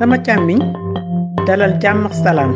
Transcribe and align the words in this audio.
sama 0.00 0.16
càmmiñ 0.18 0.58
dalal 1.46 1.72
jàmm 1.82 2.06
ak 2.06 2.14
salaam. 2.14 2.54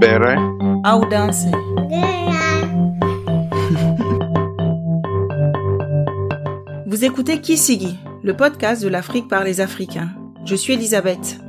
Bere, 0.00 0.36
Audanse. 0.84 1.46
Vous 6.86 7.04
écoutez 7.04 7.40
Kisigi, 7.40 7.96
le 8.22 8.36
podcast 8.36 8.82
de 8.82 8.88
l'Afrique 8.88 9.28
par 9.28 9.42
les 9.42 9.62
Africains. 9.62 10.10
Je 10.44 10.54
suis 10.54 10.74
Elisabeth. 10.74 11.40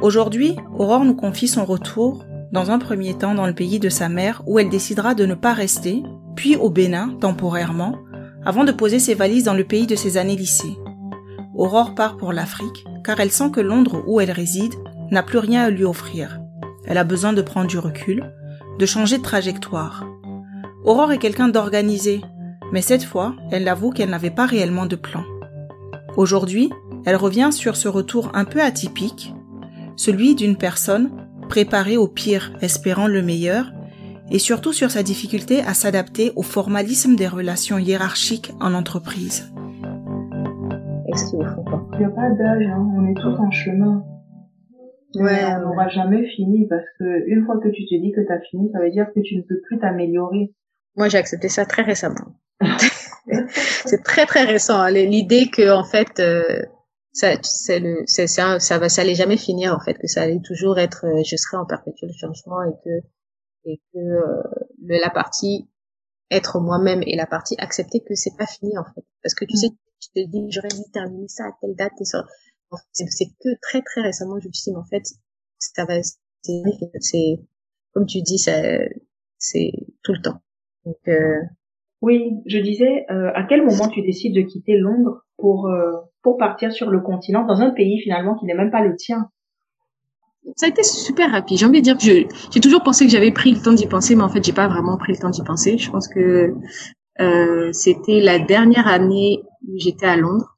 Aujourd'hui, 0.00 0.56
Aurore 0.78 1.04
nous 1.04 1.14
confie 1.14 1.48
son 1.48 1.66
retour, 1.66 2.24
dans 2.52 2.70
un 2.70 2.78
premier 2.78 3.12
temps 3.12 3.34
dans 3.34 3.46
le 3.46 3.54
pays 3.54 3.78
de 3.78 3.90
sa 3.90 4.08
mère 4.08 4.42
où 4.46 4.58
elle 4.58 4.70
décidera 4.70 5.14
de 5.14 5.26
ne 5.26 5.34
pas 5.34 5.52
rester, 5.52 6.02
puis 6.36 6.56
au 6.56 6.70
Bénin 6.70 7.10
temporairement, 7.20 7.96
avant 8.46 8.64
de 8.64 8.72
poser 8.72 8.98
ses 8.98 9.14
valises 9.14 9.44
dans 9.44 9.52
le 9.52 9.64
pays 9.64 9.86
de 9.86 9.94
ses 9.94 10.16
années 10.16 10.36
lycée. 10.36 10.78
Aurore 11.62 11.94
part 11.94 12.16
pour 12.16 12.32
l'Afrique 12.32 12.84
car 13.04 13.20
elle 13.20 13.30
sent 13.30 13.52
que 13.52 13.60
Londres 13.60 14.02
où 14.08 14.20
elle 14.20 14.32
réside 14.32 14.74
n'a 15.12 15.22
plus 15.22 15.38
rien 15.38 15.62
à 15.62 15.70
lui 15.70 15.84
offrir. 15.84 16.40
Elle 16.86 16.98
a 16.98 17.04
besoin 17.04 17.32
de 17.32 17.40
prendre 17.40 17.68
du 17.68 17.78
recul, 17.78 18.34
de 18.80 18.84
changer 18.84 19.18
de 19.18 19.22
trajectoire. 19.22 20.04
Aurore 20.82 21.12
est 21.12 21.18
quelqu'un 21.18 21.46
d'organisé, 21.46 22.20
mais 22.72 22.82
cette 22.82 23.04
fois, 23.04 23.36
elle 23.52 23.68
avoue 23.68 23.90
qu'elle 23.90 24.10
n'avait 24.10 24.32
pas 24.32 24.44
réellement 24.44 24.86
de 24.86 24.96
plan. 24.96 25.22
Aujourd'hui, 26.16 26.68
elle 27.04 27.14
revient 27.14 27.50
sur 27.52 27.76
ce 27.76 27.86
retour 27.86 28.32
un 28.34 28.44
peu 28.44 28.60
atypique, 28.60 29.32
celui 29.94 30.34
d'une 30.34 30.56
personne 30.56 31.12
préparée 31.48 31.96
au 31.96 32.08
pire, 32.08 32.52
espérant 32.60 33.06
le 33.06 33.22
meilleur, 33.22 33.70
et 34.32 34.40
surtout 34.40 34.72
sur 34.72 34.90
sa 34.90 35.04
difficulté 35.04 35.60
à 35.60 35.74
s'adapter 35.74 36.32
au 36.34 36.42
formalisme 36.42 37.14
des 37.14 37.28
relations 37.28 37.78
hiérarchiques 37.78 38.50
en 38.58 38.74
entreprise. 38.74 39.52
Est-ce 41.12 41.30
qu'il 41.30 41.46
faut 41.46 41.62
pas 41.62 41.82
Il 41.92 41.98
n'y 41.98 42.04
a 42.04 42.10
pas 42.10 42.30
d'âge, 42.30 42.66
hein. 42.66 42.92
on 42.96 43.06
est 43.10 43.14
tous 43.14 43.38
en 43.38 43.50
chemin. 43.50 44.04
Ouais, 45.16 45.44
on 45.56 45.68
n'aura 45.68 45.88
jamais 45.88 46.26
fini 46.34 46.66
parce 46.68 46.86
que 46.98 47.28
une 47.28 47.44
fois 47.44 47.58
que 47.58 47.68
tu 47.68 47.84
te 47.84 47.94
dis 48.00 48.12
que 48.12 48.22
tu 48.22 48.32
as 48.32 48.40
fini, 48.40 48.70
ça 48.72 48.78
veut 48.80 48.90
dire 48.90 49.06
que 49.14 49.20
tu 49.20 49.36
ne 49.36 49.42
peux 49.42 49.60
plus 49.60 49.78
t'améliorer. 49.78 50.54
Moi, 50.96 51.08
j'ai 51.08 51.18
accepté 51.18 51.48
ça 51.48 51.66
très 51.66 51.82
récemment. 51.82 52.36
c'est 53.84 54.02
très 54.02 54.24
très 54.26 54.44
récent. 54.44 54.78
hein. 54.80 54.90
L'idée 54.90 55.48
que 55.52 55.70
en 55.70 55.84
fait, 55.84 56.18
euh, 56.20 56.42
ça, 57.12 57.28
c'est 57.42 57.80
le, 57.80 57.96
c'est 58.06 58.26
ça, 58.26 58.58
ça 58.58 58.78
va, 58.78 58.88
ça 58.88 59.02
allait 59.02 59.14
jamais 59.14 59.36
finir 59.36 59.74
en 59.74 59.80
fait, 59.80 59.94
que 59.94 60.06
ça 60.06 60.22
allait 60.22 60.40
toujours 60.42 60.78
être, 60.78 61.04
euh, 61.06 61.22
je 61.26 61.36
serai 61.36 61.58
en 61.58 61.66
perpétuel 61.66 62.10
changement 62.18 62.62
et 62.62 62.72
que 62.84 63.06
et 63.64 63.80
que 63.92 63.98
euh, 63.98 64.42
le- 64.82 64.98
la 65.00 65.10
partie 65.10 65.68
être 66.30 66.58
moi-même 66.60 67.02
et 67.06 67.16
la 67.16 67.26
partie 67.26 67.54
accepter 67.58 68.00
que 68.00 68.14
c'est 68.14 68.36
pas 68.38 68.46
fini 68.46 68.76
en 68.78 68.84
fait, 68.94 69.04
parce 69.22 69.34
que 69.34 69.44
tu 69.44 69.56
sais, 69.56 69.68
tu 70.02 70.10
te 70.10 70.28
dis 70.30 70.50
j'aurais 70.50 70.68
dû 70.68 70.90
terminer 70.92 71.28
ça 71.28 71.44
à 71.46 71.52
telle 71.60 71.76
date 71.76 71.92
et 72.00 72.04
ça. 72.04 72.24
C'est 72.92 73.06
que 73.42 73.48
très 73.62 73.82
très 73.82 74.02
récemment 74.02 74.38
je 74.40 74.48
me 74.48 74.52
suis 74.52 74.70
dit 74.70 74.72
mais 74.72 74.78
en 74.80 74.84
fait, 74.84 75.04
ça 75.58 75.84
va, 75.86 75.94
c'est, 76.42 77.38
comme 77.92 78.06
tu 78.06 78.22
dis, 78.22 78.38
ça, 78.38 78.52
c'est 79.38 79.72
tout 80.02 80.12
le 80.12 80.22
temps. 80.22 80.40
Donc 80.86 80.96
euh, 81.08 81.40
Oui, 82.02 82.34
je 82.46 82.58
disais, 82.58 83.06
euh, 83.10 83.32
à 83.34 83.44
quel 83.44 83.64
moment 83.64 83.88
tu 83.88 84.02
décides 84.02 84.34
de 84.36 84.42
quitter 84.42 84.76
Londres 84.78 85.22
pour 85.38 85.68
euh, 85.68 85.92
pour 86.22 86.38
partir 86.38 86.72
sur 86.72 86.90
le 86.90 87.00
continent 87.00 87.46
dans 87.46 87.60
un 87.62 87.70
pays 87.70 88.00
finalement 88.02 88.36
qui 88.36 88.46
n'est 88.46 88.54
même 88.54 88.70
pas 88.72 88.84
le 88.84 88.96
tien? 88.96 89.30
ça 90.56 90.66
a 90.66 90.68
été 90.68 90.82
super 90.82 91.30
rapide. 91.30 91.58
J'ai 91.58 91.66
envie 91.66 91.80
de 91.80 91.84
dire 91.84 91.96
que 91.96 92.02
je- 92.04 92.26
j'ai 92.52 92.60
toujours 92.60 92.82
pensé 92.82 93.04
que 93.06 93.10
j'avais 93.12 93.30
pris 93.32 93.52
le 93.52 93.60
temps 93.60 93.72
d'y 93.72 93.86
penser, 93.86 94.14
mais 94.16 94.22
en 94.22 94.28
fait, 94.28 94.44
j'ai 94.44 94.52
pas 94.52 94.68
vraiment 94.68 94.96
pris 94.96 95.12
le 95.12 95.18
temps 95.18 95.30
d'y 95.30 95.42
penser. 95.42 95.78
Je 95.78 95.90
pense 95.90 96.08
que 96.08 96.54
euh, 97.20 97.70
c'était 97.72 98.20
la 98.20 98.38
dernière 98.40 98.88
année 98.88 99.41
où 99.72 99.78
j'étais 99.78 100.06
à 100.06 100.16
Londres. 100.16 100.56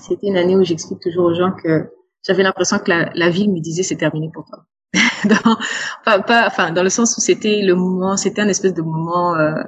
C'était 0.00 0.26
une 0.26 0.36
année 0.36 0.56
où 0.56 0.64
j'explique 0.64 1.00
toujours 1.00 1.26
aux 1.26 1.34
gens 1.34 1.52
que 1.52 1.90
j'avais 2.26 2.42
l'impression 2.42 2.78
que 2.78 2.90
la, 2.90 3.10
la 3.14 3.30
ville 3.30 3.52
me 3.52 3.60
disait 3.60 3.82
c'est 3.82 3.96
terminé 3.96 4.30
pour 4.32 4.44
toi. 4.44 4.64
dans, 5.24 5.56
pas, 6.04 6.20
pas, 6.20 6.46
enfin, 6.46 6.70
dans 6.70 6.82
le 6.82 6.90
sens 6.90 7.16
où 7.16 7.20
c'était 7.20 7.62
le 7.62 7.74
moment, 7.74 8.16
c'était 8.16 8.42
un 8.42 8.48
espèce 8.48 8.74
de 8.74 8.82
moment, 8.82 9.34
euh, 9.36 9.62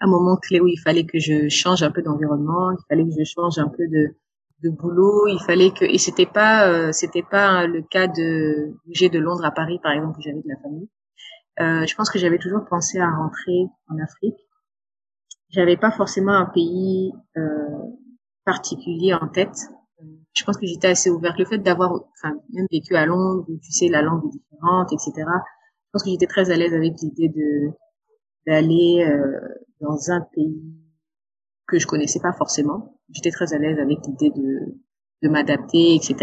un 0.00 0.06
moment 0.06 0.36
clé 0.36 0.60
où 0.60 0.68
il 0.68 0.78
fallait 0.78 1.04
que 1.04 1.18
je 1.18 1.48
change 1.48 1.82
un 1.82 1.90
peu 1.90 2.02
d'environnement, 2.02 2.70
il 2.70 2.84
fallait 2.88 3.04
que 3.04 3.14
je 3.18 3.24
change 3.24 3.58
un 3.58 3.68
peu 3.68 3.86
de, 3.88 4.14
de 4.62 4.70
boulot, 4.70 5.26
il 5.26 5.40
fallait 5.40 5.70
que 5.70 5.84
et 5.84 5.98
c'était 5.98 6.26
pas 6.26 6.68
euh, 6.68 6.92
c'était 6.92 7.22
pas 7.22 7.66
le 7.66 7.82
cas 7.82 8.06
de 8.06 8.74
bouger 8.86 9.08
de 9.08 9.18
Londres 9.18 9.44
à 9.44 9.50
Paris 9.50 9.78
par 9.82 9.92
exemple 9.92 10.18
où 10.18 10.22
j'avais 10.22 10.42
de 10.42 10.48
la 10.48 10.60
famille. 10.62 10.88
Euh, 11.60 11.86
je 11.86 11.94
pense 11.96 12.10
que 12.10 12.18
j'avais 12.18 12.38
toujours 12.38 12.64
pensé 12.68 12.98
à 13.00 13.10
rentrer 13.10 13.66
en 13.88 13.98
Afrique. 14.02 14.36
J'avais 15.50 15.76
pas 15.76 15.90
forcément 15.90 16.32
un 16.32 16.46
pays 16.46 17.12
euh, 17.36 17.42
particulier 18.44 19.14
en 19.14 19.28
tête. 19.28 19.56
Je 20.34 20.44
pense 20.44 20.56
que 20.56 20.66
j'étais 20.66 20.88
assez 20.88 21.10
ouverte. 21.10 21.38
Le 21.38 21.44
fait 21.44 21.58
d'avoir 21.58 21.92
enfin 22.12 22.34
même 22.52 22.66
vécu 22.70 22.94
à 22.94 23.06
Londres 23.06 23.44
où 23.48 23.58
tu 23.58 23.72
sais 23.72 23.88
la 23.88 24.02
langue 24.02 24.24
est 24.26 24.38
différente 24.38 24.92
etc. 24.92 25.12
Je 25.16 25.90
pense 25.92 26.02
que 26.02 26.10
j'étais 26.10 26.26
très 26.26 26.50
à 26.50 26.56
l'aise 26.56 26.74
avec 26.74 26.94
l'idée 27.00 27.28
de 27.28 27.70
d'aller 28.46 29.06
euh, 29.08 29.40
dans 29.80 30.10
un 30.10 30.20
pays 30.20 30.62
que 31.66 31.78
je 31.78 31.86
connaissais 31.86 32.20
pas 32.20 32.32
forcément. 32.32 32.98
J'étais 33.10 33.30
très 33.30 33.52
à 33.54 33.58
l'aise 33.58 33.78
avec 33.78 33.98
l'idée 34.06 34.30
de 34.30 34.78
de 35.22 35.28
m'adapter, 35.28 35.94
etc. 35.94 36.16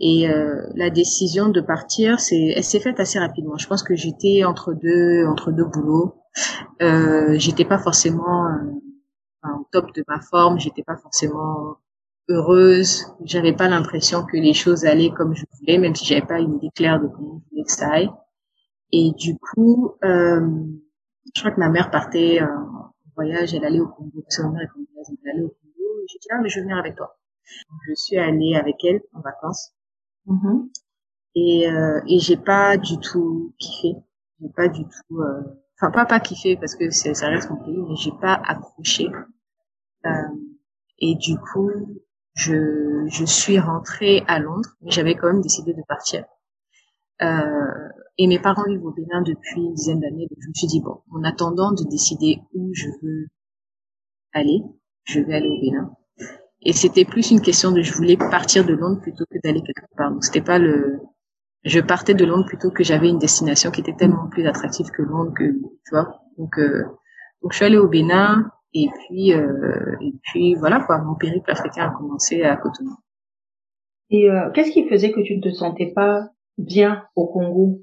Et 0.00 0.28
euh, 0.28 0.66
la 0.74 0.90
décision 0.90 1.48
de 1.48 1.60
partir, 1.60 2.18
c'est, 2.18 2.52
elle 2.56 2.64
s'est 2.64 2.80
faite 2.80 2.98
assez 2.98 3.18
rapidement. 3.18 3.56
Je 3.58 3.66
pense 3.68 3.82
que 3.82 3.94
j'étais 3.94 4.44
entre 4.44 4.74
deux, 4.74 5.24
entre 5.26 5.52
deux 5.52 5.64
boulots. 5.64 6.17
Euh, 6.82 7.34
j'étais 7.38 7.64
pas 7.64 7.78
forcément 7.78 8.46
euh, 8.46 8.58
enfin, 9.42 9.58
au 9.60 9.66
top 9.72 9.92
de 9.94 10.04
ma 10.08 10.20
forme. 10.20 10.58
J'étais 10.60 10.82
pas 10.84 10.96
forcément 10.96 11.76
heureuse. 12.28 13.06
J'avais 13.24 13.54
pas 13.54 13.68
l'impression 13.68 14.24
que 14.24 14.36
les 14.36 14.54
choses 14.54 14.84
allaient 14.84 15.10
comme 15.10 15.34
je 15.34 15.44
voulais, 15.58 15.78
même 15.78 15.94
si 15.94 16.04
j'avais 16.06 16.26
pas 16.26 16.40
une 16.40 16.56
idée 16.56 16.70
claire 16.74 17.00
de 17.00 17.08
comment 17.08 17.40
je 17.44 17.50
voulais 17.50 17.64
que 17.64 17.72
ça 17.72 17.90
aille. 17.92 18.10
Et 18.92 19.12
du 19.12 19.36
coup, 19.38 19.92
euh, 20.04 20.40
je 21.34 21.40
crois 21.40 21.52
que 21.52 21.60
ma 21.60 21.68
mère 21.68 21.90
partait 21.90 22.40
euh, 22.42 22.46
en 22.46 22.92
voyage. 23.16 23.54
Elle 23.54 23.64
allait 23.64 23.80
au 23.80 23.88
Congo. 23.88 24.22
Parce 24.22 24.36
que 24.38 24.42
ma 24.42 24.50
mère 24.50 24.62
est 24.62 24.68
congolaise, 24.68 25.08
elle 25.24 25.30
allait 25.32 25.42
au 25.44 25.48
Congo. 25.48 26.00
Et 26.02 26.06
j'ai 26.08 26.18
dit 26.18 26.28
ah 26.32 26.38
mais 26.42 26.48
je 26.48 26.56
vais 26.56 26.62
venir 26.62 26.78
avec 26.78 26.96
toi. 26.96 27.16
Donc, 27.70 27.80
je 27.88 27.94
suis 27.94 28.18
allée 28.18 28.54
avec 28.56 28.84
elle 28.84 29.00
en 29.14 29.20
vacances 29.20 29.72
Mhm. 30.26 30.68
et 31.36 31.70
euh, 31.70 32.00
et 32.06 32.18
j'ai 32.20 32.36
pas 32.36 32.76
du 32.78 32.98
tout 33.00 33.54
kiffé 33.58 33.94
j'ai 34.40 34.48
pas 34.50 34.68
du 34.68 34.84
tout 34.84 35.20
euh, 35.22 35.42
enfin 35.80 35.90
pas 35.90 36.06
pas 36.06 36.20
kiffé 36.20 36.56
parce 36.56 36.74
que 36.74 36.90
ça 36.90 37.28
reste 37.28 37.50
mon 37.50 37.56
pays 37.56 37.76
mais 37.88 37.96
j'ai 37.96 38.12
pas 38.20 38.34
accroché. 38.34 39.08
Euh, 40.06 40.10
et 40.98 41.14
du 41.16 41.36
coup 41.38 41.70
je 42.34 43.06
je 43.08 43.24
suis 43.24 43.58
rentrée 43.58 44.24
à 44.26 44.38
Londres 44.38 44.70
mais 44.82 44.90
j'avais 44.90 45.14
quand 45.14 45.28
même 45.28 45.42
décidé 45.42 45.72
de 45.72 45.82
partir. 45.88 46.24
Euh, 47.22 47.88
et 48.16 48.26
mes 48.26 48.38
parents 48.38 48.64
vivent 48.64 48.84
au 48.84 48.92
Bénin 48.92 49.22
depuis 49.22 49.60
une 49.62 49.74
dizaine 49.74 50.00
d'années 50.00 50.26
donc 50.28 50.38
je 50.40 50.48
me 50.48 50.54
suis 50.54 50.68
dit 50.68 50.80
bon 50.80 51.02
en 51.12 51.24
attendant 51.24 51.72
de 51.72 51.84
décider 51.88 52.40
où 52.54 52.70
je 52.74 52.88
veux 53.02 53.26
aller 54.32 54.62
je 55.04 55.20
vais 55.20 55.34
aller 55.34 55.48
au 55.48 55.60
Bénin. 55.60 55.94
Et 56.62 56.72
c'était 56.72 57.04
plus 57.04 57.30
une 57.30 57.40
question 57.40 57.70
de 57.70 57.82
je 57.82 57.92
voulais 57.94 58.16
partir 58.16 58.64
de 58.64 58.74
Londres 58.74 59.00
plutôt 59.00 59.24
que 59.30 59.38
d'aller 59.42 59.62
quelque 59.62 59.86
part. 59.96 60.10
Donc 60.10 60.24
c'était 60.24 60.42
pas 60.42 60.58
le 60.58 61.00
je 61.64 61.80
partais 61.80 62.14
de 62.14 62.24
Londres 62.24 62.46
plutôt 62.46 62.70
que 62.70 62.84
j'avais 62.84 63.08
une 63.08 63.18
destination 63.18 63.70
qui 63.70 63.80
était 63.80 63.94
tellement 63.94 64.28
plus 64.28 64.46
attractive 64.46 64.90
que 64.90 65.02
Londres 65.02 65.32
que 65.36 65.44
tu 65.44 65.90
vois. 65.90 66.20
Donc 66.38 66.58
euh, 66.58 66.84
donc 67.42 67.52
je 67.52 67.56
suis 67.56 67.64
allée 67.66 67.78
au 67.78 67.88
Bénin 67.88 68.50
et 68.74 68.88
puis 68.94 69.32
euh, 69.34 69.96
et 70.00 70.14
puis 70.22 70.54
voilà 70.54 70.80
quoi. 70.80 70.98
Mon 70.98 71.14
périple 71.16 71.50
africain 71.50 71.86
a 71.88 71.90
commencé 71.90 72.42
à 72.42 72.56
Cotonou. 72.56 72.96
Et 74.10 74.30
euh, 74.30 74.50
qu'est-ce 74.52 74.70
qui 74.70 74.88
faisait 74.88 75.12
que 75.12 75.20
tu 75.20 75.36
ne 75.36 75.42
te 75.42 75.50
sentais 75.50 75.92
pas 75.94 76.28
bien 76.56 77.04
au 77.14 77.26
Congo? 77.26 77.82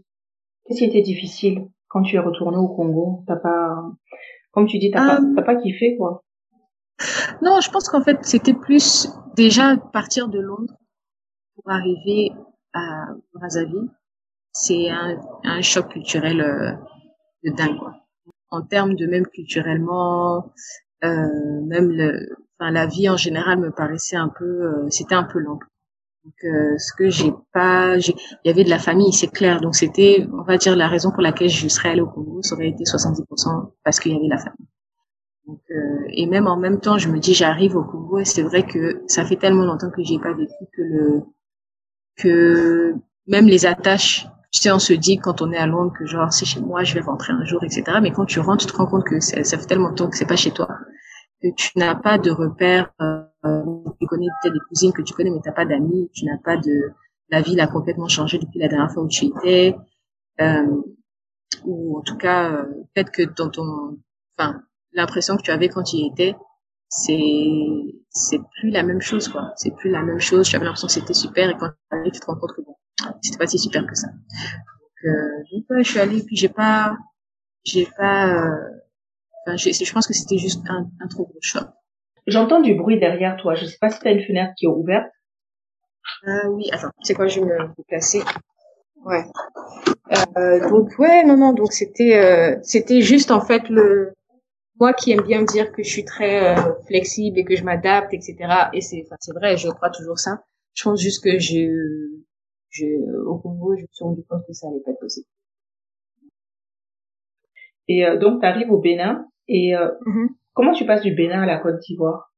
Qu'est-ce 0.66 0.80
qui 0.80 0.86
était 0.86 1.02
difficile 1.04 1.68
quand 1.88 2.02
tu 2.02 2.16
es 2.16 2.20
retourné 2.20 2.58
au 2.58 2.68
Congo? 2.70 3.24
T'as 3.28 3.36
pas, 3.36 3.84
comme 4.52 4.66
tu 4.68 4.80
dis, 4.80 4.90
t'as 4.92 5.06
pas, 5.06 5.22
Euh, 5.22 5.34
t'as 5.36 5.44
pas 5.44 5.56
kiffé 5.56 5.96
quoi. 5.98 6.24
non 7.42 7.60
je 7.62 7.70
pense 7.70 7.90
qu'en 7.90 8.02
fait 8.02 8.18
c'était 8.24 8.54
plus 8.54 9.10
déjà 9.36 9.76
partir 9.92 10.30
de 10.30 10.40
Londres 10.40 10.74
pour 11.54 11.70
arriver 11.72 12.32
à 12.76 13.08
c'est 14.52 14.90
un, 14.90 15.62
choc 15.62 15.90
culturel 15.90 16.42
euh, 16.42 16.72
de 17.44 17.56
dingue 17.56 17.80
en 18.52 18.62
termes 18.62 18.96
de 18.96 19.06
même 19.06 19.26
culturellement 19.28 20.52
euh, 21.04 21.62
même 21.66 21.92
le 21.92 22.36
enfin 22.58 22.72
la 22.72 22.86
vie 22.88 23.10
en 23.10 23.18
général 23.18 23.60
me 23.60 23.72
paraissait 23.72 24.16
un 24.16 24.30
peu 24.30 24.46
euh, 24.46 24.90
c'était 24.90 25.16
un 25.16 25.24
peu 25.24 25.40
lent. 25.40 25.60
Donc 26.24 26.34
euh, 26.44 26.78
ce 26.78 26.94
que 26.98 27.10
j'ai 27.10 27.32
pas 27.54 27.98
il 27.98 28.16
y 28.46 28.50
avait 28.50 28.64
de 28.64 28.70
la 28.70 28.80
famille 28.80 29.14
c'est 29.14 29.28
clair. 29.28 29.62
Donc 29.62 29.76
c'était 29.76 30.28
on 30.34 30.44
va 30.44 30.58
dire 30.58 30.76
la 30.76 30.88
raison 30.88 31.12
pour 31.12 31.22
laquelle 31.22 31.50
je 31.50 31.68
serais 31.68 31.90
allée 31.90 32.02
au 32.02 32.08
Congo 32.08 32.42
ça 32.42 32.56
aurait 32.56 32.70
été 32.70 32.84
70% 32.84 33.72
parce 33.84 34.00
qu'il 34.00 34.14
y 34.14 34.16
avait 34.16 34.28
la 34.28 34.38
famille. 34.38 34.68
Donc 35.48 35.62
euh, 35.72 36.06
et 36.10 36.26
même 36.26 36.48
en 36.48 36.58
même 36.58 36.80
temps 36.80 36.98
je 36.98 37.10
me 37.10 37.20
dis 37.20 37.34
j'arrive 37.34 37.76
au 37.76 37.84
Congo 37.84 38.20
et 38.20 38.26
c'est 38.26 38.44
vrai 38.44 38.66
que 38.66 39.04
ça 39.08 39.26
fait 39.26 39.36
tellement 39.36 39.66
longtemps 39.66 39.92
que 39.92 40.04
j'ai 40.04 40.18
pas 40.20 40.34
vécu 40.34 40.54
que 40.76 40.82
le 40.82 41.24
que 42.18 42.94
même 43.28 43.48
les 43.48 43.66
attaches 43.66 44.28
tu 44.52 44.62
sais, 44.62 44.72
on 44.72 44.80
se 44.80 44.94
dit 44.94 45.18
quand 45.18 45.42
on 45.42 45.52
est 45.52 45.58
à 45.58 45.68
Londres 45.68 45.92
que 46.00 46.06
genre 46.06 46.32
c'est 46.32 46.46
chez 46.46 46.62
moi, 46.62 46.86
je 46.86 46.94
vais 46.94 47.02
rentrer 47.02 47.34
un 47.34 47.44
jour, 47.44 47.62
etc. 47.66 47.84
Mais 48.02 48.12
quand 48.12 48.24
tu 48.24 48.40
rentres, 48.40 48.66
tu 48.66 48.72
te 48.72 48.78
rends 48.78 48.86
compte 48.88 49.04
que 49.04 49.20
ça 49.20 49.44
fait 49.44 49.66
tellement 49.66 49.90
longtemps 49.90 50.10
que 50.10 50.16
c'est 50.16 50.26
pas 50.26 50.38
chez 50.38 50.52
toi, 50.52 50.70
que 51.44 51.50
tu 51.58 51.72
n'as 51.76 51.96
pas 51.96 52.18
de 52.18 52.32
repères 52.32 52.90
euh, 53.46 53.64
tu 54.00 54.08
connais 54.08 54.28
peut-être 54.42 54.54
des 54.54 54.60
cousines 54.70 54.94
que 54.94 55.02
tu 55.02 55.14
connais, 55.14 55.30
mais 55.30 55.42
t'as 55.44 55.52
pas 55.52 55.66
d'amis, 55.66 56.10
tu 56.14 56.26
n'as 56.26 56.38
pas 56.38 56.58
de, 56.58 56.94
la 57.30 57.42
ville 57.42 57.60
a 57.60 57.68
complètement 57.68 58.08
changé 58.08 58.38
depuis 58.38 58.60
la 58.60 58.68
dernière 58.68 58.92
fois 58.92 59.04
où 59.04 59.08
tu 59.08 59.26
étais, 59.26 59.76
euh, 60.42 60.82
ou 61.66 61.98
en 61.98 62.02
tout 62.02 62.18
cas, 62.18 62.52
euh, 62.52 62.64
peut-être 62.94 63.12
que 63.12 63.24
dans 63.24 63.50
ton, 63.50 63.98
enfin, 64.38 64.62
l'impression 64.94 65.38
que 65.38 65.44
tu 65.44 65.52
avais 65.52 65.70
quand 65.70 65.84
tu 65.84 65.98
y 65.98 66.08
étais, 66.08 66.36
c'est, 66.90 67.96
c'est 68.16 68.40
plus 68.60 68.70
la 68.70 68.82
même 68.82 69.02
chose, 69.02 69.28
quoi. 69.28 69.52
C'est 69.58 69.76
plus 69.76 69.90
la 69.92 70.02
même 70.02 70.20
chose. 70.20 70.48
Tu 70.48 70.56
avais 70.56 70.66
l'impression 70.66 70.88
que 70.88 70.94
c'était 70.94 71.14
super 71.14 71.50
et 71.50 71.58
quand 71.58 71.70
tu 72.04 72.12
tu 72.12 72.20
te 72.20 72.26
rends 72.26 72.38
compte 72.38 72.54
que 72.56 72.62
bon, 72.62 72.76
c'était 73.22 73.38
pas 73.38 73.46
si 73.46 73.60
super 73.60 73.86
que 73.86 73.94
ça. 73.94 74.08
Donc, 74.08 75.12
euh, 75.12 75.44
donc 75.52 75.84
je 75.84 75.90
suis 75.90 76.00
allée, 76.00 76.24
puis 76.24 76.38
j'ai 76.38 76.50
pas, 76.50 76.98
j'ai 77.66 77.88
pas, 77.98 78.30
euh, 78.30 78.70
enfin, 79.46 79.58
je 79.58 79.94
pense 79.94 80.08
que 80.08 80.14
c'était 80.14 80.38
juste 80.38 80.64
un, 80.70 80.90
un 81.02 81.08
trop 81.08 81.26
gros 81.26 81.40
choc. 81.42 81.68
J'entends 82.26 82.62
du 82.62 82.74
bruit 82.74 83.00
derrière 83.00 83.36
toi. 83.38 83.54
Je 83.54 83.66
sais 83.66 83.78
pas 83.80 83.90
si 83.90 84.00
tu 84.00 84.08
as 84.08 84.12
une 84.12 84.24
fenêtre 84.24 84.54
qui 84.58 84.66
est 84.66 84.70
ouverte. 84.70 85.12
Ah 86.26 86.50
oui, 86.50 86.70
attends, 86.72 86.92
c'est 87.02 87.14
quoi, 87.16 87.28
je 87.28 87.42
vais 87.42 87.46
me 87.46 87.76
déplacer. 87.78 88.24
Ouais. 89.04 89.26
Euh, 90.38 90.70
donc 90.70 90.98
ouais, 91.00 91.24
non, 91.26 91.36
non, 91.36 91.54
donc 91.54 91.74
c'était, 91.74 92.18
euh, 92.18 92.58
c'était 92.64 93.02
juste 93.02 93.30
en 93.30 93.42
fait 93.42 93.68
le, 93.70 94.14
moi 94.80 94.94
qui 94.94 95.12
aime 95.12 95.22
bien 95.22 95.44
dire 95.44 95.72
que 95.72 95.84
je 95.84 95.90
suis 95.90 96.06
très 96.06 96.58
euh, 96.58 96.74
flexible 96.88 97.40
et 97.40 97.46
que 97.46 97.56
je 97.56 97.64
m'adapte, 97.64 98.14
etc. 98.14 98.70
Et 98.74 98.82
c'est, 98.82 99.04
enfin, 99.06 99.16
c'est 99.20 99.34
vrai, 99.34 99.58
je 99.58 99.70
crois 99.70 99.90
toujours 99.90 100.20
ça. 100.20 100.44
Je 100.74 100.84
pense 100.84 101.02
juste 101.02 101.24
que 101.24 101.40
je, 101.40 101.70
je, 102.70 102.86
au 103.26 103.38
Congo, 103.40 103.76
je 103.76 103.82
me 103.82 103.88
suis 103.92 104.04
rendu 104.06 104.24
compte 104.30 104.46
que 104.46 104.54
ça 104.54 104.68
allait 104.68 104.82
pas 104.86 104.92
être 104.92 105.00
possible. 105.00 105.28
Et 107.88 108.06
euh, 108.06 108.18
donc, 108.18 108.42
tu 108.42 108.46
arrives 108.46 108.72
au 108.72 108.80
Bénin 108.80 109.26
et 109.48 109.76
euh, 109.76 109.90
Mhm. 110.06 110.30
comment 110.54 110.74
tu 110.74 110.86
passes 110.86 111.02
du 111.02 111.16
Bénin 111.16 111.42
à 111.42 111.46
la 111.48 111.58
Côte 111.58 111.80
d'Ivoire? 111.80 112.32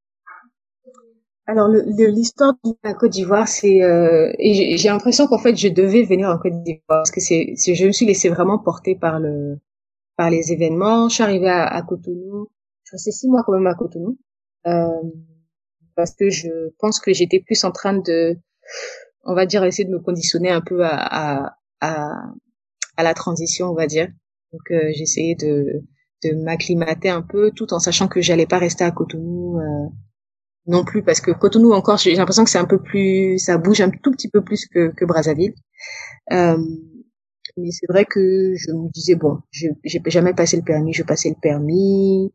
Alors 1.45 1.67
le- 1.69 1.83
le- 1.85 2.07
l'histoire 2.11 2.53
de 2.65 2.73
la 2.83 2.93
Côte 2.93 3.11
d'Ivoire, 3.11 3.47
c'est 3.47 3.81
euh, 3.81 4.31
et 4.37 4.53
j'ai 4.53 4.77
j'ai 4.77 4.89
l'impression 4.89 5.27
qu'en 5.27 5.37
fait 5.37 5.55
je 5.55 5.69
devais 5.69 6.03
venir 6.03 6.29
en 6.29 6.37
Côte 6.37 6.61
d'Ivoire 6.63 6.81
parce 6.89 7.11
que 7.11 7.21
c'est 7.21 7.53
c'est- 7.55 7.73
je 7.75 7.85
me 7.87 7.91
suis 7.91 8.05
laissée 8.05 8.29
vraiment 8.29 8.57
porter 8.59 8.95
par 8.95 9.19
le 9.19 9.57
par 10.17 10.29
les 10.29 10.51
événements. 10.51 11.07
Je 11.07 11.15
suis 11.15 11.23
arrivée 11.23 11.49
à, 11.49 11.65
à 11.67 11.81
Cotonou, 11.83 12.47
je 12.83 12.89
suis 12.89 12.95
restée 12.95 13.11
six 13.11 13.27
mois 13.29 13.43
quand 13.45 13.53
même 13.53 13.67
à 13.67 13.75
Cotonou 13.75 14.17
euh, 14.65 15.01
parce 15.95 16.13
que 16.15 16.29
je 16.29 16.49
pense 16.79 16.99
que 16.99 17.13
j'étais 17.13 17.39
plus 17.39 17.63
en 17.63 17.71
train 17.71 17.93
de, 17.93 18.37
on 19.23 19.33
va 19.33 19.45
dire, 19.45 19.63
essayer 19.63 19.87
de 19.87 19.93
me 19.93 19.99
conditionner 19.99 20.49
un 20.49 20.61
peu 20.61 20.83
à 20.83 21.53
à 21.81 22.33
à, 22.97 23.03
la 23.03 23.13
transition, 23.13 23.67
on 23.67 23.75
va 23.75 23.87
dire. 23.87 24.09
Donc 24.51 24.71
euh, 24.71 24.91
j'essayais 24.95 25.35
de 25.35 25.83
de 26.23 26.33
m'acclimater 26.43 27.09
un 27.09 27.21
peu 27.21 27.51
tout 27.51 27.73
en 27.73 27.79
sachant 27.79 28.07
que 28.07 28.21
j'allais 28.21 28.47
pas 28.47 28.57
rester 28.57 28.83
à 28.83 28.91
Cotonou. 28.91 29.59
Euh, 29.59 29.89
non 30.65 30.83
plus 30.83 31.01
parce 31.01 31.21
que 31.21 31.31
Cotonou 31.31 31.71
encore 31.71 31.97
j'ai 31.97 32.13
l'impression 32.15 32.43
que 32.43 32.49
c'est 32.49 32.57
un 32.57 32.65
peu 32.65 32.81
plus 32.81 33.39
ça 33.39 33.57
bouge 33.57 33.79
un 33.79 33.89
tout 33.89 34.11
petit 34.11 34.29
peu 34.29 34.43
plus 34.43 34.65
que, 34.67 34.93
que 34.93 35.05
Brazzaville 35.05 35.53
euh, 36.33 36.57
mais 37.57 37.71
c'est 37.71 37.87
vrai 37.89 38.05
que 38.05 38.53
je 38.55 38.71
me 38.71 38.89
disais 38.91 39.15
bon 39.15 39.39
je 39.51 39.67
j'ai 39.83 40.01
jamais 40.07 40.33
passé 40.33 40.57
le 40.57 40.63
permis 40.63 40.93
je 40.93 41.03
passais 41.03 41.29
le 41.29 41.35
permis. 41.41 42.31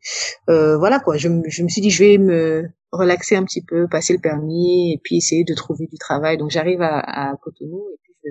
Euh, 0.51 0.77
voilà 0.79 1.01
quoi 1.01 1.17
je, 1.17 1.29
me- 1.29 1.49
suis 1.49 1.81
dit 1.83 1.91
je 1.91 2.05
vais 2.05 2.19
me 2.19 2.69
relaxer 2.93 3.37
un 3.37 3.45
petit 3.45 3.63
peu 3.63 3.89
passer 3.89 4.13
le 4.15 4.21
permis 4.21 4.93
et 4.95 5.01
puis 5.03 5.17
essayer 5.19 5.45
de 5.45 5.55
trouver 5.55 5.87
du 5.87 5.99
travail. 5.99 6.37
Donc 6.39 6.51
j'arrive 6.51 6.83
à, 6.83 6.99
à 7.33 7.37
Cotonou 7.37 7.83
et 7.95 7.99
puis 8.03 8.15
je 8.25 8.31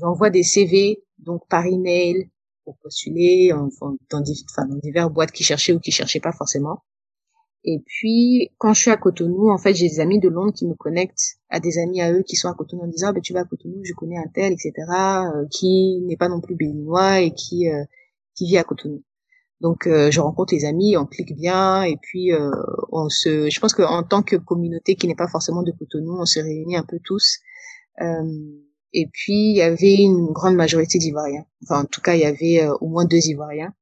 j'envoie 0.00 0.30
des 0.30 0.42
CV 0.42 1.02
donc 1.18 1.42
par 1.48 1.64
email 1.66 2.30
pour 2.64 2.76
postuler 2.78 3.52
en, 3.52 3.68
dans, 4.10 4.22
enfin, 4.22 4.66
dans 4.68 4.76
divers 4.82 5.10
boîtes 5.10 5.32
qui 5.32 5.44
cherchaient 5.44 5.72
ou 5.72 5.80
qui 5.80 5.90
cherchaient 5.92 6.20
pas 6.20 6.32
forcément 6.32 6.82
et 7.64 7.78
puis, 7.86 8.50
quand 8.58 8.74
je 8.74 8.80
suis 8.80 8.90
à 8.90 8.96
Cotonou, 8.96 9.50
en 9.50 9.58
fait, 9.58 9.74
j'ai 9.74 9.88
des 9.88 10.00
amis 10.00 10.18
de 10.18 10.28
Londres 10.28 10.52
qui 10.52 10.66
me 10.66 10.74
connectent 10.74 11.38
à 11.48 11.60
des 11.60 11.78
amis 11.78 12.00
à 12.00 12.12
eux 12.12 12.22
qui 12.22 12.34
sont 12.34 12.48
à 12.48 12.54
Cotonou 12.54 12.82
en 12.82 12.88
disant, 12.88 13.08
ah, 13.10 13.12
ben, 13.12 13.22
tu 13.22 13.32
vas 13.32 13.40
à 13.40 13.44
Cotonou, 13.44 13.80
je 13.84 13.92
connais 13.92 14.16
un 14.18 14.26
tel, 14.34 14.52
etc., 14.52 14.72
euh, 14.80 15.46
qui 15.50 16.00
n'est 16.06 16.16
pas 16.16 16.28
non 16.28 16.40
plus 16.40 16.56
béninois 16.56 17.20
et 17.20 17.30
qui, 17.32 17.70
euh, 17.70 17.84
qui 18.34 18.46
vit 18.46 18.58
à 18.58 18.64
Cotonou. 18.64 19.04
Donc, 19.60 19.86
euh, 19.86 20.10
je 20.10 20.20
rencontre 20.20 20.54
les 20.54 20.64
amis, 20.64 20.96
on 20.96 21.06
clique 21.06 21.36
bien, 21.36 21.84
et 21.84 21.96
puis, 22.02 22.32
euh, 22.32 22.50
on 22.90 23.08
se, 23.08 23.48
je 23.48 23.60
pense 23.60 23.74
qu'en 23.74 24.02
tant 24.02 24.22
que 24.22 24.34
communauté 24.34 24.96
qui 24.96 25.06
n'est 25.06 25.14
pas 25.14 25.28
forcément 25.28 25.62
de 25.62 25.70
Cotonou, 25.70 26.18
on 26.18 26.26
se 26.26 26.40
réunit 26.40 26.76
un 26.76 26.82
peu 26.82 26.98
tous. 27.04 27.38
Euh, 28.00 28.24
et 28.92 29.06
puis, 29.06 29.50
il 29.50 29.56
y 29.56 29.62
avait 29.62 29.94
une 29.94 30.32
grande 30.32 30.56
majorité 30.56 30.98
d'Ivoiriens. 30.98 31.46
Enfin, 31.62 31.82
en 31.82 31.84
tout 31.84 32.00
cas, 32.00 32.14
il 32.14 32.22
y 32.22 32.24
avait 32.24 32.64
euh, 32.64 32.74
au 32.80 32.88
moins 32.88 33.04
deux 33.04 33.28
Ivoiriens. 33.28 33.72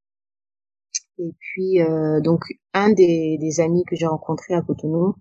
Et 1.22 1.34
puis, 1.38 1.80
euh, 1.82 2.20
donc, 2.20 2.40
un 2.74 2.90
des, 2.92 3.36
des 3.38 3.60
amis 3.60 3.84
que 3.84 3.94
j'ai 3.94 4.06
rencontré 4.06 4.54
à 4.54 4.62
Cotonou, 4.62 5.14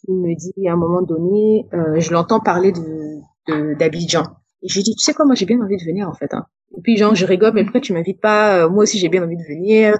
qui 0.00 0.12
me 0.12 0.34
dit 0.36 0.68
à 0.68 0.72
un 0.72 0.76
moment 0.76 1.02
donné, 1.02 1.66
euh, 1.74 1.98
je 2.00 2.12
l'entends 2.12 2.40
parler 2.40 2.72
de 2.72 3.18
de- 3.48 3.74
d'Abidjan. 3.78 4.22
Et 4.62 4.68
je 4.68 4.76
lui 4.76 4.82
dis, 4.84 4.94
tu 4.94 5.02
sais 5.04 5.12
quoi, 5.12 5.26
moi 5.26 5.34
j'ai 5.34 5.44
bien 5.44 5.60
envie 5.60 5.76
de 5.76 5.84
venir 5.84 6.08
en 6.08 6.14
fait. 6.14 6.32
Hein. 6.32 6.46
Et 6.76 6.80
puis 6.82 6.96
genre, 6.96 7.14
je 7.14 7.26
rigole, 7.26 7.52
mais 7.54 7.64
pourquoi 7.64 7.80
tu 7.82 7.92
m'invites 7.92 8.20
pas 8.22 8.64
Euh, 8.64 8.70
Moi 8.70 8.84
aussi 8.84 8.98
j'ai 8.98 9.08
bien 9.10 9.22
envie 9.22 9.36
de 9.36 9.42
venir. 9.42 9.98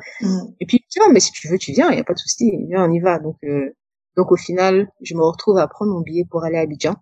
Et 0.61 0.67
puis, 0.67 0.85
tiens, 0.89 1.05
mais 1.13 1.21
si 1.21 1.31
tu 1.33 1.49
veux, 1.49 1.59
tu 1.59 1.73
viens, 1.73 1.91
il 1.91 1.99
y 1.99 2.01
a 2.01 2.05
pas 2.05 2.15
de 2.15 2.19
souci, 2.19 2.51
viens, 2.69 2.89
on 2.89 2.93
y 2.93 3.01
va. 3.01 3.19
Donc, 3.19 3.37
euh, 3.45 3.71
donc 4.17 4.33
au 4.33 4.37
final, 4.37 4.89
je 5.03 5.15
me 5.15 5.23
retrouve 5.23 5.59
à 5.59 5.69
prendre 5.69 5.93
mon 5.93 6.01
billet 6.01 6.25
pour 6.31 6.45
aller 6.45 6.57
à 6.57 6.61
Abidjan. 6.61 6.95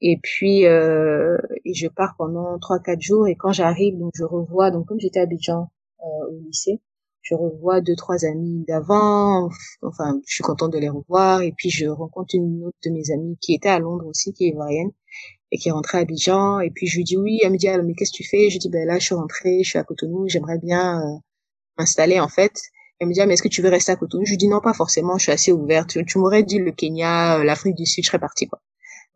Et 0.00 0.18
puis, 0.22 0.66
euh, 0.66 1.36
et 1.64 1.74
je 1.74 1.88
pars 1.88 2.14
pendant 2.18 2.58
trois 2.58 2.78
quatre 2.78 3.00
jours. 3.00 3.26
Et 3.28 3.36
quand 3.36 3.52
j'arrive, 3.52 3.98
donc 3.98 4.12
je 4.14 4.24
revois, 4.24 4.70
donc 4.70 4.86
comme 4.86 5.00
j'étais 5.00 5.20
à 5.20 5.24
Abidjan 5.24 5.70
euh, 6.00 6.30
au 6.32 6.38
lycée, 6.46 6.80
je 7.24 7.34
revois 7.34 7.80
deux 7.80 7.96
trois 7.96 8.24
amis 8.26 8.64
d'avant. 8.68 9.48
Enfin, 9.82 10.20
je 10.26 10.34
suis 10.34 10.44
contente 10.44 10.72
de 10.72 10.78
les 10.78 10.90
revoir. 10.90 11.40
Et 11.40 11.52
puis, 11.52 11.70
je 11.70 11.86
rencontre 11.86 12.34
une 12.34 12.64
autre 12.64 12.76
de 12.84 12.90
mes 12.90 13.10
amies 13.10 13.38
qui 13.40 13.54
était 13.54 13.70
à 13.70 13.78
Londres 13.78 14.06
aussi, 14.06 14.32
qui 14.34 14.44
est 14.44 14.48
ivoirienne 14.50 14.90
et 15.50 15.56
qui 15.56 15.70
est 15.70 15.72
rentrée 15.72 15.98
à 15.98 16.00
Abidjan. 16.02 16.60
Et 16.60 16.70
puis, 16.70 16.86
je 16.86 16.98
lui 16.98 17.04
dis 17.04 17.16
oui. 17.16 17.40
Elle 17.42 17.52
me 17.52 17.56
dit, 17.56 17.66
ah, 17.68 17.80
mais 17.82 17.94
qu'est-ce 17.94 18.12
que 18.12 18.18
tu 18.18 18.28
fais? 18.28 18.50
Je 18.50 18.58
dis, 18.58 18.68
ben 18.68 18.86
là, 18.86 18.98
je 18.98 19.06
suis 19.06 19.14
rentrée, 19.14 19.62
je 19.62 19.70
suis 19.70 19.78
à 19.78 19.84
Cotonou, 19.84 20.28
j'aimerais 20.28 20.58
bien 20.58 21.00
euh, 21.00 21.18
m'installer 21.78 22.20
en 22.20 22.28
fait. 22.28 22.52
Elle 23.00 23.08
me 23.08 23.14
dit, 23.14 23.20
ah, 23.22 23.26
mais 23.26 23.34
est-ce 23.34 23.42
que 23.42 23.48
tu 23.48 23.62
veux 23.62 23.70
rester 23.70 23.92
à 23.92 23.96
Cotonou? 23.96 24.26
Je 24.26 24.32
lui 24.32 24.36
dis, 24.36 24.48
non, 24.48 24.60
pas 24.60 24.74
forcément, 24.74 25.16
je 25.16 25.24
suis 25.24 25.32
assez 25.32 25.50
ouverte. 25.50 25.96
Tu, 26.06 26.18
m'aurais 26.18 26.42
dit 26.42 26.58
le 26.58 26.72
Kenya, 26.72 27.38
euh, 27.38 27.44
l'Afrique 27.44 27.74
du 27.74 27.86
Sud, 27.86 28.04
je 28.04 28.08
serais 28.08 28.18
partie, 28.18 28.46
quoi. 28.48 28.60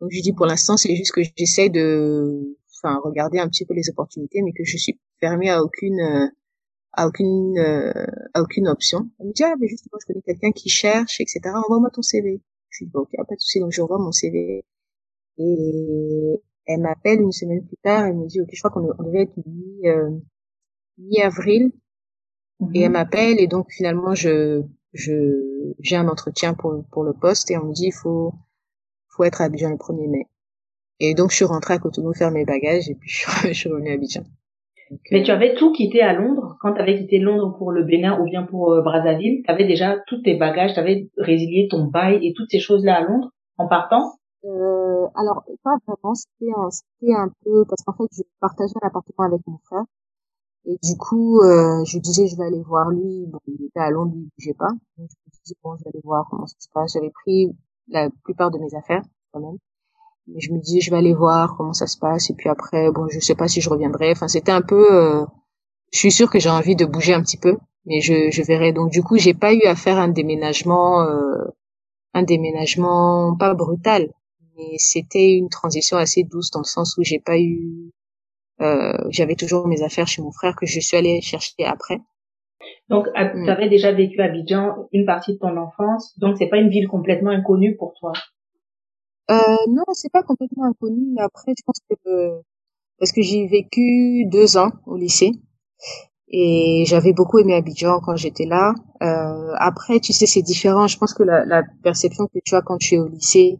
Donc, 0.01 0.09
je 0.11 0.15
lui 0.15 0.21
dis, 0.23 0.33
pour 0.33 0.47
l'instant, 0.47 0.77
c'est 0.77 0.95
juste 0.95 1.11
que 1.11 1.21
j'essaie 1.37 1.69
de, 1.69 2.57
enfin, 2.77 2.99
regarder 3.03 3.37
un 3.37 3.47
petit 3.47 3.65
peu 3.65 3.75
les 3.75 3.89
opportunités, 3.89 4.41
mais 4.41 4.51
que 4.51 4.63
je 4.63 4.77
suis 4.77 4.99
fermée 5.19 5.49
à 5.49 5.61
aucune, 5.61 5.99
euh, 5.99 6.27
à 6.99 7.07
aucune, 7.07 7.57
euh, 7.57 7.93
à 8.33 8.41
aucune 8.41 8.67
option. 8.67 9.09
Elle 9.19 9.27
me 9.27 9.33
dit, 9.33 9.43
ah, 9.43 9.55
mais 9.59 9.67
justement, 9.67 9.97
je 10.01 10.05
connais 10.07 10.21
quelqu'un 10.21 10.51
qui 10.51 10.69
cherche, 10.69 11.21
etc. 11.21 11.39
Envoie-moi 11.45 11.89
ton 11.91 12.01
CV. 12.01 12.41
Je 12.69 12.79
lui 12.79 12.87
dis, 12.87 12.91
bon, 12.91 13.01
ok, 13.01 13.11
pas 13.15 13.35
de 13.35 13.39
souci. 13.39 13.59
Donc, 13.59 13.71
j'envoie 13.71 13.99
mon 13.99 14.11
CV. 14.11 14.65
Et 15.37 16.41
elle 16.65 16.81
m'appelle 16.81 17.21
une 17.21 17.31
semaine 17.31 17.65
plus 17.65 17.77
tard, 17.77 18.05
elle 18.05 18.17
me 18.17 18.27
dit, 18.27 18.41
ok, 18.41 18.49
je 18.51 18.59
crois 18.59 18.71
qu'on 18.71 18.93
on 18.99 19.03
devait 19.03 19.23
être 19.23 19.37
mi, 19.45 19.87
euh, 19.87 20.09
mi-avril. 20.97 21.71
Et 22.73 22.81
elle 22.81 22.91
m'appelle 22.91 23.39
et 23.39 23.47
donc 23.47 23.71
finalement 23.71 24.13
je 24.15 24.63
je 24.91 25.73
j'ai 25.79 25.95
un 25.95 26.09
entretien 26.09 26.53
pour 26.53 26.83
pour 26.91 27.03
le 27.05 27.13
poste 27.13 27.49
et 27.51 27.57
on 27.57 27.67
me 27.67 27.73
dit 27.73 27.85
il 27.85 27.93
faut 27.93 28.33
faut 29.07 29.23
être 29.23 29.39
à 29.39 29.45
Abidjan 29.45 29.69
le 29.69 29.77
1er 29.77 30.09
mai. 30.09 30.25
Et 30.99 31.13
donc 31.13 31.31
je 31.31 31.37
suis 31.37 31.45
rentrée 31.45 31.75
à 31.75 31.79
Cotonou 31.79 32.13
faire 32.13 32.31
mes 32.31 32.43
bagages 32.43 32.89
et 32.89 32.95
puis 32.95 33.09
je 33.09 33.25
je 33.47 33.53
suis 33.53 33.69
revenue 33.69 33.91
à 33.91 33.93
Abidjan. 33.93 34.25
Mais 35.11 35.23
tu 35.23 35.31
avais 35.31 35.55
tout 35.55 35.71
quitté 35.71 36.01
à 36.01 36.13
Londres 36.13 36.57
quand 36.61 36.73
tu 36.73 36.81
avais 36.81 36.97
quitté 36.97 37.19
Londres 37.19 37.55
pour 37.57 37.71
le 37.71 37.83
Bénin 37.83 38.19
ou 38.19 38.25
bien 38.25 38.43
pour 38.43 38.73
euh, 38.73 38.81
Brazzaville. 38.81 39.43
Tu 39.43 39.51
avais 39.51 39.65
déjà 39.65 39.97
tous 40.07 40.21
tes 40.21 40.35
bagages, 40.35 40.73
tu 40.73 40.79
avais 40.79 41.09
résilié 41.17 41.67
ton 41.69 41.85
bail 41.85 42.25
et 42.25 42.33
toutes 42.33 42.49
ces 42.49 42.59
choses-là 42.59 42.97
à 42.97 43.01
Londres 43.01 43.31
en 43.57 43.67
partant? 43.67 44.13
Euh, 44.45 45.07
alors 45.15 45.43
pas 45.63 45.75
vraiment, 45.85 46.15
c'était 46.15 46.51
un, 46.55 46.69
c'était 46.69 47.13
un 47.13 47.29
peu 47.43 47.65
parce 47.65 47.83
qu'en 47.83 47.93
fait 47.93 48.09
je 48.15 48.23
partageais 48.39 48.79
l'appartement 48.81 49.27
avec 49.27 49.41
mon 49.45 49.57
frère 49.65 49.83
et 50.65 50.77
du 50.81 50.97
coup 50.97 51.41
euh, 51.41 51.83
je 51.85 51.99
disais 51.99 52.27
je 52.27 52.37
vais 52.37 52.45
aller 52.45 52.61
voir 52.61 52.89
lui. 52.89 53.25
Bon, 53.27 53.39
il 53.47 53.65
était 53.65 53.79
à 53.79 53.89
Londres, 53.89 54.13
il 54.15 54.29
bougeait 54.37 54.57
pas. 54.57 54.71
Donc 54.97 55.09
je 55.09 55.15
me 55.25 55.43
disais 55.43 55.55
bon 55.63 55.75
je 55.77 55.83
vais 55.83 55.89
aller 55.93 56.01
voir 56.03 56.25
comment 56.29 56.47
ça 56.47 56.55
se 56.59 56.69
passe. 56.73 56.93
J'avais 56.93 57.11
pris 57.11 57.49
la 57.89 58.09
plupart 58.23 58.49
de 58.51 58.59
mes 58.59 58.73
affaires 58.75 59.03
quand 59.31 59.41
même. 59.41 59.57
Je 60.37 60.51
me 60.51 60.59
disais 60.59 60.81
je 60.81 60.91
vais 60.91 60.97
aller 60.97 61.13
voir 61.13 61.55
comment 61.57 61.73
ça 61.73 61.87
se 61.87 61.97
passe 61.97 62.29
et 62.29 62.33
puis 62.35 62.49
après 62.49 62.91
bon 62.91 63.07
je 63.09 63.19
sais 63.19 63.35
pas 63.35 63.47
si 63.47 63.61
je 63.61 63.69
reviendrai. 63.69 64.11
Enfin 64.11 64.27
c'était 64.27 64.51
un 64.51 64.61
peu. 64.61 64.85
euh, 64.93 65.25
je 65.93 65.99
suis 65.99 66.11
sûre 66.11 66.29
que 66.31 66.39
j'ai 66.39 66.49
envie 66.49 66.75
de 66.75 66.85
bouger 66.85 67.13
un 67.13 67.21
petit 67.21 67.37
peu, 67.37 67.57
mais 67.85 68.01
je 68.01 68.29
je 68.31 68.41
verrai. 68.43 68.73
Donc 68.73 68.91
du 68.91 69.03
coup 69.03 69.17
j'ai 69.17 69.33
pas 69.33 69.53
eu 69.53 69.63
à 69.63 69.75
faire 69.75 69.97
un 69.99 70.09
déménagement. 70.09 71.03
Euh, 71.03 71.45
un 72.13 72.23
déménagement 72.23 73.35
pas 73.37 73.53
brutal, 73.55 74.09
mais 74.57 74.75
c'était 74.77 75.33
une 75.33 75.49
transition 75.49 75.97
assez 75.97 76.23
douce 76.23 76.51
dans 76.51 76.59
le 76.61 76.65
sens 76.65 76.97
où 76.97 77.03
j'ai 77.03 77.19
pas 77.19 77.37
eu, 77.39 77.91
euh, 78.61 78.93
j'avais 79.09 79.35
toujours 79.35 79.67
mes 79.67 79.83
affaires 79.83 80.07
chez 80.07 80.21
mon 80.21 80.31
frère 80.31 80.55
que 80.55 80.65
je 80.65 80.79
suis 80.79 80.97
allée 80.97 81.21
chercher 81.21 81.65
après. 81.65 81.99
Donc 82.89 83.07
Mm. 83.15 83.45
tu 83.45 83.49
avais 83.51 83.69
déjà 83.69 83.91
vécu 83.91 84.21
à 84.21 84.25
Abidjan 84.25 84.87
une 84.91 85.05
partie 85.05 85.33
de 85.33 85.39
ton 85.39 85.55
enfance, 85.57 86.17
donc 86.19 86.37
c'est 86.37 86.47
pas 86.49 86.57
une 86.57 86.69
ville 86.69 86.87
complètement 86.87 87.31
inconnue 87.31 87.75
pour 87.77 87.93
toi. 87.99 88.13
Euh, 89.29 89.57
non, 89.69 89.83
c'est 89.93 90.11
pas 90.11 90.23
complètement 90.23 90.65
inconnu, 90.65 91.05
mais 91.15 91.21
après 91.21 91.53
je 91.57 91.63
pense 91.65 91.79
que 91.89 91.95
euh, 92.09 92.41
parce 92.99 93.11
que 93.11 93.21
j'ai 93.21 93.47
vécu 93.47 94.25
deux 94.25 94.57
ans 94.57 94.71
au 94.87 94.97
lycée 94.97 95.31
Et 96.29 96.83
j'avais 96.87 97.13
beaucoup 97.13 97.39
aimé 97.39 97.55
Abidjan 97.55 97.99
quand 98.01 98.15
j'étais 98.15 98.45
là. 98.45 98.73
Euh, 99.03 99.53
après, 99.57 99.99
tu 99.99 100.13
sais, 100.13 100.27
c'est 100.27 100.41
différent. 100.43 100.87
Je 100.87 100.97
pense 100.97 101.13
que 101.13 101.23
la, 101.23 101.45
la, 101.45 101.63
perception 101.83 102.27
que 102.27 102.39
tu 102.45 102.55
as 102.55 102.61
quand 102.61 102.77
tu 102.77 102.95
es 102.95 102.97
au 102.99 103.07
lycée, 103.07 103.59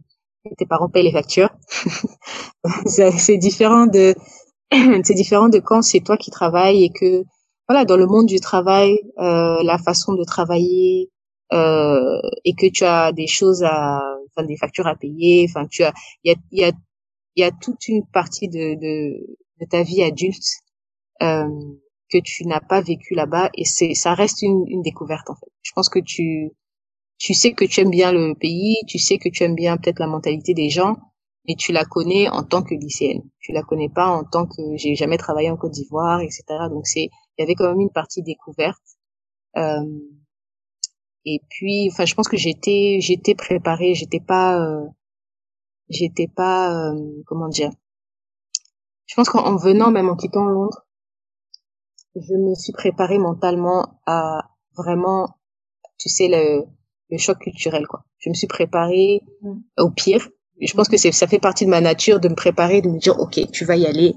tes 0.58 0.66
parents 0.66 0.88
payent 0.88 1.04
les 1.04 1.12
factures. 1.12 1.50
c'est 2.86 3.38
différent 3.38 3.86
de, 3.86 4.14
c'est 5.04 5.14
différent 5.14 5.48
de 5.48 5.58
quand 5.58 5.82
c'est 5.82 6.00
toi 6.00 6.16
qui 6.16 6.30
travailles 6.30 6.84
et 6.84 6.90
que, 6.90 7.24
voilà, 7.68 7.84
dans 7.84 7.96
le 7.96 8.06
monde 8.06 8.26
du 8.26 8.40
travail, 8.40 8.98
euh, 9.18 9.62
la 9.64 9.78
façon 9.78 10.14
de 10.14 10.24
travailler, 10.24 11.10
euh, 11.52 12.20
et 12.44 12.54
que 12.54 12.66
tu 12.70 12.84
as 12.84 13.12
des 13.12 13.26
choses 13.26 13.64
à, 13.64 14.09
des 14.46 14.56
factures 14.56 14.86
à 14.86 14.96
payer, 14.96 15.46
enfin, 15.48 15.66
tu 15.66 15.82
as, 15.84 15.92
il 16.24 16.32
y 16.32 16.34
a, 16.34 16.38
il 16.52 16.60
y 16.60 16.64
a, 16.64 16.72
y 17.36 17.42
a 17.44 17.50
toute 17.52 17.88
une 17.88 18.06
partie 18.06 18.48
de, 18.48 18.74
de, 18.80 19.36
de 19.60 19.66
ta 19.68 19.82
vie 19.82 20.02
adulte, 20.02 20.44
euh, 21.22 21.48
que 22.10 22.18
tu 22.18 22.44
n'as 22.46 22.60
pas 22.60 22.80
vécu 22.80 23.14
là-bas 23.14 23.50
et 23.54 23.64
c'est 23.64 23.94
ça 23.94 24.14
reste 24.14 24.42
une, 24.42 24.64
une 24.68 24.82
découverte 24.82 25.30
en 25.30 25.34
fait. 25.36 25.50
Je 25.62 25.72
pense 25.74 25.88
que 25.88 26.00
tu 26.00 26.50
tu 27.18 27.34
sais 27.34 27.52
que 27.52 27.64
tu 27.64 27.80
aimes 27.80 27.90
bien 27.90 28.12
le 28.12 28.34
pays, 28.34 28.76
tu 28.88 28.98
sais 28.98 29.18
que 29.18 29.28
tu 29.28 29.44
aimes 29.44 29.54
bien 29.54 29.76
peut-être 29.76 29.98
la 30.00 30.06
mentalité 30.08 30.54
des 30.54 30.70
gens, 30.70 30.96
mais 31.46 31.54
tu 31.54 31.72
la 31.72 31.84
connais 31.84 32.28
en 32.28 32.42
tant 32.44 32.62
que 32.62 32.74
lycéenne. 32.74 33.22
Tu 33.40 33.52
la 33.52 33.62
connais 33.62 33.88
pas 33.90 34.08
en 34.08 34.24
tant 34.24 34.46
que 34.46 34.62
j'ai 34.76 34.94
jamais 34.96 35.18
travaillé 35.18 35.50
en 35.50 35.56
Côte 35.56 35.72
d'Ivoire, 35.72 36.20
etc. 36.20 36.42
Donc 36.70 36.86
c'est 36.86 37.04
il 37.38 37.40
y 37.40 37.42
avait 37.42 37.54
quand 37.54 37.68
même 37.68 37.80
une 37.80 37.90
partie 37.92 38.22
découverte. 38.22 38.82
Euh, 39.56 39.84
et 41.24 41.40
puis, 41.50 41.88
enfin, 41.92 42.04
je 42.04 42.14
pense 42.14 42.28
que 42.28 42.36
j'étais 42.36 42.98
j'étais 43.00 43.34
préparée, 43.34 43.94
j'étais 43.94 44.20
pas 44.20 44.58
euh, 44.60 44.86
j'étais 45.88 46.28
pas 46.28 46.92
euh, 46.92 47.22
comment 47.26 47.48
dire. 47.48 47.70
Je 49.06 49.14
pense 49.16 49.28
qu'en 49.28 49.56
venant 49.56 49.90
même 49.90 50.08
en 50.08 50.16
quittant 50.16 50.46
Londres, 50.46 50.86
je 52.14 52.34
me 52.34 52.54
suis 52.54 52.72
préparée 52.72 53.18
mentalement 53.18 54.00
à 54.06 54.50
vraiment, 54.76 55.36
tu 55.98 56.08
sais, 56.08 56.28
le, 56.28 56.64
le 57.10 57.18
choc 57.18 57.38
culturel, 57.38 57.86
quoi. 57.86 58.04
Je 58.18 58.30
me 58.30 58.34
suis 58.34 58.46
préparée 58.46 59.22
mm. 59.42 59.60
au 59.78 59.90
pire. 59.90 60.28
Je 60.60 60.74
pense 60.74 60.88
que 60.88 60.96
c'est, 60.96 61.12
ça 61.12 61.26
fait 61.26 61.38
partie 61.38 61.64
de 61.64 61.70
ma 61.70 61.80
nature 61.80 62.20
de 62.20 62.28
me 62.28 62.34
préparer, 62.34 62.82
de 62.82 62.88
me 62.88 62.98
dire, 62.98 63.18
OK, 63.18 63.40
tu 63.50 63.64
vas 63.64 63.76
y 63.76 63.86
aller. 63.86 64.14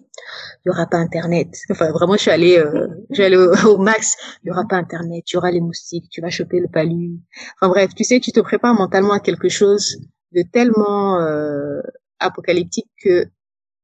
Il 0.65 0.67
y 0.67 0.69
aura 0.69 0.87
pas 0.87 0.97
Internet. 0.97 1.49
Enfin, 1.69 1.91
vraiment, 1.91 2.13
je 2.13 2.21
suis 2.21 2.31
allée, 2.31 2.57
euh, 2.57 2.87
je 3.09 3.15
suis 3.15 3.23
allée 3.23 3.37
au, 3.37 3.77
max. 3.77 4.15
Il 4.43 4.47
y 4.47 4.51
aura 4.51 4.65
pas 4.67 4.75
Internet. 4.75 5.23
Il 5.29 5.33
y 5.35 5.37
aura 5.37 5.51
les 5.51 5.61
moustiques. 5.61 6.09
Tu 6.09 6.21
vas 6.21 6.29
choper 6.29 6.59
le 6.59 6.67
palu. 6.67 7.19
Enfin, 7.55 7.69
bref, 7.69 7.91
tu 7.95 8.03
sais, 8.03 8.19
tu 8.19 8.31
te 8.31 8.39
prépares 8.39 8.73
mentalement 8.73 9.13
à 9.13 9.19
quelque 9.19 9.49
chose 9.49 9.97
de 10.33 10.43
tellement 10.51 11.21
euh, 11.21 11.81
apocalyptique 12.19 12.89
que, 13.03 13.25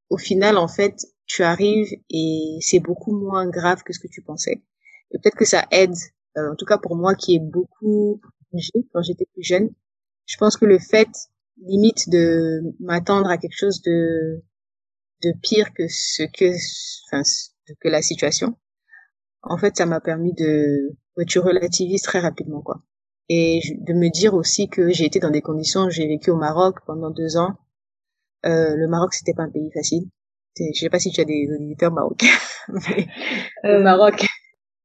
au 0.10 0.18
final, 0.18 0.58
en 0.58 0.68
fait, 0.68 0.96
tu 1.30 1.44
arrives 1.44 1.94
et 2.10 2.58
c'est 2.60 2.80
beaucoup 2.80 3.16
moins 3.16 3.48
grave 3.48 3.84
que 3.84 3.94
ce 3.94 4.00
que 4.00 4.08
tu 4.08 4.22
pensais. 4.22 4.64
Et 5.12 5.20
peut-être 5.20 5.36
que 5.38 5.46
ça 5.46 5.66
aide, 5.72 5.96
euh, 6.38 6.52
en 6.52 6.56
tout 6.56 6.66
cas 6.66 6.78
pour 6.78 6.96
moi 6.96 7.16
qui 7.16 7.36
ai 7.36 7.40
beaucoup 7.40 8.20
quand 8.92 9.02
j'étais 9.02 9.28
plus 9.34 9.44
jeune. 9.44 9.70
Je 10.26 10.38
pense 10.38 10.58
que 10.58 10.66
le 10.66 10.80
fait 10.80 11.10
limite 11.62 12.10
de 12.10 12.62
m'attendre 12.80 13.30
à 13.30 13.38
quelque 13.38 13.58
chose 13.58 13.82
de 13.82 14.44
de 15.24 15.34
pire 15.42 15.74
que 15.74 15.88
ce 15.88 16.24
que 16.24 16.52
enfin 17.12 17.24
que 17.82 17.90
la 17.90 18.02
situation. 18.02 18.56
En 19.42 19.58
fait, 19.58 19.78
ça 19.78 19.86
m'a 19.86 20.00
permis 20.02 20.34
de 20.34 20.96
tu 21.28 21.40
relativises 21.40 22.02
très 22.02 22.20
rapidement 22.20 22.62
quoi. 22.62 22.82
Et 23.30 23.60
de 23.82 23.94
me 23.94 24.10
dire 24.10 24.34
aussi 24.34 24.70
que 24.70 24.90
j'ai 24.90 25.06
été 25.06 25.20
dans 25.20 25.30
des 25.30 25.42
conditions, 25.42 25.90
j'ai 25.90 26.08
vécu 26.08 26.32
au 26.32 26.38
Maroc 26.38 26.78
pendant 26.86 27.12
deux 27.12 27.38
ans. 27.38 27.56
Euh, 28.46 28.76
le 28.76 28.88
Maroc 28.88 29.14
c'était 29.14 29.34
pas 29.34 29.44
un 29.44 29.52
pays 29.52 29.70
facile 29.74 30.10
je 30.74 30.80
sais 30.80 30.90
pas 30.90 31.00
si 31.00 31.12
tu 31.12 31.22
as 31.22 31.26
des 31.26 31.48
auditeurs 31.54 31.92
marocains, 31.92 32.28
mais 32.68 33.08
euh, 33.66 33.82
Maroc, 33.82 34.26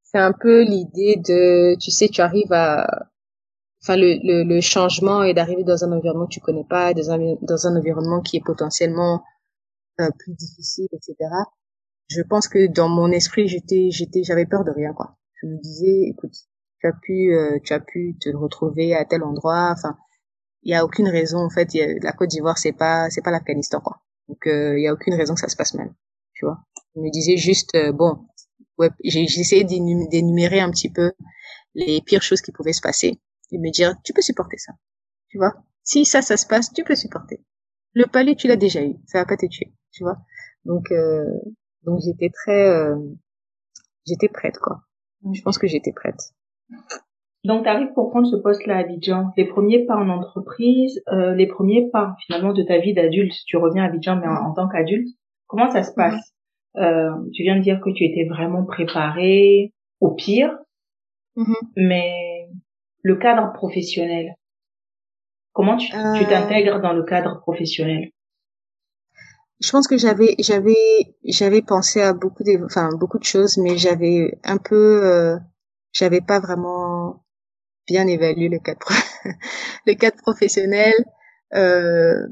c'est 0.03 0.19
un 0.19 0.33
peu 0.33 0.63
l'idée 0.63 1.17
de, 1.17 1.77
tu 1.81 1.91
sais, 1.91 2.09
tu 2.09 2.21
arrives 2.21 2.53
à, 2.53 2.87
enfin 3.85 3.97
le, 3.97 4.19
le, 4.23 4.45
le 4.45 4.61
changement 4.61 5.23
et 5.23 5.35
d'arriver 5.35 5.63
dans 5.63 5.85
un 5.85 5.93
environnement 5.93 6.27
que 6.27 6.33
tu 6.33 6.41
connais 6.41 6.65
pas, 6.65 6.95
dans 6.95 7.11
un, 7.11 7.37
dans 7.43 7.67
un 7.67 7.77
environnement 7.77 8.23
qui 8.23 8.39
est 8.39 8.45
potentiellement 8.45 9.23
euh, 10.01 10.09
plus 10.19 10.35
difficile, 10.35 10.89
etc. 10.93 11.15
Je 12.09 12.23
pense 12.23 12.49
que 12.49 12.67
dans 12.67 12.89
mon 12.89 13.11
esprit, 13.13 13.47
j'étais, 13.49 13.91
j'étais, 13.91 14.23
j'avais 14.25 14.47
peur 14.47 14.65
de 14.65 14.71
rien, 14.71 14.93
quoi. 14.95 15.17
Je 15.43 15.47
me 15.47 15.59
disais, 15.61 16.09
écoute, 16.09 16.35
tu 16.81 16.87
as 16.87 16.93
pu, 16.93 17.35
euh, 17.35 17.59
tu 17.63 17.73
as 17.75 17.81
pu 17.81 18.17
te 18.21 18.31
retrouver 18.31 18.95
à 18.95 19.05
tel 19.05 19.23
endroit, 19.23 19.71
enfin, 19.73 19.97
il 20.63 20.73
y 20.73 20.75
a 20.75 20.85
aucune 20.85 21.09
raison, 21.09 21.39
en 21.39 21.51
fait, 21.51 21.75
y 21.75 21.83
a, 21.83 21.87
la 22.03 22.13
Côte 22.13 22.31
d'Ivoire, 22.31 22.59
c'est 22.59 22.73
pas, 22.73 23.11
c'est 23.11 23.23
pas 23.23 23.31
l'Afghanistan, 23.31 23.81
quoi. 23.81 24.01
Donc 24.29 24.39
il 24.47 24.53
euh, 24.53 24.81
y 24.81 24.89
a 24.89 24.93
aucune 24.95 25.15
raison 25.15 25.35
que 25.35 25.41
ça 25.41 25.49
se 25.49 25.57
passe 25.57 25.75
mal, 25.75 25.95
tu 26.33 26.47
vois. 26.47 26.59
Je 26.97 27.01
me 27.01 27.11
disais 27.11 27.37
juste 27.37 27.75
euh, 27.75 27.93
bon, 27.93 28.27
ouais, 28.79 28.89
j'ai 29.05 29.23
essayé 29.23 29.65
d'énumérer 29.65 30.61
un 30.61 30.71
petit 30.71 30.91
peu 30.91 31.13
les 31.75 32.01
pires 32.01 32.23
choses 32.23 32.41
qui 32.41 32.53
pouvaient 32.53 32.73
se 32.73 32.81
passer 32.81 33.21
et 33.55 33.59
me 33.59 33.71
dire 33.71 33.95
tu 34.05 34.13
peux 34.13 34.23
supporter 34.23 34.59
ça, 34.59 34.73
tu 35.29 35.39
vois? 35.39 35.55
Si 35.83 36.05
ça 36.05 36.23
ça 36.23 36.37
se 36.37 36.47
passe, 36.47 36.73
tu 36.73 36.85
peux 36.85 36.97
supporter. 36.97 37.41
Le 37.95 38.07
palais 38.07 38.35
tu 38.35 38.49
l'as 38.49 38.57
déjà 38.57 38.83
eu, 38.83 38.97
ça 39.07 39.19
va 39.19 39.27
pas 39.27 39.37
te 39.37 39.47
tuer, 39.47 39.73
tu 39.93 40.03
vois? 40.05 40.19
Donc 40.65 40.91
euh, 40.93 41.25
donc 41.85 42.01
j'étais 42.05 42.31
très 42.31 42.69
euh, 42.69 42.97
j'étais 44.07 44.29
prête 44.29 44.59
quoi. 44.59 44.83
Je 45.33 45.41
pense 45.43 45.59
que 45.59 45.67
j'étais 45.67 45.93
prête. 45.93 46.35
Donc, 47.45 47.65
tu 47.65 47.69
arrives 47.69 47.93
pour 47.93 48.11
prendre 48.11 48.27
ce 48.27 48.37
poste-là 48.37 48.77
à 48.77 48.81
Abidjan. 48.81 49.33
Les 49.37 49.45
premiers 49.45 49.85
pas 49.85 49.97
en 49.97 50.09
entreprise, 50.09 51.03
euh, 51.13 51.35
les 51.35 51.47
premiers 51.47 51.91
pas 51.91 52.17
finalement 52.27 52.55
de 52.55 52.63
ta 52.63 52.79
vie 52.79 52.95
d'adulte. 52.95 53.35
Tu 53.47 53.59
reviens 53.59 53.85
à 53.85 53.89
Abidjan, 53.89 54.17
mais 54.17 54.27
en, 54.27 54.55
tant 54.55 54.67
qu'adulte, 54.67 55.09
comment 55.47 55.71
ça 55.71 55.83
se 55.83 55.93
passe? 55.93 56.35
Euh, 56.77 57.11
Tu 57.35 57.43
viens 57.43 57.57
de 57.57 57.63
dire 57.63 57.81
que 57.81 57.91
tu 57.91 58.05
étais 58.05 58.25
vraiment 58.25 58.65
préparée 58.65 59.75
au 60.01 60.13
pire, 60.13 60.57
mhm. 61.37 61.55
mais 61.77 62.49
le 63.05 63.17
cadre 63.17 63.53
professionnel, 63.53 64.35
comment 65.53 65.77
tu 65.77 65.95
euh. 65.95 66.25
t'intègres 66.25 66.81
dans 66.81 66.95
le 66.95 67.05
cadre 67.05 67.39
professionnel? 67.41 68.11
Je 69.61 69.71
pense 69.71 69.87
que 69.87 69.99
j'avais 69.99 70.35
j'avais 70.39 70.75
j'avais 71.23 71.63
pensé 71.63 72.01
à 72.01 72.13
beaucoup 72.13 72.43
de 72.43 72.65
enfin 72.65 72.89
beaucoup 72.99 73.19
de 73.19 73.25
choses 73.25 73.57
mais 73.59 73.77
j'avais 73.77 74.39
un 74.43 74.57
peu 74.57 75.05
euh, 75.05 75.37
j'avais 75.93 76.23
pas 76.23 76.41
vraiment 76.41 77.25
bien 77.87 78.07
évaluer 78.07 78.49
le 78.49 78.59
cadre 78.59 78.89
le 79.87 79.95
cadre 79.95 80.17
professionnel. 80.23 80.95
Euh, 81.55 82.27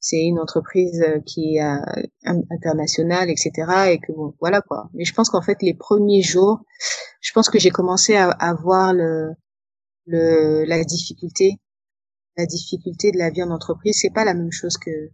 c'est 0.00 0.22
une 0.22 0.38
entreprise 0.38 1.04
qui 1.26 1.56
est 1.56 1.62
euh, 1.62 2.32
internationale 2.50 3.30
etc 3.30 3.50
et 3.90 3.98
que 3.98 4.12
bon 4.12 4.32
voilà 4.40 4.60
quoi. 4.62 4.88
Mais 4.94 5.04
je 5.04 5.12
pense 5.12 5.28
qu'en 5.28 5.42
fait 5.42 5.58
les 5.60 5.74
premiers 5.74 6.22
jours 6.22 6.60
je 7.20 7.32
pense 7.32 7.50
que 7.50 7.58
j'ai 7.58 7.70
commencé 7.70 8.14
à, 8.14 8.30
à 8.30 8.54
voir 8.54 8.94
le, 8.94 9.34
le 10.08 10.64
la 10.64 10.82
difficulté 10.84 11.58
la 12.36 12.46
difficulté 12.46 13.12
de 13.12 13.18
la 13.18 13.30
vie 13.30 13.42
en 13.42 13.50
entreprise 13.50 13.98
c'est 14.00 14.12
pas 14.12 14.24
la 14.24 14.34
même 14.34 14.52
chose 14.52 14.76
que 14.76 15.10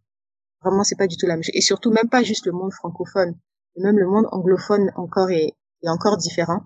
vraiment 0.62 0.84
c'est 0.84 0.96
pas 0.96 1.06
du 1.06 1.16
tout 1.16 1.26
la 1.26 1.34
même 1.34 1.42
chose 1.42 1.54
et 1.54 1.60
surtout 1.60 1.90
même 1.90 2.08
pas 2.08 2.22
juste 2.22 2.46
le 2.46 2.52
monde 2.52 2.72
francophone 2.72 3.34
même 3.76 3.98
le 3.98 4.06
monde 4.06 4.26
anglophone 4.32 4.90
encore 4.96 5.30
est, 5.30 5.52
est 5.82 5.88
encore 5.88 6.16
différent 6.16 6.62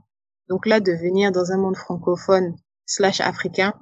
donc 0.48 0.66
là 0.66 0.80
de 0.80 0.92
venir 0.92 1.30
dans 1.30 1.52
un 1.52 1.58
monde 1.58 1.76
francophone 1.76 2.54
slash 2.86 3.20
africain, 3.20 3.74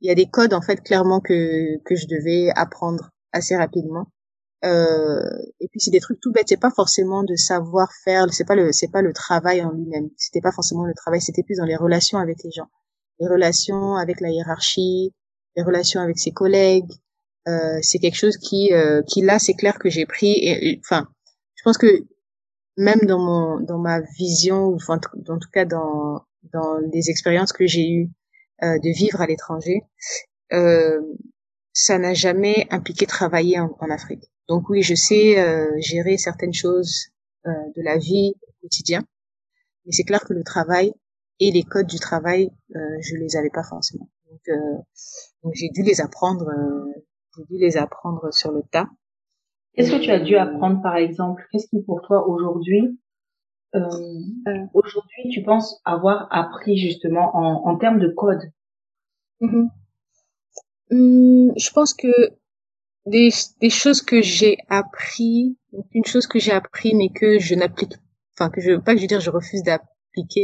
il 0.00 0.08
y 0.08 0.10
a 0.10 0.14
des 0.14 0.26
codes 0.26 0.54
en 0.54 0.62
fait 0.62 0.82
clairement 0.82 1.20
que 1.20 1.78
que 1.84 1.94
je 1.94 2.06
devais 2.06 2.50
apprendre 2.56 3.10
assez 3.32 3.56
rapidement. 3.56 4.06
Euh, 4.64 5.22
et 5.60 5.68
puis 5.68 5.80
c'est 5.80 5.90
des 5.90 6.00
trucs 6.00 6.20
tout 6.20 6.32
bêtes. 6.32 6.46
C'est 6.48 6.56
pas 6.56 6.70
forcément 6.70 7.22
de 7.22 7.36
savoir 7.36 7.88
faire. 8.04 8.26
C'est 8.32 8.46
pas 8.46 8.56
le 8.56 8.72
c'est 8.72 8.90
pas 8.90 9.02
le 9.02 9.12
travail 9.12 9.62
en 9.62 9.70
lui-même. 9.70 10.08
C'était 10.16 10.40
pas 10.40 10.52
forcément 10.52 10.84
le 10.84 10.94
travail. 10.94 11.20
C'était 11.20 11.42
plus 11.42 11.58
dans 11.58 11.64
les 11.64 11.76
relations 11.76 12.18
avec 12.18 12.42
les 12.42 12.50
gens, 12.50 12.68
les 13.20 13.28
relations 13.28 13.96
avec 13.96 14.20
la 14.20 14.30
hiérarchie, 14.30 15.12
les 15.56 15.62
relations 15.62 16.00
avec 16.00 16.18
ses 16.18 16.32
collègues. 16.32 16.92
Euh, 17.46 17.78
c'est 17.82 17.98
quelque 17.98 18.16
chose 18.16 18.36
qui 18.36 18.72
euh, 18.72 19.02
qui 19.02 19.22
là 19.22 19.38
c'est 19.38 19.54
clair 19.54 19.78
que 19.78 19.88
j'ai 19.90 20.06
pris. 20.06 20.32
Et 20.42 20.80
enfin, 20.84 21.08
je 21.54 21.62
pense 21.62 21.78
que 21.78 22.04
même 22.76 23.00
dans 23.02 23.18
mon 23.18 23.60
dans 23.60 23.78
ma 23.78 24.00
vision, 24.00 24.74
enfin 24.74 25.00
en 25.28 25.38
tout 25.38 25.50
cas 25.52 25.64
dans 25.64 26.22
dans 26.52 26.78
les 26.92 27.10
expériences 27.10 27.52
que 27.52 27.66
j'ai 27.66 27.88
eues 27.90 28.10
euh, 28.62 28.78
de 28.78 28.90
vivre 28.90 29.20
à 29.20 29.26
l'étranger, 29.26 29.82
euh, 30.52 31.00
ça 31.72 31.98
n'a 31.98 32.14
jamais 32.14 32.66
impliqué 32.70 33.06
travailler 33.06 33.60
en, 33.60 33.90
Afrique. 33.90 34.24
Donc 34.48 34.68
oui, 34.68 34.82
je 34.82 34.94
sais 34.94 35.38
euh, 35.38 35.70
gérer 35.78 36.16
certaines 36.16 36.54
choses 36.54 37.10
de 37.44 37.82
la 37.82 37.96
vie 37.96 38.34
quotidienne, 38.60 39.04
mais 39.86 39.92
c'est 39.92 40.02
clair 40.02 40.20
que 40.20 40.34
le 40.34 40.44
travail 40.44 40.92
et 41.40 41.50
les 41.50 41.62
codes 41.62 41.86
du 41.86 41.98
travail, 41.98 42.50
je 42.70 43.16
les 43.16 43.36
avais 43.36 43.50
pas 43.50 43.62
forcément. 43.62 44.08
Donc, 44.30 44.58
donc 45.42 45.52
j'ai 45.54 45.68
dû 45.70 45.82
les 45.82 46.00
apprendre, 46.00 46.50
j'ai 47.36 47.44
dû 47.44 47.58
les 47.58 47.76
apprendre 47.76 48.32
sur 48.32 48.52
le 48.52 48.62
tas. 48.70 48.88
Qu'est-ce 49.74 49.92
que 49.92 50.02
tu 50.02 50.10
as 50.10 50.20
dû 50.20 50.36
apprendre, 50.36 50.82
par 50.82 50.96
exemple? 50.96 51.46
Qu'est-ce 51.50 51.68
qui, 51.68 51.80
pour 51.82 52.02
toi, 52.02 52.26
aujourd'hui, 52.28 52.98
euh, 53.74 53.80
euh, 54.48 54.66
aujourd'hui, 54.74 55.28
tu 55.30 55.42
penses 55.42 55.80
avoir 55.84 56.26
appris 56.30 56.78
justement 56.78 57.36
en, 57.36 57.68
en 57.68 57.76
termes 57.76 58.00
de 58.00 58.08
code? 58.08 58.40
Mm-hmm. 59.40 59.68
hum, 60.90 61.52
Je 61.56 61.70
pense 61.70 61.94
que 61.94 62.08
des, 63.06 63.30
des 63.60 63.70
choses 63.70 64.02
que 64.02 64.22
j'ai 64.22 64.58
appris, 64.68 65.56
une 65.92 66.04
chose 66.04 66.26
que 66.26 66.38
j'ai 66.38 66.52
appris 66.52 66.94
mais 66.94 67.10
que 67.10 67.38
je 67.38 67.54
n'applique, 67.54 67.94
enfin 68.34 68.50
que 68.50 68.60
je 68.60 68.74
pas 68.76 68.92
que 68.92 68.98
je 68.98 69.02
veux 69.02 69.08
dire 69.08 69.20
je 69.20 69.30
refuse 69.30 69.62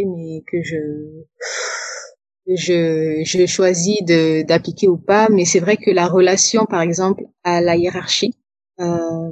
mais 0.06 0.42
que 0.50 0.62
je 0.62 1.24
je, 2.46 3.22
je 3.24 3.46
choisis 3.46 4.02
de 4.04 4.42
d'appliquer 4.42 4.88
ou 4.88 4.98
pas. 4.98 5.28
Mais 5.30 5.44
c'est 5.44 5.60
vrai 5.60 5.76
que 5.76 5.90
la 5.90 6.06
relation, 6.06 6.66
par 6.66 6.82
exemple, 6.82 7.24
à 7.42 7.60
la 7.60 7.76
hiérarchie, 7.76 8.34
euh, 8.80 9.30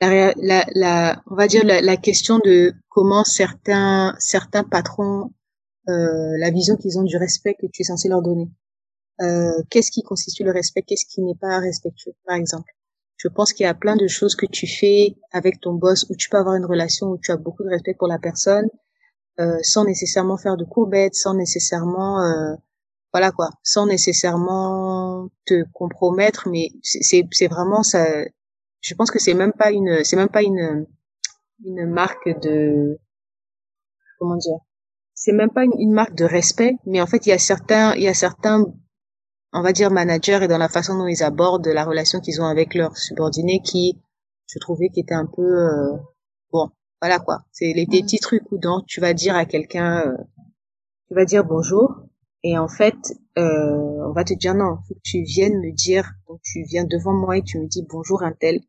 la, 0.00 0.32
la, 0.36 0.64
la, 0.74 1.22
on 1.30 1.34
va 1.34 1.46
dire 1.48 1.64
la, 1.64 1.80
la, 1.80 1.96
question 1.96 2.38
de 2.38 2.72
comment 2.88 3.24
certains 3.24 4.14
certains 4.18 4.64
patrons, 4.64 5.32
euh, 5.88 6.36
la 6.38 6.50
vision 6.50 6.76
qu'ils 6.76 6.98
ont 6.98 7.04
du 7.04 7.16
respect 7.16 7.54
que 7.54 7.66
tu 7.72 7.82
es 7.82 7.84
censé 7.84 8.08
leur 8.08 8.22
donner. 8.22 8.48
Euh, 9.22 9.62
qu'est-ce 9.70 9.90
qui 9.90 10.02
constitue 10.02 10.44
le 10.44 10.52
respect, 10.52 10.82
qu'est-ce 10.82 11.06
qui 11.06 11.22
n'est 11.22 11.36
pas 11.40 11.58
respectueux, 11.58 12.12
par 12.26 12.36
exemple? 12.36 12.70
Je 13.16 13.28
pense 13.28 13.54
qu'il 13.54 13.64
y 13.64 13.68
a 13.68 13.74
plein 13.74 13.96
de 13.96 14.06
choses 14.08 14.34
que 14.34 14.44
tu 14.44 14.66
fais 14.66 15.16
avec 15.32 15.60
ton 15.60 15.72
boss 15.72 16.04
où 16.10 16.16
tu 16.16 16.28
peux 16.28 16.36
avoir 16.36 16.54
une 16.56 16.66
relation 16.66 17.06
où 17.08 17.18
tu 17.18 17.32
as 17.32 17.38
beaucoup 17.38 17.62
de 17.64 17.70
respect 17.70 17.94
pour 17.94 18.08
la 18.08 18.18
personne, 18.18 18.68
euh, 19.40 19.58
sans 19.62 19.84
nécessairement 19.84 20.38
faire 20.38 20.56
de 20.56 20.64
courbettes, 20.64 21.14
sans 21.14 21.34
nécessairement, 21.34 22.22
euh, 22.22 22.54
voilà 23.12 23.30
quoi, 23.32 23.50
sans 23.62 23.86
nécessairement 23.86 25.28
te 25.46 25.64
compromettre, 25.72 26.48
mais 26.48 26.70
c'est 26.82 27.26
c'est 27.32 27.48
vraiment 27.48 27.82
ça. 27.82 28.06
Je 28.80 28.94
pense 28.94 29.10
que 29.10 29.18
c'est 29.18 29.34
même 29.34 29.52
pas 29.52 29.72
une, 29.72 30.04
c'est 30.04 30.16
même 30.16 30.28
pas 30.28 30.42
une 30.42 30.86
une 31.64 31.86
marque 31.86 32.28
de 32.40 32.98
comment 34.18 34.36
dire, 34.36 34.58
c'est 35.14 35.32
même 35.32 35.50
pas 35.50 35.64
une, 35.64 35.92
marque 35.92 36.14
de 36.14 36.24
respect, 36.24 36.76
mais 36.86 37.00
en 37.00 37.06
fait 37.06 37.26
il 37.26 37.30
y 37.30 37.32
a 37.32 37.38
certains, 37.38 37.94
il 37.94 38.02
y 38.02 38.08
a 38.08 38.14
certains 38.14 38.64
on 39.52 39.62
va 39.62 39.72
dire 39.72 39.90
managers 39.90 40.40
et 40.42 40.48
dans 40.48 40.58
la 40.58 40.68
façon 40.68 40.98
dont 40.98 41.06
ils 41.06 41.22
abordent 41.22 41.66
la 41.68 41.84
relation 41.84 42.20
qu'ils 42.20 42.40
ont 42.42 42.46
avec 42.46 42.74
leurs 42.74 42.96
subordonnés 42.96 43.60
qui 43.64 43.98
je 44.46 44.58
trouvais 44.58 44.90
qui 44.90 45.00
était 45.00 45.14
un 45.14 45.26
peu 45.26 45.42
euh, 45.42 45.96
voilà 47.00 47.18
quoi. 47.18 47.44
C'est 47.52 47.72
les 47.72 47.86
des 47.86 48.02
petits 48.02 48.18
trucs 48.18 48.50
où 48.52 48.58
donc 48.58 48.86
tu 48.86 49.00
vas 49.00 49.14
dire 49.14 49.36
à 49.36 49.44
quelqu'un 49.44 50.00
euh, 50.06 50.16
tu 51.08 51.14
vas 51.14 51.24
dire 51.24 51.44
bonjour 51.44 52.02
et 52.42 52.58
en 52.58 52.68
fait 52.68 52.96
euh, 53.38 54.08
on 54.08 54.12
va 54.12 54.24
te 54.24 54.34
dire 54.34 54.54
non 54.54 54.78
faut 54.88 54.94
que 54.94 55.00
tu 55.02 55.22
viennes 55.22 55.60
me 55.60 55.72
dire. 55.72 56.12
Donc 56.28 56.40
tu 56.42 56.62
viens 56.64 56.84
devant 56.84 57.12
moi 57.12 57.36
et 57.38 57.42
tu 57.42 57.58
me 57.58 57.66
dis 57.66 57.86
bonjour 57.88 58.22
un 58.22 58.32
tel. 58.32 58.60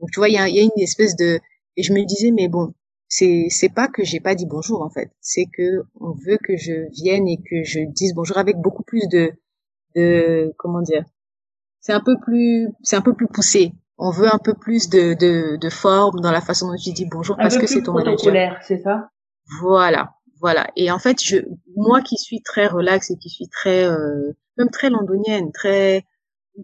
Donc 0.00 0.10
tu 0.12 0.20
vois 0.20 0.28
il 0.28 0.34
y 0.34 0.38
a, 0.38 0.48
y 0.48 0.58
a 0.58 0.62
une 0.62 0.70
espèce 0.76 1.16
de 1.16 1.40
et 1.76 1.82
je 1.82 1.92
me 1.92 2.04
disais 2.04 2.32
mais 2.32 2.48
bon 2.48 2.74
c'est 3.08 3.46
c'est 3.50 3.68
pas 3.68 3.88
que 3.88 4.04
j'ai 4.04 4.20
pas 4.20 4.34
dit 4.34 4.46
bonjour 4.46 4.82
en 4.82 4.90
fait. 4.90 5.10
C'est 5.20 5.46
que 5.46 5.84
on 6.00 6.12
veut 6.12 6.38
que 6.42 6.56
je 6.56 6.90
vienne 6.92 7.28
et 7.28 7.38
que 7.38 7.62
je 7.62 7.80
dise 7.80 8.14
bonjour 8.14 8.38
avec 8.38 8.56
beaucoup 8.56 8.82
plus 8.82 9.06
de 9.08 9.32
de 9.94 10.52
comment 10.58 10.82
dire 10.82 11.04
c'est 11.80 11.92
un 11.92 12.00
peu 12.00 12.16
plus 12.18 12.68
c'est 12.82 12.96
un 12.96 13.02
peu 13.02 13.14
plus 13.14 13.28
poussé 13.28 13.72
on 13.98 14.10
veut 14.10 14.32
un 14.32 14.38
peu 14.38 14.54
plus 14.54 14.88
de 14.88 15.14
de, 15.14 15.56
de 15.56 15.70
forme 15.70 16.20
dans 16.20 16.32
la 16.32 16.40
façon 16.40 16.68
dont 16.68 16.76
tu 16.76 16.92
dis 16.92 17.06
bonjour 17.06 17.36
parce 17.36 17.56
que 17.56 17.66
c'est 17.66 17.82
ton 17.82 17.92
manager 17.92 18.58
c'est 18.62 18.78
ça? 18.78 19.10
Voilà 19.60 20.12
voilà. 20.38 20.66
Et 20.76 20.90
en 20.90 20.98
fait 20.98 21.22
je 21.22 21.38
moi 21.76 22.02
qui 22.02 22.16
suis 22.16 22.42
très 22.42 22.66
relax 22.66 23.10
et 23.10 23.16
qui 23.16 23.30
suis 23.30 23.48
très 23.48 23.84
euh, 23.84 24.32
même 24.58 24.70
très 24.70 24.90
londonienne 24.90 25.50
très 25.52 26.04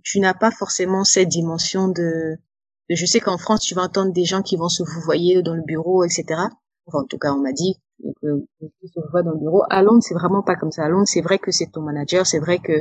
tu 0.05 0.21
n'as 0.21 0.35
pas 0.35 0.51
forcément 0.51 1.05
cette 1.05 1.29
dimension 1.29 1.89
de, 1.89 2.37
de 2.91 2.95
je 2.95 3.07
sais 3.07 3.21
qu'en 3.21 3.39
France 3.39 3.61
tu 3.61 3.75
vas 3.75 3.83
entendre 3.83 4.13
des 4.13 4.25
gens 4.25 4.43
qui 4.43 4.57
vont 4.57 4.69
se 4.69 4.83
vous 4.83 5.01
voyez 5.01 5.43
dans 5.43 5.55
le 5.55 5.63
bureau 5.63 6.05
etc 6.05 6.25
enfin 6.87 6.99
en 6.99 7.07
tout 7.07 7.19
cas 7.19 7.33
on 7.33 7.41
m'a 7.41 7.53
dit 7.53 7.77
que 8.21 8.45
se 8.85 9.01
voit 9.11 9.23
dans 9.23 9.33
le 9.33 9.39
bureau. 9.39 9.63
À 9.71 9.83
Londres 9.83 10.03
c'est 10.03 10.15
vraiment 10.15 10.43
pas 10.43 10.57
comme 10.57 10.73
ça. 10.73 10.85
À 10.85 10.89
Londres 10.89 11.07
c'est 11.07 11.21
vrai 11.21 11.39
que 11.39 11.51
c'est 11.51 11.71
ton 11.71 11.83
manager 11.83 12.27
c'est 12.27 12.41
vrai 12.41 12.59
que 12.59 12.73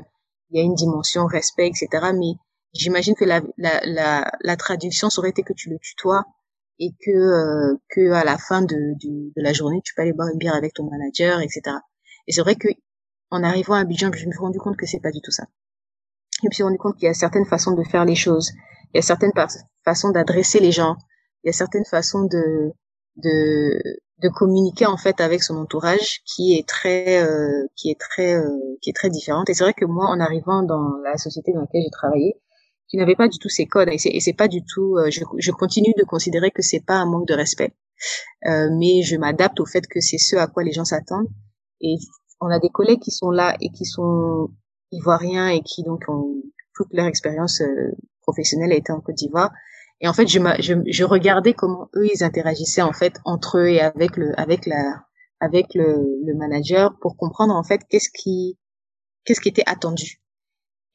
il 0.51 0.57
y 0.57 0.59
a 0.59 0.63
une 0.63 0.75
dimension 0.75 1.25
respect, 1.25 1.67
etc. 1.67 2.11
Mais 2.13 2.33
j'imagine 2.73 3.15
que 3.15 3.25
la, 3.25 3.41
la, 3.57 3.81
la, 3.85 4.31
la, 4.41 4.55
traduction 4.57 5.09
aurait 5.17 5.29
été 5.29 5.43
que 5.43 5.53
tu 5.53 5.69
le 5.69 5.77
tutoies 5.79 6.25
et 6.79 6.91
que 6.99 7.11
euh, 7.11 7.77
que 7.89 8.11
à 8.11 8.23
la 8.23 8.37
fin 8.37 8.61
de, 8.61 8.75
de, 8.75 9.31
de, 9.35 9.41
la 9.41 9.53
journée, 9.53 9.81
tu 9.83 9.93
peux 9.93 10.01
aller 10.01 10.13
boire 10.13 10.29
une 10.29 10.37
bière 10.37 10.55
avec 10.55 10.73
ton 10.73 10.89
manager, 10.89 11.41
etc. 11.41 11.61
Et 12.27 12.31
c'est 12.31 12.41
vrai 12.41 12.55
que 12.55 12.67
en 13.29 13.43
arrivant 13.43 13.75
à 13.75 13.79
Abidjan, 13.79 14.11
je 14.13 14.25
me 14.25 14.31
suis 14.31 14.39
rendu 14.39 14.59
compte 14.59 14.77
que 14.77 14.85
c'est 14.85 14.99
pas 14.99 15.11
du 15.11 15.21
tout 15.21 15.31
ça. 15.31 15.45
Je 16.41 16.47
me 16.47 16.51
suis 16.51 16.63
rendu 16.63 16.77
compte 16.77 16.95
qu'il 16.97 17.05
y 17.05 17.09
a 17.09 17.13
certaines 17.13 17.45
façons 17.45 17.71
de 17.71 17.83
faire 17.83 18.05
les 18.05 18.15
choses, 18.15 18.51
il 18.93 18.97
y 18.97 18.99
a 18.99 19.01
certaines 19.01 19.33
façons 19.85 20.09
d'adresser 20.09 20.59
les 20.59 20.71
gens, 20.71 20.95
il 21.43 21.47
y 21.47 21.49
a 21.49 21.53
certaines 21.53 21.85
façons 21.85 22.23
de 22.23 22.73
de 23.17 23.81
de 24.21 24.29
communiquer 24.29 24.85
en 24.85 24.97
fait 24.97 25.19
avec 25.19 25.43
son 25.43 25.57
entourage 25.57 26.21
qui 26.25 26.57
est 26.57 26.67
très 26.67 27.21
euh, 27.21 27.67
qui 27.75 27.89
est 27.89 27.99
très 27.99 28.35
euh, 28.35 28.57
qui 28.81 28.89
est 28.89 28.95
très 28.95 29.09
différente 29.09 29.49
et 29.49 29.53
c'est 29.53 29.63
vrai 29.63 29.73
que 29.73 29.85
moi 29.85 30.07
en 30.07 30.19
arrivant 30.19 30.63
dans 30.63 30.97
la 31.03 31.17
société 31.17 31.53
dans 31.53 31.61
laquelle 31.61 31.81
j'ai 31.83 31.91
travaillé 31.91 32.35
qui 32.91 32.97
n'avais 32.97 33.15
pas 33.15 33.29
du 33.29 33.39
tout 33.39 33.49
ces 33.49 33.65
codes. 33.65 33.87
Et 33.89 33.97
c'est, 33.97 34.33
pas 34.33 34.49
du 34.49 34.63
tout 34.63 34.97
euh, 34.97 35.09
je, 35.09 35.51
continue 35.51 35.93
de 35.97 36.03
considérer 36.03 36.51
que 36.51 36.61
c'est 36.61 36.85
pas 36.85 36.95
un 36.95 37.05
manque 37.05 37.27
de 37.27 37.33
respect. 37.33 37.73
Mais 38.43 39.01
je 39.03 39.15
m'adapte 39.15 39.59
au 39.59 39.65
fait 39.65 39.87
que 39.87 40.01
c'est 40.01 40.17
ce 40.17 40.35
à 40.35 40.47
quoi 40.47 40.63
les 40.63 40.73
gens 40.73 40.85
s'attendent. 40.85 41.29
Et 41.79 41.95
on 42.41 42.47
a 42.47 42.59
des 42.59 42.69
collègues 42.69 42.99
qui 42.99 43.11
sont 43.11 43.31
là 43.31 43.55
et 43.61 43.69
qui 43.71 43.85
sont 43.85 44.49
ivoiriens 44.91 45.49
et 45.49 45.61
qui 45.61 45.83
donc 45.83 46.03
ont 46.09 46.41
toute 46.75 46.91
leur 46.91 47.05
expérience 47.05 47.61
professionnelle 48.23 48.73
a 48.73 48.75
été 48.75 48.91
en 48.91 48.99
Côte 48.99 49.15
d'Ivoire. 49.15 49.51
Et 50.01 50.07
en 50.07 50.13
fait, 50.13 50.27
je, 50.27 50.39
je, 50.59 50.73
je, 50.85 51.03
regardais 51.03 51.53
comment 51.53 51.87
eux 51.95 52.07
ils 52.11 52.23
interagissaient 52.23 52.81
en 52.81 52.91
fait 52.91 53.13
entre 53.23 53.59
eux 53.59 53.67
et 53.67 53.81
avec 53.81 54.17
le 54.17 54.37
avec 54.39 54.65
la 54.65 55.05
avec 55.39 55.67
le, 55.75 56.19
le 56.25 56.33
manager 56.33 56.97
pour 56.99 57.15
comprendre 57.15 57.53
en 57.53 57.63
fait 57.63 57.81
qu'est-ce 57.87 58.09
qui 58.09 58.57
qu'est-ce 59.23 59.39
qui 59.41 59.49
était 59.49 59.67
attendu. 59.67 60.20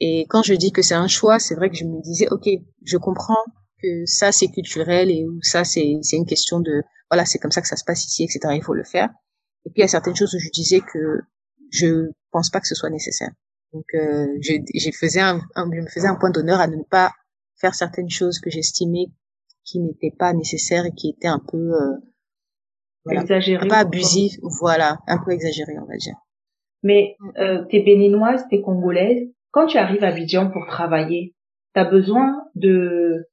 Et 0.01 0.27
quand 0.29 0.43
je 0.43 0.55
dis 0.55 0.73
que 0.73 0.83
c'est 0.83 0.95
un 0.95 1.09
choix, 1.09 1.39
c'est 1.39 1.55
vrai 1.55 1.71
que 1.71 1.77
je 1.77 1.85
me 1.85 2.01
disais 2.03 2.29
ok, 2.31 2.49
je 2.85 2.97
comprends 2.97 3.45
que 3.83 4.05
ça 4.07 4.33
c'est 4.33 4.49
culturel 4.49 5.11
et 5.11 5.25
ou 5.25 5.41
ça 5.43 5.65
c'est 5.65 5.99
c'est 6.03 6.17
une 6.17 6.27
question 6.27 6.61
de 6.61 6.83
voilà 7.11 7.25
c'est 7.25 7.39
comme 7.39 7.51
ça 7.51 7.63
que 7.63 7.69
ça 7.69 7.77
se 7.77 7.85
passe 7.85 8.05
ici 8.07 8.25
etc. 8.25 8.55
Il 8.55 8.63
faut 8.63 8.75
le 8.75 8.85
faire. 8.85 9.09
Et 9.65 9.71
puis 9.71 9.79
il 9.79 9.81
y 9.81 9.85
a 9.85 9.89
certaines 9.89 10.17
choses 10.17 10.35
où 10.35 10.39
je 10.39 10.51
disais 10.51 10.81
que 10.81 11.21
je 11.71 12.11
pense 12.31 12.51
pas 12.51 12.61
que 12.61 12.69
ce 12.69 12.75
soit 12.75 12.91
nécessaire. 12.91 13.31
Donc 13.73 13.87
euh, 13.95 14.27
je, 14.41 14.55
je 14.75 14.91
faisais 14.91 15.21
un, 15.21 15.41
un, 15.55 15.71
je 15.73 15.81
me 15.81 15.89
faisais 15.89 16.09
un 16.09 16.15
point 16.15 16.31
d'honneur 16.31 16.61
à 16.61 16.67
ne 16.67 16.83
pas 16.83 17.13
faire 17.61 17.75
certaines 17.75 18.11
choses 18.11 18.39
que 18.39 18.51
j'estimais 18.51 19.07
qui 19.65 19.81
n'étaient 19.81 20.15
pas 20.17 20.33
nécessaires 20.33 20.87
et 20.87 20.93
qui 20.93 21.11
étaient 21.11 21.29
un 21.29 21.41
peu 21.41 21.57
euh, 21.57 21.97
voilà, 23.05 23.23
exagérées, 23.23 23.69
pas 23.69 23.79
abusives, 23.79 24.39
voilà, 24.43 24.99
un 25.07 25.19
peu 25.23 25.33
exagérées, 25.33 25.79
on 25.79 25.87
va 25.87 25.97
dire. 25.97 26.15
Mais 26.83 27.17
mm. 27.19 27.31
euh, 27.39 27.65
t'es 27.71 27.81
béninoise, 27.81 28.45
t'es 28.49 28.63
congolaise. 28.63 29.29
Quand 29.51 29.67
tu 29.67 29.79
arrives 29.79 30.05
à 30.05 30.09
Abidjan 30.09 30.51
pour 30.51 30.67
travailler, 30.67 31.35
t'as 31.73 31.85
besoin 31.85 32.45
de 32.55 33.27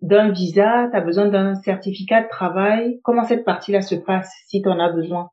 d'un 0.00 0.30
visa, 0.30 0.88
t'as 0.92 1.02
besoin 1.02 1.28
d'un 1.28 1.54
certificat 1.56 2.22
de 2.22 2.28
travail. 2.28 3.00
Comment 3.02 3.24
cette 3.24 3.44
partie-là 3.44 3.82
se 3.82 3.94
passe 3.94 4.32
si 4.46 4.62
t'en 4.62 4.78
as 4.78 4.90
besoin? 4.92 5.30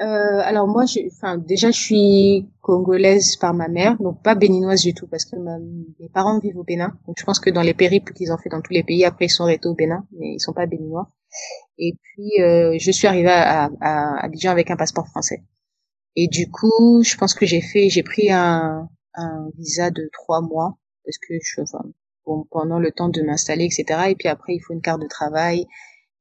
Euh, 0.00 0.40
alors 0.42 0.66
moi, 0.66 0.84
je, 0.86 0.98
enfin 1.06 1.38
déjà, 1.38 1.70
je 1.70 1.78
suis 1.78 2.48
congolaise 2.60 3.36
par 3.36 3.54
ma 3.54 3.68
mère, 3.68 3.96
donc 3.98 4.20
pas 4.22 4.34
béninoise 4.34 4.82
du 4.82 4.94
tout, 4.94 5.06
parce 5.06 5.24
que 5.24 5.36
mes 5.36 6.08
parents 6.08 6.40
vivent 6.40 6.56
au 6.58 6.64
Bénin. 6.64 6.98
Donc 7.06 7.16
je 7.18 7.24
pense 7.24 7.38
que 7.38 7.50
dans 7.50 7.62
les 7.62 7.74
périples 7.74 8.12
qu'ils 8.12 8.32
ont 8.32 8.38
fait 8.38 8.48
dans 8.48 8.60
tous 8.60 8.72
les 8.72 8.82
pays, 8.82 9.04
après 9.04 9.26
ils 9.26 9.30
sont 9.30 9.44
restés 9.44 9.68
au 9.68 9.74
Bénin, 9.74 10.04
mais 10.18 10.34
ils 10.34 10.40
sont 10.40 10.52
pas 10.52 10.66
béninois. 10.66 11.08
Et 11.78 11.94
puis 12.02 12.42
euh, 12.42 12.76
je 12.80 12.90
suis 12.90 13.06
arrivée 13.06 13.30
à, 13.30 13.70
à, 13.80 14.26
à 14.26 14.50
avec 14.50 14.70
un 14.70 14.76
passeport 14.76 15.06
français. 15.06 15.44
Et 16.16 16.28
du 16.28 16.50
coup, 16.50 17.02
je 17.02 17.16
pense 17.16 17.34
que 17.34 17.46
j'ai 17.46 17.60
fait, 17.60 17.88
j'ai 17.88 18.02
pris 18.02 18.30
un, 18.30 18.88
un 19.14 19.48
visa 19.56 19.90
de 19.90 20.08
trois 20.12 20.40
mois 20.40 20.76
parce 21.04 21.18
que 21.18 21.34
je, 21.42 21.60
enfin, 21.60 21.84
bon, 22.26 22.46
pendant 22.50 22.78
le 22.78 22.92
temps 22.92 23.08
de 23.08 23.22
m'installer, 23.22 23.64
etc. 23.64 24.10
Et 24.10 24.14
puis 24.14 24.28
après, 24.28 24.54
il 24.54 24.60
faut 24.60 24.74
une 24.74 24.82
carte 24.82 25.02
de 25.02 25.08
travail. 25.08 25.66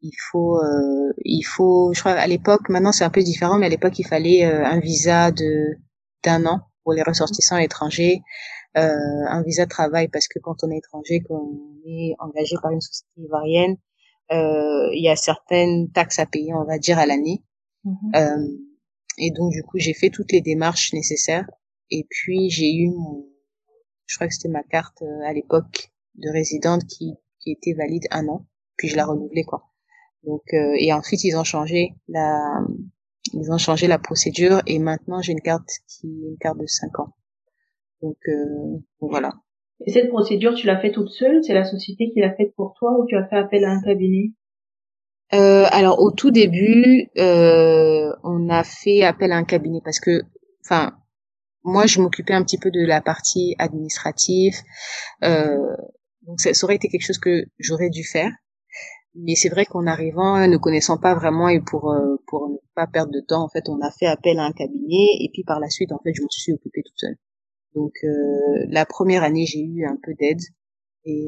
Il 0.01 0.15
faut 0.32 0.58
euh, 0.58 1.13
il 1.23 1.43
faut 1.43 1.93
je 1.93 1.99
crois 1.99 2.13
à 2.13 2.25
l'époque 2.25 2.69
maintenant 2.69 2.91
c'est 2.91 3.04
un 3.04 3.12
peu 3.12 3.21
différent 3.21 3.60
mais 3.60 3.67
à 3.67 3.69
l'époque 3.69 3.99
il 3.99 4.08
fallait 4.08 4.45
euh, 4.45 4.65
un 4.65 4.80
visa 4.80 5.30
de 5.30 5.77
d'un 6.23 6.43
an 6.47 6.62
pour 6.84 6.93
les 6.93 7.04
ressortissants 7.04 7.58
étrangers 7.58 8.21
euh, 8.77 9.25
un 9.27 9.43
visa 9.43 9.65
de 9.65 9.69
travail. 9.69 10.08
Parce 10.08 10.27
que 10.27 10.39
quand 10.39 10.63
on 10.63 10.71
est 10.71 10.77
étranger 10.77 11.21
qu'on 11.21 11.60
est 11.86 12.15
engagé 12.19 12.56
par 12.62 12.71
une 12.71 12.82
société 12.82 13.12
ivoirienne 13.17 13.77
euh, 14.32 14.89
il 14.93 15.04
y 15.04 15.10
a 15.10 15.15
certaines 15.15 15.91
taxes 15.91 16.19
à 16.19 16.25
payer 16.25 16.54
on 16.54 16.63
va 16.63 16.77
dire 16.77 16.97
à 16.97 17.06
l'année. 17.06 17.43
Euh, 18.15 18.38
et 19.17 19.32
donc 19.32 19.52
du 19.52 19.63
coup 19.63 19.78
j'ai 19.78 19.93
fait 19.93 20.10
toutes 20.10 20.32
les 20.32 20.41
démarches 20.41 20.93
nécessaires. 20.93 21.50
Et 21.89 22.06
puis 22.10 22.50
j'ai 22.50 22.74
eu 22.74 22.89
mon 22.89 23.28
je 24.06 24.15
crois 24.15 24.28
que 24.28 24.34
c'était 24.34 24.50
ma 24.50 24.63
carte 24.63 25.02
euh, 25.02 25.26
à 25.26 25.34
l'époque 25.34 25.91
de 26.15 26.30
résidente 26.30 26.86
qui 26.86 27.13
qui 27.39 27.52
était 27.52 27.74
valide 27.74 28.04
un 28.12 28.28
an. 28.28 28.45
Puis 28.78 28.88
je 28.88 28.95
la 28.95 29.06
renouvelais 29.06 29.43
quoi. 29.43 29.69
Donc 30.24 30.43
euh, 30.54 30.76
et 30.78 30.93
ensuite 30.93 31.24
ils 31.24 31.36
ont 31.36 31.43
changé 31.43 31.95
la 32.08 32.60
ils 33.34 33.52
ont 33.52 33.58
changé 33.58 33.88
la 33.88 34.00
procédure. 34.00 34.62
Et 34.67 34.80
maintenant 34.80 35.21
j'ai 35.21 35.34
une 35.34 35.41
carte 35.41 35.69
qui 35.88 36.08
est 36.08 36.30
une 36.30 36.38
carte 36.38 36.60
de 36.60 36.67
5 36.67 37.00
ans. 37.00 37.13
Donc, 38.02 38.17
euh, 38.28 38.80
voilà. 39.00 39.34
Et 39.86 39.91
cette 39.91 40.10
procédure, 40.10 40.54
tu 40.54 40.67
l'as 40.67 40.80
fait 40.80 40.91
toute 40.91 41.10
seule? 41.10 41.43
C'est 41.43 41.54
la 41.54 41.63
société 41.63 42.12
qui 42.12 42.19
l'a 42.19 42.34
faite 42.36 42.54
pour 42.56 42.74
toi 42.78 43.00
ou 43.00 43.06
tu 43.08 43.15
as 43.15 43.28
fait 43.28 43.38
appel 43.38 43.63
à 43.65 43.71
un 43.71 43.82
cabinet? 43.82 44.32
Euh, 45.34 45.65
Alors 45.72 46.00
au 46.00 46.12
tout 46.12 46.32
début, 46.32 47.10
euh, 47.17 48.12
on 48.24 48.50
a 48.50 48.63
fait 48.63 49.04
appel 49.04 49.32
à 49.32 49.38
un 49.38 49.44
cabinet 49.44 49.80
parce 49.84 50.00
que, 50.00 50.22
enfin, 50.65 50.94
moi 51.63 51.86
je 51.86 52.02
m'occupais 52.02 52.34
un 52.34 52.44
petit 52.44 52.58
peu 52.58 52.72
de 52.72 52.86
la 52.86 53.02
partie 53.02 53.56
administrative, 53.60 54.56
euh, 55.24 55.76
donc 56.24 56.39
ça, 56.41 56.54
ça 56.54 56.65
aurait 56.65 56.76
été 56.76 56.88
quelque 56.89 57.06
chose 57.06 57.17
que 57.20 57.46
j'aurais 57.60 57.89
dû 57.89 58.04
faire. 58.04 58.32
mais 59.15 59.36
c'est 59.36 59.50
vrai 59.50 59.65
qu'en 59.65 59.88
arrivant, 59.88 60.48
ne 60.48 60.58
connaissant 60.58 60.98
pas 60.98 61.15
vraiment 61.15 61.50
et 61.50 61.62
pour 61.62 61.94
pour 62.28 62.50
ne 62.50 62.58
pas 62.76 62.88
perdre 62.88 63.12
de 63.12 63.22
temps, 63.22 63.44
en 63.44 63.50
fait, 63.50 63.70
on 63.70 63.80
a 63.82 63.91
fait 63.91 64.08
appel 64.08 64.39
à 64.39 64.44
un 64.46 64.54
cabinet 64.54 65.08
et 65.22 65.30
puis 65.34 65.44
par 65.44 65.60
la 65.60 65.70
suite, 65.70 65.91
en 65.91 66.00
fait, 66.04 66.13
je 66.15 66.22
m'en 66.22 66.30
suis 66.30 66.54
occupée 66.54 66.82
toute 66.86 66.98
seule. 67.00 67.17
Donc 67.76 67.94
la 68.70 68.86
première 68.86 69.24
année, 69.24 69.46
j'ai 69.46 69.62
eu 69.62 69.86
un 69.86 69.98
peu 70.04 70.13
d'aide 70.20 70.41
et 71.06 71.28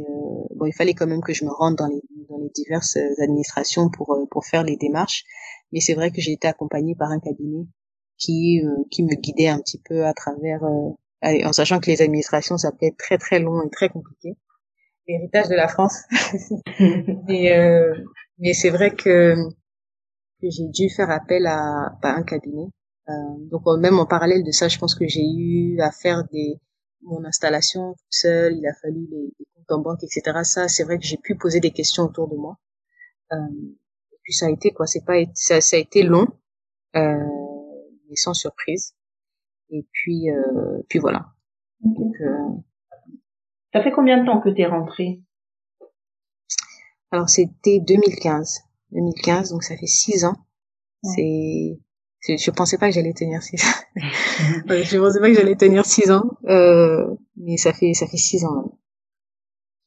bon, 0.55 0.65
il 0.65 0.73
fallait 0.73 0.93
quand 0.93 1.07
même 1.07 1.21
que 1.21 1.33
je 1.33 1.45
me 1.45 1.51
rende 1.51 1.75
dans 1.77 1.87
les 1.87 2.01
dans 2.29 2.37
les 2.37 2.49
diverses 2.55 2.97
administrations 3.21 3.89
pour 3.89 4.17
pour 4.31 4.45
faire 4.45 4.63
les 4.63 4.77
démarches. 4.77 5.23
Mais 5.71 5.79
c'est 5.79 5.95
vrai 5.95 6.11
que 6.11 6.21
j'ai 6.21 6.33
été 6.33 6.47
accompagnée 6.47 6.95
par 6.95 7.09
un 7.11 7.19
cabinet 7.19 7.65
qui 8.17 8.61
qui 8.91 9.03
me 9.03 9.15
guidait 9.15 9.47
un 9.47 9.59
petit 9.59 9.81
peu 9.83 10.05
à 10.05 10.13
travers 10.13 10.61
en 10.63 11.53
sachant 11.53 11.79
que 11.79 11.89
les 11.89 12.01
administrations 12.01 12.57
ça 12.57 12.71
peut 12.71 12.85
être 12.85 12.97
très 12.97 13.17
très 13.17 13.39
long 13.39 13.61
et 13.63 13.69
très 13.69 13.89
compliqué 13.89 14.37
l'héritage 15.07 15.49
de 15.49 15.55
la 15.55 15.67
France. 15.67 16.03
mais 17.27 17.57
euh, 17.57 17.93
mais 18.39 18.53
c'est 18.53 18.69
vrai 18.69 18.95
que, 18.95 19.35
que 20.41 20.49
j'ai 20.49 20.67
dû 20.67 20.89
faire 20.89 21.09
appel 21.09 21.45
à, 21.45 21.93
à 22.01 22.09
un 22.09 22.23
cabinet. 22.23 22.67
Euh, 23.09 23.13
donc 23.51 23.63
même 23.79 23.99
en 23.99 24.05
parallèle 24.05 24.43
de 24.43 24.51
ça, 24.51 24.67
je 24.67 24.79
pense 24.79 24.95
que 24.95 25.07
j'ai 25.07 25.25
eu 25.25 25.79
à 25.81 25.91
faire 25.91 26.23
des 26.31 26.59
mon 27.01 27.23
installation 27.25 27.95
seule. 28.09 28.55
Il 28.57 28.65
a 28.67 28.73
fallu 28.81 29.07
les 29.11 29.31
comptes 29.65 29.77
en 29.77 29.81
banque, 29.81 30.03
etc. 30.03 30.39
Ça, 30.43 30.67
c'est 30.67 30.83
vrai 30.83 30.97
que 30.97 31.05
j'ai 31.05 31.17
pu 31.17 31.35
poser 31.35 31.59
des 31.59 31.71
questions 31.71 32.03
autour 32.03 32.27
de 32.27 32.35
moi. 32.35 32.57
Euh, 33.31 33.37
et 34.11 34.17
puis 34.23 34.33
ça 34.33 34.47
a 34.47 34.49
été 34.49 34.71
quoi 34.71 34.87
C'est 34.87 35.05
pas 35.05 35.15
ça, 35.33 35.61
ça 35.61 35.77
a 35.77 35.79
été 35.79 36.03
long, 36.03 36.27
euh, 36.95 37.17
mais 38.09 38.15
sans 38.15 38.33
surprise. 38.33 38.95
Et 39.69 39.85
puis 39.91 40.29
euh, 40.29 40.81
puis 40.89 40.99
voilà. 40.99 41.27
Donc, 41.81 42.15
euh, 42.21 42.49
ça 43.73 43.81
fait 43.83 43.91
combien 43.91 44.21
de 44.21 44.25
temps 44.25 44.39
que 44.39 44.49
tu 44.49 44.61
es 44.61 44.65
rentrée? 44.65 45.21
Alors 47.11 47.29
c'était 47.29 47.79
2015. 47.79 48.63
2015, 48.93 49.51
donc 49.51 49.63
ça 49.63 49.75
fait 49.75 49.87
six 49.87 50.25
ans. 50.25 50.35
C'est, 51.03 51.79
je 52.21 52.51
pensais 52.51 52.77
pas 52.77 52.87
que 52.87 52.95
j'allais 52.95 53.13
tenir 53.13 53.43
six 53.43 53.61
ans. 53.61 53.79
je 54.67 54.97
pensais 54.97 55.19
pas 55.19 55.29
que 55.29 55.35
j'allais 55.35 55.55
tenir 55.55 55.85
six 55.85 56.09
ans, 56.11 56.23
euh, 56.45 57.05
mais 57.35 57.57
ça 57.57 57.73
fait 57.73 57.93
ça 57.93 58.07
fait 58.07 58.17
six 58.17 58.45
ans. 58.45 58.79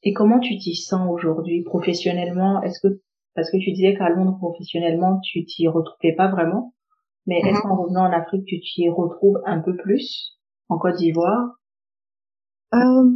Et 0.03 0.13
comment 0.13 0.39
tu 0.39 0.57
t'y 0.57 0.75
sens 0.75 1.09
aujourd'hui 1.09 1.63
professionnellement? 1.63 2.61
Est-ce 2.63 2.79
que 2.79 3.01
parce 3.35 3.51
que 3.51 3.57
tu 3.57 3.71
disais 3.71 3.95
qu'à 3.95 4.09
Londres 4.09 4.37
professionnellement 4.39 5.19
tu 5.19 5.45
t'y 5.45 5.67
retrouvais 5.67 6.15
pas 6.15 6.29
vraiment, 6.29 6.73
mais 7.27 7.39
est-ce 7.39 7.59
mm-hmm. 7.59 7.61
qu'en 7.61 7.83
revenant 7.83 8.05
en 8.05 8.11
Afrique 8.11 8.45
tu 8.45 8.59
t'y 8.59 8.89
retrouves 8.89 9.39
un 9.45 9.59
peu 9.61 9.75
plus 9.75 10.37
en 10.69 10.77
Côte 10.77 10.95
d'Ivoire? 10.95 11.59
Euh, 12.73 13.09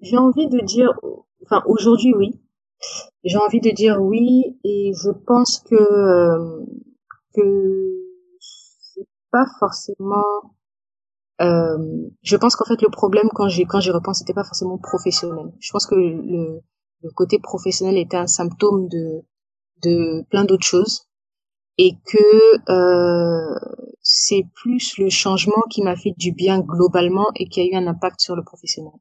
j'ai 0.00 0.18
envie 0.18 0.48
de 0.48 0.60
dire, 0.60 0.92
enfin 1.42 1.62
aujourd'hui 1.66 2.12
oui. 2.14 2.40
J'ai 3.24 3.38
envie 3.38 3.60
de 3.60 3.70
dire 3.70 4.00
oui 4.00 4.58
et 4.62 4.92
je 5.02 5.10
pense 5.10 5.60
que 5.60 5.74
euh, 5.74 6.64
que 7.34 7.96
c'est 8.38 9.08
pas 9.30 9.46
forcément. 9.58 10.52
Euh, 11.42 12.08
je 12.22 12.36
pense 12.36 12.56
qu'en 12.56 12.64
fait 12.64 12.80
le 12.80 12.88
problème 12.88 13.28
quand 13.34 13.48
j'ai 13.48 13.66
quand 13.66 13.80
j'y 13.80 13.90
repense 13.90 14.20
c'était 14.20 14.32
pas 14.32 14.44
forcément 14.44 14.78
professionnel. 14.78 15.52
Je 15.60 15.70
pense 15.70 15.86
que 15.86 15.94
le, 15.94 16.62
le 17.02 17.10
côté 17.10 17.38
professionnel 17.38 17.98
était 17.98 18.16
un 18.16 18.26
symptôme 18.26 18.88
de 18.88 19.22
de 19.82 20.22
plein 20.30 20.44
d'autres 20.44 20.66
choses 20.66 21.06
et 21.78 21.92
que 22.06 22.70
euh, 22.70 23.58
c'est 24.00 24.44
plus 24.54 24.96
le 24.98 25.10
changement 25.10 25.62
qui 25.70 25.82
m'a 25.82 25.96
fait 25.96 26.14
du 26.16 26.32
bien 26.32 26.60
globalement 26.60 27.26
et 27.34 27.48
qui 27.48 27.60
a 27.60 27.64
eu 27.64 27.74
un 27.74 27.86
impact 27.86 28.20
sur 28.20 28.34
le 28.34 28.42
professionnel. 28.42 28.92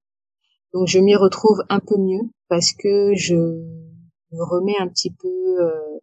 Donc 0.74 0.88
je 0.88 1.00
m'y 1.00 1.16
retrouve 1.16 1.64
un 1.70 1.80
peu 1.80 1.98
mieux 1.98 2.30
parce 2.50 2.74
que 2.74 3.14
je 3.16 3.36
me 3.36 4.44
remets 4.44 4.78
un 4.80 4.90
petit 4.90 5.12
peu. 5.12 5.30
Euh, 5.62 6.00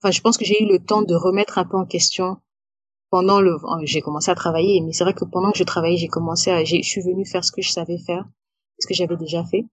enfin, 0.00 0.10
je 0.10 0.20
pense 0.22 0.38
que 0.38 0.44
j'ai 0.44 0.62
eu 0.62 0.66
le 0.66 0.78
temps 0.78 1.02
de 1.02 1.14
remettre 1.14 1.58
un 1.58 1.66
peu 1.66 1.76
en 1.76 1.84
question 1.84 2.38
pendant 3.16 3.40
le. 3.40 3.56
J'ai 3.84 4.02
commencé 4.02 4.30
à 4.30 4.34
travailler, 4.34 4.82
mais 4.82 4.92
c'est 4.92 5.02
vrai 5.02 5.14
que 5.14 5.24
pendant 5.24 5.50
que 5.50 5.56
je 5.56 5.64
travaillais, 5.64 5.96
j'ai 5.96 6.08
commencé 6.08 6.50
à. 6.50 6.64
Je 6.64 6.82
suis 6.82 7.00
venue 7.00 7.24
faire 7.24 7.42
ce 7.42 7.50
que 7.50 7.62
je 7.62 7.70
savais 7.70 7.96
faire, 7.96 8.26
ce 8.78 8.86
que 8.86 8.92
j'avais 8.92 9.16
déjà 9.16 9.42
fait, 9.42 9.64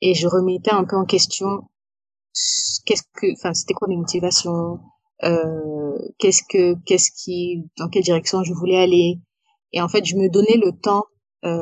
et 0.00 0.14
je 0.14 0.28
remettais 0.28 0.70
un 0.70 0.84
peu 0.84 0.94
en 0.94 1.04
question 1.04 1.64
qu'est-ce 2.86 3.02
que. 3.14 3.32
Enfin, 3.32 3.52
c'était 3.52 3.74
quoi 3.74 3.88
mes 3.88 3.96
motivations 3.96 4.78
euh, 5.24 5.98
Qu'est-ce 6.20 6.42
que 6.48 6.76
qu'est-ce 6.86 7.10
qui 7.10 7.64
dans 7.78 7.88
quelle 7.88 8.04
direction 8.04 8.44
je 8.44 8.52
voulais 8.52 8.76
aller 8.76 9.18
et 9.72 9.82
en 9.82 9.88
fait 9.88 10.04
je 10.04 10.14
me 10.14 10.28
donnais 10.30 10.56
le 10.64 10.70
temps 10.70 11.06
euh, 11.44 11.58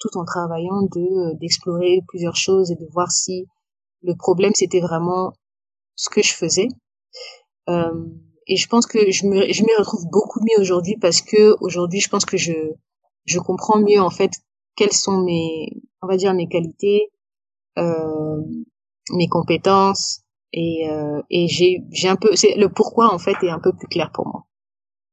tout 0.00 0.18
en 0.18 0.24
travaillant 0.24 0.82
de 0.82 1.38
d'explorer 1.38 2.00
plusieurs 2.08 2.34
choses 2.34 2.72
et 2.72 2.74
de 2.74 2.86
voir 2.92 3.12
si 3.12 3.46
le 4.02 4.16
problème 4.16 4.52
c'était 4.56 4.80
vraiment 4.80 5.34
ce 5.94 6.10
que 6.10 6.20
je 6.20 6.34
faisais. 6.34 6.66
Euh, 7.68 8.06
et 8.48 8.56
je 8.56 8.66
pense 8.68 8.86
que 8.86 9.10
je 9.10 9.26
me 9.26 9.52
je 9.52 9.62
m'y 9.62 9.74
retrouve 9.78 10.06
beaucoup 10.10 10.40
mieux 10.40 10.60
aujourd'hui 10.60 10.96
parce 10.96 11.20
que 11.20 11.56
aujourd'hui 11.60 12.00
je 12.00 12.08
pense 12.08 12.24
que 12.24 12.36
je 12.36 12.52
je 13.26 13.38
comprends 13.38 13.78
mieux 13.78 14.00
en 14.00 14.10
fait 14.10 14.32
quelles 14.74 14.92
sont 14.92 15.20
mes 15.22 15.70
on 16.02 16.06
va 16.06 16.16
dire 16.16 16.34
mes 16.34 16.48
qualités, 16.48 17.10
euh, 17.78 18.42
mes 19.12 19.28
compétences 19.28 20.22
et 20.52 20.88
euh, 20.90 21.20
et 21.30 21.46
j'ai 21.48 21.82
j'ai 21.92 22.08
un 22.08 22.16
peu 22.16 22.34
c'est 22.36 22.54
le 22.56 22.68
pourquoi 22.68 23.12
en 23.12 23.18
fait 23.18 23.36
est 23.42 23.50
un 23.50 23.60
peu 23.60 23.72
plus 23.72 23.88
clair 23.88 24.10
pour 24.12 24.26
moi. 24.26 24.46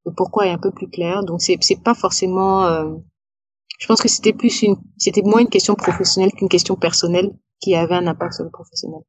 Le 0.06 0.14
pourquoi 0.14 0.48
est 0.48 0.52
un 0.52 0.60
peu 0.60 0.72
plus 0.72 0.90
clair 0.90 1.24
donc 1.24 1.42
c'est 1.42 1.58
c'est 1.62 1.82
pas 1.84 1.96
forcément 1.96 2.64
euh, 2.66 2.96
je 3.80 3.88
pense 3.88 4.02
que 4.02 4.08
c'était 4.08 4.34
plus 4.34 4.62
une, 4.62 4.78
c'était 4.98 5.22
moins 5.22 5.42
une 5.42 5.50
question 5.50 5.76
professionnelle 5.76 6.32
qu'une 6.32 6.50
question 6.50 6.76
personnelle 6.76 7.32
qui 7.60 7.76
avait 7.76 7.96
un 7.96 8.08
impact 8.08 8.34
sur 8.34 8.44
le 8.46 8.52
professionnel. 8.52 9.02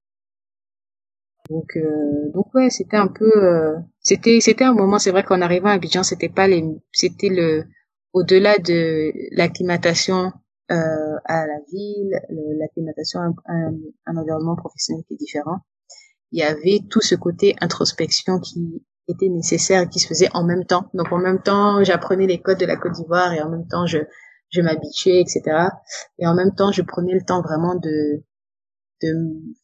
Donc, 1.49 1.77
euh, 1.77 2.31
donc 2.33 2.53
ouais, 2.55 2.71
c'était 2.71 2.97
un 2.97 3.09
peu, 3.09 3.31
euh, 3.37 3.77
c'était, 4.01 4.41
c'était 4.41 4.65
un 4.65 4.75
moment. 4.75 4.99
C'est 4.99 5.11
vrai 5.11 5.23
qu'en 5.23 5.41
arrivant 5.41 5.69
à 5.69 5.73
Abidjan, 5.73 6.03
c'était 6.03 6.29
pas 6.29 6.49
les, 6.49 6.65
c'était 6.93 7.29
le, 7.29 7.65
au-delà 8.13 8.59
de 8.59 9.13
l'acclimatation 9.33 10.33
euh, 10.71 11.17
à 11.25 11.47
la 11.47 11.59
ville, 11.73 12.21
l'acclimatation 12.59 13.21
à 13.21 13.53
un, 13.53 13.75
un, 14.07 14.17
environnement 14.17 14.57
professionnel 14.57 15.05
qui 15.07 15.15
est 15.15 15.19
différent. 15.19 15.59
Il 16.33 16.41
y 16.41 16.43
avait 16.43 16.81
tout 16.91 17.01
ce 17.01 17.15
côté 17.15 17.55
introspection 17.61 18.41
qui 18.41 18.83
était 19.07 19.29
nécessaire 19.29 19.83
et 19.83 19.89
qui 19.89 20.01
se 20.01 20.09
faisait 20.09 20.29
en 20.35 20.43
même 20.43 20.65
temps. 20.65 20.91
Donc 20.95 21.13
en 21.13 21.19
même 21.19 21.41
temps, 21.41 21.85
j'apprenais 21.85 22.27
les 22.27 22.41
codes 22.41 22.59
de 22.59 22.67
la 22.67 22.77
Côte 22.77 22.93
d'Ivoire 22.93 23.33
et 23.33 23.41
en 23.41 23.51
même 23.51 23.69
temps, 23.69 23.87
je 23.87 23.99
je 24.51 24.61
m'habituais, 24.63 25.21
etc. 25.21 25.43
Et 26.19 26.27
en 26.27 26.35
même 26.35 26.55
temps, 26.55 26.73
je 26.73 26.83
prenais 26.83 27.13
le 27.15 27.23
temps 27.23 27.43
vraiment 27.43 27.75
de 27.75 28.23
de 29.03 29.13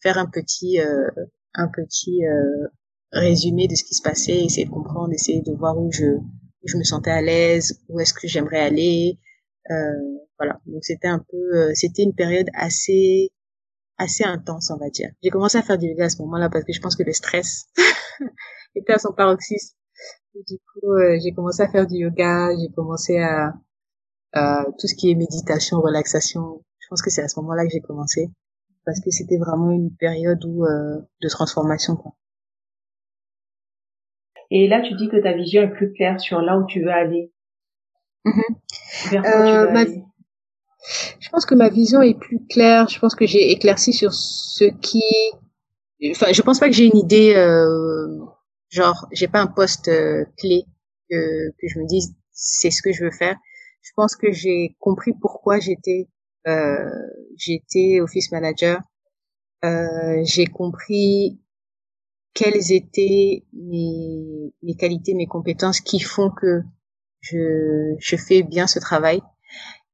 faire 0.02 0.18
un 0.18 0.26
petit 0.26 0.80
euh, 0.80 1.08
un 1.54 1.68
petit 1.68 2.24
euh, 2.26 2.68
résumé 3.12 3.68
de 3.68 3.74
ce 3.74 3.84
qui 3.84 3.94
se 3.94 4.02
passait, 4.02 4.44
essayer 4.44 4.66
de 4.66 4.70
comprendre, 4.70 5.12
essayer 5.12 5.42
de 5.42 5.52
voir 5.52 5.78
où 5.78 5.90
je 5.92 6.18
où 6.64 6.68
je 6.68 6.76
me 6.76 6.84
sentais 6.84 7.10
à 7.10 7.20
l'aise, 7.22 7.80
où 7.88 7.98
est-ce 8.00 8.14
que 8.14 8.28
j'aimerais 8.28 8.60
aller. 8.60 9.18
Euh, 9.70 10.18
voilà. 10.38 10.60
Donc 10.66 10.84
c'était 10.84 11.08
un 11.08 11.18
peu, 11.18 11.56
euh, 11.56 11.72
c'était 11.74 12.02
une 12.02 12.14
période 12.14 12.48
assez 12.54 13.30
assez 13.98 14.24
intense, 14.24 14.70
on 14.70 14.78
va 14.78 14.90
dire. 14.90 15.10
J'ai 15.22 15.30
commencé 15.30 15.58
à 15.58 15.62
faire 15.62 15.78
du 15.78 15.86
yoga 15.86 16.06
à 16.06 16.08
ce 16.08 16.20
moment-là 16.22 16.48
parce 16.50 16.64
que 16.64 16.72
je 16.72 16.80
pense 16.80 16.96
que 16.96 17.02
le 17.02 17.12
stress 17.12 17.66
était 18.74 18.94
à 18.94 18.98
son 18.98 19.12
paroxysme. 19.12 19.76
Du 20.34 20.58
coup, 20.58 20.90
euh, 20.92 21.18
j'ai 21.22 21.32
commencé 21.32 21.62
à 21.62 21.68
faire 21.68 21.86
du 21.86 21.96
yoga, 21.96 22.50
j'ai 22.58 22.72
commencé 22.74 23.18
à 23.18 23.54
euh, 24.36 24.64
tout 24.78 24.86
ce 24.86 24.94
qui 24.94 25.10
est 25.10 25.14
méditation, 25.14 25.80
relaxation. 25.80 26.64
Je 26.78 26.88
pense 26.88 27.02
que 27.02 27.10
c'est 27.10 27.22
à 27.22 27.28
ce 27.28 27.38
moment-là 27.40 27.64
que 27.64 27.70
j'ai 27.72 27.80
commencé 27.80 28.30
parce 28.84 29.00
que 29.00 29.10
c'était 29.10 29.38
vraiment 29.38 29.70
une 29.70 29.94
période 29.94 30.44
où 30.44 30.64
euh, 30.64 31.00
de 31.20 31.28
transformation 31.28 31.96
quoi. 31.96 32.12
Et 34.50 34.68
là, 34.68 34.82
tu 34.82 34.94
dis 34.96 35.08
que 35.08 35.16
ta 35.16 35.32
vision 35.32 35.62
est 35.62 35.70
plus 35.70 35.94
claire 35.94 36.20
sur 36.20 36.42
là 36.42 36.58
où 36.58 36.66
tu 36.66 36.82
veux 36.82 36.90
aller. 36.90 37.32
Mm-hmm. 38.26 39.14
euh, 39.14 39.86
Je 41.20 41.30
pense 41.30 41.46
que 41.46 41.54
ma 41.54 41.70
vision 41.70 42.02
est 42.02 42.18
plus 42.18 42.44
claire. 42.50 42.86
Je 42.88 42.98
pense 42.98 43.14
que 43.14 43.24
j'ai 43.24 43.50
éclairci 43.50 43.94
sur 43.94 44.12
ce 44.12 44.64
qui. 44.64 45.02
Enfin, 46.10 46.32
je 46.32 46.42
pense 46.42 46.60
pas 46.60 46.68
que 46.68 46.74
j'ai 46.74 46.84
une 46.84 46.98
idée. 46.98 47.34
Euh... 47.34 48.18
Genre, 48.68 49.06
j'ai 49.12 49.28
pas 49.28 49.40
un 49.40 49.46
poste 49.46 49.88
euh, 49.88 50.26
clé 50.36 50.64
que 51.08 51.50
que 51.58 51.68
je 51.68 51.78
me 51.78 51.86
dise 51.86 52.14
c'est 52.32 52.70
ce 52.70 52.82
que 52.82 52.92
je 52.92 53.04
veux 53.04 53.10
faire 53.10 53.36
je 53.82 53.90
pense 53.94 54.16
que 54.16 54.32
j'ai 54.32 54.76
compris 54.78 55.12
pourquoi 55.12 55.58
j'étais 55.58 56.08
euh, 56.46 56.90
j'étais 57.36 58.00
office 58.00 58.32
manager. 58.32 58.80
Euh, 59.64 60.22
j'ai 60.24 60.46
compris 60.46 61.40
quelles 62.34 62.72
étaient 62.72 63.44
mes, 63.52 64.52
mes 64.62 64.74
qualités, 64.74 65.14
mes 65.14 65.26
compétences 65.26 65.80
qui 65.80 66.00
font 66.00 66.30
que 66.30 66.62
je, 67.20 67.94
je 67.98 68.16
fais 68.16 68.42
bien 68.42 68.66
ce 68.66 68.78
travail. 68.78 69.20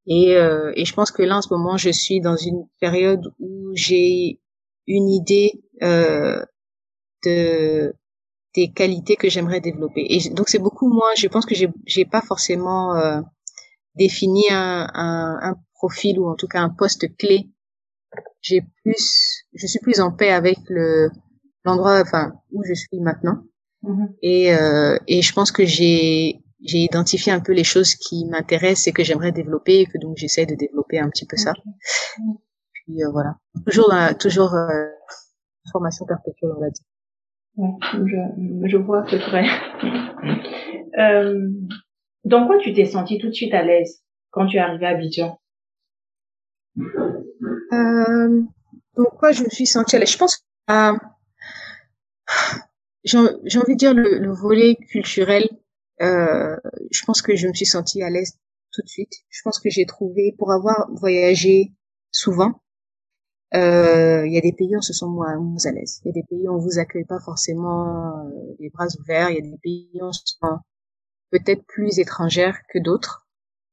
Et, 0.06 0.37
euh, 0.37 0.72
et 0.74 0.84
je 0.84 0.94
pense 0.94 1.11
que 1.11 1.22
là, 1.22 1.37
en 1.38 1.42
ce 1.42 1.52
moment, 1.52 1.76
je 1.76 1.90
suis 1.90 2.20
dans 2.20 2.37
une 2.37 2.66
période 2.80 3.22
où 3.38 3.72
j'ai 3.74 4.40
une 4.87 5.08
idée 5.08 5.52
euh, 5.82 6.42
de 7.24 7.94
des 8.54 8.72
qualités 8.72 9.16
que 9.16 9.28
j'aimerais 9.28 9.61
développer. 9.61 10.06
Et 10.08 10.30
donc 10.30 10.48
c'est 10.48 10.58
beaucoup 10.58 10.88
moins. 10.88 11.11
Je 11.16 11.28
pense 11.28 11.44
que 11.44 11.54
j'ai 11.54 11.68
j'ai 11.87 12.06
pas 12.06 12.22
forcément 12.22 12.94
euh, 13.98 14.04
définir 14.04 14.52
un, 14.52 14.88
un, 14.94 15.38
un, 15.50 15.54
profil 15.74 16.18
ou 16.18 16.28
en 16.28 16.34
tout 16.34 16.48
cas 16.48 16.61
un 16.61 16.70
poste 16.70 17.06
clé, 17.18 17.48
j'ai 18.40 18.62
plus, 18.82 19.44
je 19.54 19.66
suis 19.66 19.78
plus 19.80 20.00
en 20.00 20.11
paix 20.12 20.30
avec 20.32 20.58
le 20.68 21.11
l'endroit, 21.64 22.00
enfin 22.00 22.32
où 22.52 22.62
je 22.64 22.74
suis 22.74 23.00
maintenant. 23.00 23.42
Mhm. 23.82 24.14
Et 24.22 24.52
euh, 24.54 24.96
et 25.06 25.22
je 25.22 25.32
pense 25.32 25.52
que 25.52 25.64
j'ai 25.64 26.40
j'ai 26.64 26.78
identifié 26.78 27.32
un 27.32 27.40
peu 27.40 27.52
les 27.52 27.62
choses 27.64 27.94
qui 27.94 28.24
m'intéressent 28.26 28.88
et 28.88 28.92
que 28.92 29.04
j'aimerais 29.04 29.30
développer 29.32 29.80
et 29.80 29.87
que 29.87 29.98
donc 29.98 30.16
j'essaie 30.16 30.46
de 30.46 30.54
développer 30.56 30.98
un 30.98 31.08
petit 31.11 31.26
peu 31.26 31.37
ça. 31.37 31.52
Puis 32.72 33.04
euh, 33.04 33.11
voilà, 33.12 33.37
toujours 33.66 33.88
dans- 33.90 34.16
toujours 34.18 34.54
euh, 34.54 34.87
formation 35.70 36.06
perpétuelle 36.06 36.52
on 36.56 36.61
va 36.61 36.70
dire. 36.70 36.84
Ouais, 37.56 37.74
je, 38.06 38.68
je 38.68 38.76
vois 38.76 39.00
à 39.00 39.11
peu 39.11 39.18
près. 39.18 39.44
dans 42.24 42.46
quoi 42.46 42.59
tu 42.59 42.72
t'es 42.72 42.85
senti 42.85 43.18
tout 43.18 43.28
de 43.28 43.33
suite 43.33 43.54
à 43.54 43.62
l'aise 43.62 44.02
quand 44.31 44.46
tu 44.46 44.57
es 44.57 44.61
arrivé 44.61 44.87
à 44.87 44.90
Abidjan? 44.90 45.38
Euh, 47.72 48.42
donc 48.96 49.09
quoi, 49.18 49.33
je 49.33 49.42
me 49.44 49.48
suis 49.48 49.66
sentie 49.66 49.96
à 49.96 49.98
l'aise? 49.98 50.11
Je 50.12 50.18
pense 50.18 50.37
que 50.37 50.42
j'ai 53.04 53.59
envie 53.59 53.72
de 53.74 53.78
dire 53.78 53.94
le, 53.94 54.18
le 54.18 54.33
volet 54.33 54.76
culturel. 54.90 55.48
Euh, 56.02 56.57
je 56.90 57.04
pense 57.04 57.22
que 57.22 57.35
je 57.35 57.48
me 57.48 57.54
suis 57.54 57.66
sentie 57.66 58.02
à 58.02 58.11
l'aise 58.11 58.38
tout 58.72 58.83
de 58.83 58.88
suite. 58.88 59.12
Je 59.31 59.40
pense 59.42 59.59
que 59.59 59.70
j'ai 59.70 59.87
trouvé 59.87 60.35
pour 60.38 60.52
avoir 60.52 60.88
voyagé 60.92 61.72
souvent. 62.12 62.61
euh, 63.54 64.26
Il 64.26 64.33
y 64.33 64.38
a 64.38 64.40
des 64.40 64.52
pays 64.52 64.74
où 64.74 64.78
on 64.78 64.83
se 64.83 64.92
sent 64.92 65.07
moins, 65.07 65.37
moins 65.38 65.64
à 65.64 65.72
l'aise. 65.72 66.00
Il 66.04 66.09
y 66.09 66.11
a 66.11 66.12
des 66.12 66.22
pays 66.24 66.46
où 66.48 66.54
on 66.54 66.59
vous 66.59 66.78
accueille 66.78 67.04
pas 67.07 67.18
forcément 67.20 68.26
euh, 68.26 68.54
les 68.61 68.70
bras 68.70 68.87
ouverts. 69.00 69.31
Il 69.31 69.37
y 69.37 69.38
a 69.38 69.50
des 69.50 69.59
pays 69.62 69.90
où 69.94 70.04
on 70.04 70.12
se 70.12 70.22
sent 70.24 70.46
peut-être 71.30 71.64
plus 71.66 71.98
étrangère 71.98 72.58
que 72.72 72.78
d'autres. 72.78 73.26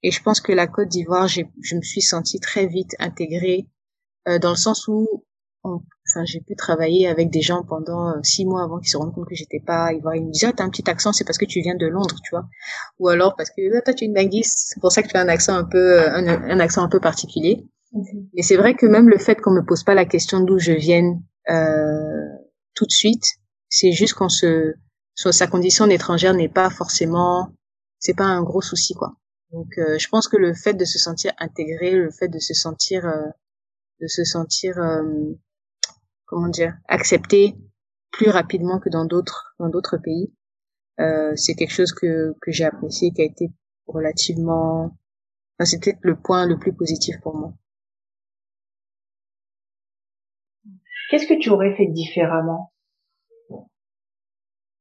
Et 0.03 0.11
je 0.11 0.21
pense 0.21 0.41
que 0.41 0.51
la 0.53 0.67
Côte 0.67 0.89
d'Ivoire, 0.89 1.27
je 1.27 1.43
me 1.75 1.81
suis 1.81 2.01
sentie 2.01 2.39
très 2.39 2.67
vite 2.67 2.95
intégrée 2.99 3.67
euh, 4.27 4.39
dans 4.39 4.51
le 4.51 4.55
sens 4.55 4.87
où 4.87 5.25
on- 5.63 5.81
enfin 6.07 6.25
j'ai 6.25 6.41
pu 6.41 6.55
travailler 6.55 7.07
avec 7.07 7.31
des 7.31 7.41
gens 7.41 7.63
pendant 7.63 8.09
euh, 8.11 8.19
six 8.23 8.45
mois 8.45 8.63
avant 8.63 8.79
qu'ils 8.79 8.89
se 8.89 8.97
rendent 8.97 9.13
compte 9.13 9.27
que 9.29 9.35
j'étais 9.35 9.59
pas 9.59 9.93
ivoirienne. 9.93 10.25
Ils 10.25 10.27
me 10.27 10.31
disaient 10.33 10.47
ah, 10.47 10.53
t'as 10.55 10.63
un 10.63 10.69
petit 10.69 10.89
accent, 10.89 11.13
c'est 11.13 11.23
parce 11.25 11.37
que 11.37 11.45
tu 11.45 11.61
viens 11.61 11.75
de 11.75 11.87
Londres, 11.87 12.15
tu 12.23 12.31
vois. 12.31 12.47
Ou 12.99 13.09
alors 13.09 13.35
parce 13.35 13.49
que 13.49 13.77
ah, 13.77 13.81
toi 13.81 13.93
tu 13.93 14.05
es 14.05 14.07
une 14.07 14.15
linguiste, 14.15 14.59
c'est 14.69 14.79
pour 14.79 14.91
ça 14.91 15.01
que 15.03 15.07
tu 15.07 15.17
as 15.17 15.21
un 15.21 15.29
accent 15.29 15.55
un 15.55 15.63
peu 15.65 15.77
euh, 16.01 16.11
un, 16.11 16.27
un 16.27 16.59
accent 16.59 16.83
un 16.83 16.89
peu 16.89 16.99
particulier. 16.99 17.65
Et 18.35 18.43
c'est 18.43 18.57
vrai 18.57 18.75
que 18.75 18.85
même 18.85 19.09
le 19.09 19.17
fait 19.17 19.35
qu'on 19.35 19.51
me 19.51 19.65
pose 19.65 19.83
pas 19.83 19.93
la 19.95 20.05
question 20.05 20.41
d'où 20.41 20.59
je 20.59 20.73
vienne 20.73 21.21
euh, 21.49 22.27
tout 22.75 22.85
de 22.85 22.91
suite, 22.91 23.23
c'est 23.69 23.91
juste 23.91 24.13
qu'on 24.13 24.29
se 24.29 24.73
soit 25.15 25.31
sa 25.31 25.47
condition 25.47 25.87
d'étrangère 25.87 26.33
n'est 26.33 26.49
pas 26.49 26.69
forcément 26.69 27.53
c'est 27.99 28.13
pas 28.13 28.25
un 28.25 28.43
gros 28.43 28.61
souci 28.61 28.93
quoi. 28.93 29.13
Donc 29.51 29.77
euh, 29.77 29.97
je 29.97 30.07
pense 30.09 30.27
que 30.27 30.37
le 30.37 30.53
fait 30.53 30.73
de 30.73 30.85
se 30.85 30.99
sentir 30.99 31.33
intégré, 31.39 31.91
le 31.91 32.11
fait 32.11 32.27
de 32.27 32.39
se 32.39 32.53
sentir 32.53 33.05
euh, 33.05 33.27
de 34.01 34.07
se 34.07 34.23
sentir 34.23 34.77
euh, 34.77 35.33
comment 36.25 36.49
dire 36.49 36.75
accepté 36.87 37.55
plus 38.11 38.29
rapidement 38.29 38.79
que 38.79 38.89
dans 38.89 39.05
d'autres 39.05 39.55
dans 39.59 39.69
d'autres 39.69 39.97
pays 39.97 40.33
euh, 40.99 41.33
c'est 41.35 41.55
quelque 41.55 41.73
chose 41.73 41.93
que 41.93 42.35
que 42.41 42.51
j'ai 42.51 42.65
apprécié 42.65 43.11
qui 43.11 43.21
a 43.21 43.25
été 43.25 43.51
relativement 43.87 44.97
enfin, 45.59 45.77
peut-être 45.79 45.99
le 46.01 46.15
point 46.19 46.45
le 46.45 46.59
plus 46.59 46.73
positif 46.73 47.15
pour 47.21 47.35
moi 47.35 47.53
Qu'est-ce 51.09 51.27
que 51.27 51.39
tu 51.39 51.49
aurais 51.49 51.75
fait 51.75 51.85
différemment? 51.85 52.73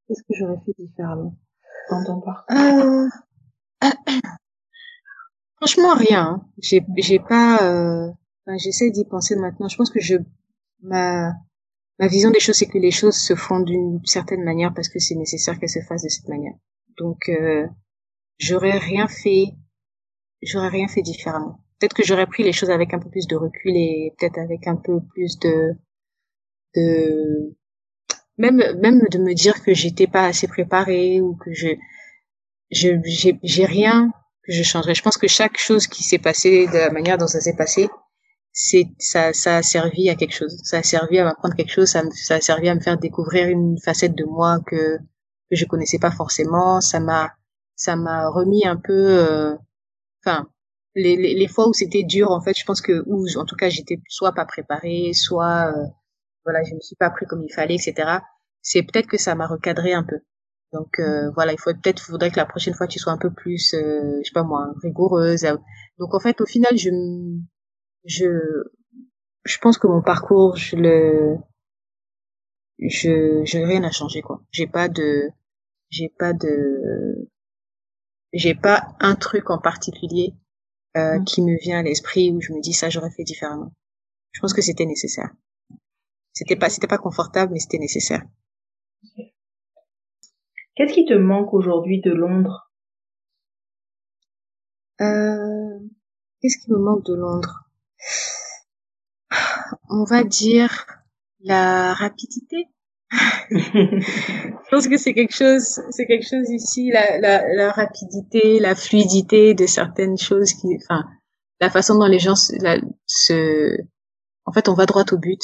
Qu'est-ce 0.07 0.23
que 0.23 0.35
j'aurais 0.35 0.61
fait 0.65 0.75
différemment 0.79 1.37
dans 1.91 2.05
ton 2.05 2.21
parcours? 2.21 2.57
Euh... 2.57 3.09
franchement 5.57 5.95
rien 5.95 6.23
hein. 6.23 6.47
j'ai 6.59 6.85
j'ai 6.97 7.19
pas 7.19 7.63
euh... 7.63 8.11
j'essaie 8.57 8.91
d'y 8.91 9.05
penser 9.05 9.37
maintenant. 9.37 9.69
Je 9.69 9.77
pense 9.77 9.91
que 9.91 10.01
je 10.01 10.17
ma 10.83 11.33
ma 11.99 12.09
vision 12.09 12.31
des 12.31 12.41
choses 12.41 12.57
c'est 12.57 12.67
que 12.67 12.79
les 12.79 12.91
choses 12.91 13.17
se 13.17 13.35
font 13.35 13.61
d'une 13.61 14.05
certaine 14.05 14.45
manière 14.45 14.75
parce 14.75 14.89
que 14.89 14.99
c'est 14.99 15.15
nécessaire 15.15 15.59
qu'elles 15.59 15.69
se 15.69 15.81
fassent 15.81 16.05
de 16.05 16.09
cette 16.09 16.29
manière. 16.29 16.55
Donc 16.99 17.29
euh, 17.29 17.67
j'aurais 18.39 18.79
rien 18.79 19.09
fait 19.09 19.55
j'aurais 20.43 20.69
rien 20.69 20.89
fait 20.89 21.03
différemment. 21.03 21.61
Peut-être 21.79 21.95
que 21.95 22.05
j'aurais 22.05 22.27
pris 22.27 22.43
les 22.43 22.53
choses 22.53 22.71
avec 22.71 22.95
un 22.95 22.99
peu 22.99 23.11
plus 23.11 23.27
de 23.27 23.37
recul 23.37 23.77
et 23.77 24.15
peut-être 24.19 24.39
avec 24.39 24.67
un 24.67 24.77
peu 24.77 25.01
plus 25.01 25.39
de 25.39 25.75
de 26.75 27.55
même 28.39 28.63
même 28.81 29.01
de 29.11 29.19
me 29.19 29.35
dire 29.35 29.63
que 29.63 29.75
j'étais 29.75 30.07
pas 30.07 30.27
assez 30.27 30.49
préparée 30.49 31.21
ou 31.21 31.37
que 31.37 31.53
je 31.53 31.69
je 32.71 32.89
j'ai 33.43 33.65
rien 33.67 34.13
que 34.45 34.53
je 34.53 34.63
changerais. 34.63 34.95
Je 34.95 35.03
pense 35.03 35.17
que 35.19 35.29
chaque 35.29 35.59
chose 35.59 35.87
qui 35.87 36.03
s'est 36.05 36.19
passée 36.19 36.67
de 36.67 36.79
la 36.79 36.91
manière 36.91 37.19
dont 37.19 37.27
ça 37.27 37.41
s'est 37.41 37.57
passé 37.57 37.89
c'est 38.55 38.87
ça 38.99 39.33
ça 39.35 39.59
a 39.59 39.63
servi 39.63 40.09
à 40.09 40.15
quelque 40.15 40.35
chose. 40.35 40.57
Ça 40.63 40.79
a 40.79 40.83
servi 40.83 41.19
à 41.19 41.25
m'apprendre 41.25 41.55
quelque 41.57 41.73
chose. 41.73 41.89
Ça, 41.91 42.03
ça 42.13 42.37
a 42.37 42.41
servi 42.41 42.69
à 42.69 42.75
me 42.75 42.81
faire 42.81 42.99
découvrir 42.99 43.49
une 43.49 43.79
facette 43.85 44.15
de 44.15 44.25
moi 44.25 44.61
que 44.67 44.99
que 45.51 45.57
je 45.57 45.65
connaissais 45.67 45.99
pas 45.99 46.13
forcément. 46.13 46.81
Ça 46.81 47.01
m'a 47.01 47.33
ça 47.77 47.97
m'a 47.97 48.29
remis 48.31 48.65
un 48.67 48.77
peu 48.77 48.93
euh, 48.93 49.55
enfin 50.25 50.49
les, 50.95 51.17
les 51.17 51.35
les 51.35 51.49
fois 51.49 51.69
où 51.69 51.73
c'était 51.75 52.05
dur 52.05 52.31
en 52.31 52.41
fait 52.41 52.57
je 52.59 52.65
pense 52.65 52.81
que 52.81 53.03
où 53.07 53.27
en 53.37 53.45
tout 53.45 53.57
cas 53.57 53.69
j'étais 53.69 53.99
soit 54.09 54.33
pas 54.33 54.45
préparée 54.47 55.13
soit 55.15 55.73
euh, 55.77 55.87
voilà 56.45 56.63
je 56.65 56.75
me 56.75 56.81
suis 56.81 56.97
pas 56.97 57.11
pris 57.11 57.27
comme 57.27 57.43
il 57.43 57.53
fallait 57.53 57.77
etc 57.77 58.19
c'est 58.63 58.83
peut-être 58.83 59.07
que 59.07 59.19
ça 59.19 59.35
m'a 59.35 59.47
recadré 59.47 59.93
un 59.93 60.03
peu. 60.05 60.19
Donc 60.73 60.99
euh, 60.99 61.31
voilà 61.33 61.53
il 61.53 61.59
faut 61.61 61.73
peut-être 61.75 62.01
faudrait 62.03 62.31
que 62.31 62.37
la 62.37 62.47
prochaine 62.47 62.75
fois 62.75 62.87
tu 62.89 62.99
sois 62.99 63.13
un 63.13 63.19
peu 63.19 63.31
plus 63.33 63.75
euh, 63.75 64.19
je 64.23 64.29
sais 64.29 64.33
pas 64.35 64.43
moi 64.45 64.73
rigoureuse. 64.83 65.47
Donc 65.99 66.15
en 66.15 66.21
fait 66.21 66.41
au 66.41 66.47
final 66.47 66.77
je 66.77 66.91
je 68.05 68.29
je 69.45 69.59
pense 69.59 69.79
que 69.79 69.87
mon 69.87 70.03
parcours 70.03 70.57
je 70.57 70.77
le 70.77 71.39
je 72.79 73.43
j'ai 73.45 73.65
rien 73.65 73.83
à 73.85 73.91
changer 73.91 74.23
quoi. 74.23 74.43
J'ai 74.53 74.67
pas 74.69 74.89
de 74.89 75.29
j'ai 75.91 76.09
pas 76.19 76.33
de 76.33 77.29
j'ai 78.35 78.55
pas 78.55 78.95
un 79.01 79.15
truc 79.15 79.49
en 79.51 79.59
particulier 79.59 80.35
euh, 80.97 81.19
Mm. 81.21 81.25
qui 81.25 81.43
me 81.43 81.59
vient 81.61 81.81
à 81.81 81.83
l'esprit 81.83 82.33
où 82.33 82.41
je 82.41 82.53
me 82.53 82.61
dis 82.61 82.73
ça 82.75 82.91
j'aurais 82.91 83.11
fait 83.11 83.25
différemment. 83.25 83.73
Je 84.33 84.41
pense 84.41 84.55
que 84.55 84.63
c'était 84.63 84.87
nécessaire 84.87 85.31
c'était 86.35 86.57
pas 86.57 86.69
c'était 86.69 86.87
pas 86.87 86.99
confortable 86.99 87.53
mais 87.53 87.61
c'était 87.61 87.79
nécessaire. 87.79 88.23
Qu'est-ce 90.77 90.93
qui 90.93 91.05
te 91.07 91.15
manque 91.15 91.55
aujourd'hui 91.55 92.01
de 92.01 92.11
Londres? 92.11 92.71
Euh, 95.01 95.79
qu'est-ce 96.41 96.59
qui 96.59 96.71
me 96.71 96.79
manque 96.79 97.05
de 97.07 97.15
Londres? 97.15 97.61
On 99.89 100.05
va 100.05 100.25
dire 100.25 100.87
la 101.41 101.95
rapidité. 101.95 102.69
Je 103.51 104.71
pense 104.71 104.89
que 104.89 104.97
c'est 104.97 105.15
quelque 105.15 105.35
chose, 105.35 105.81
c'est 105.91 106.07
quelque 106.07 106.27
chose 106.27 106.51
ici, 106.51 106.91
la, 106.91 107.19
la, 107.21 107.55
la 107.55 107.71
rapidité, 107.71 108.59
la 108.59 108.75
fluidité 108.75 109.55
de 109.55 109.67
certaines 109.67 110.19
choses 110.19 110.53
qui, 110.55 110.69
enfin, 110.83 111.05
la 111.61 111.71
façon 111.71 111.97
dont 111.99 112.07
les 112.07 112.19
gens 112.19 112.35
se, 112.35 112.61
la- 112.63 112.81
se 113.07 113.77
en 114.47 114.53
fait, 114.53 114.69
on 114.69 114.75
va 114.75 114.87
droit 114.87 115.05
au 115.13 115.19
but. 115.19 115.41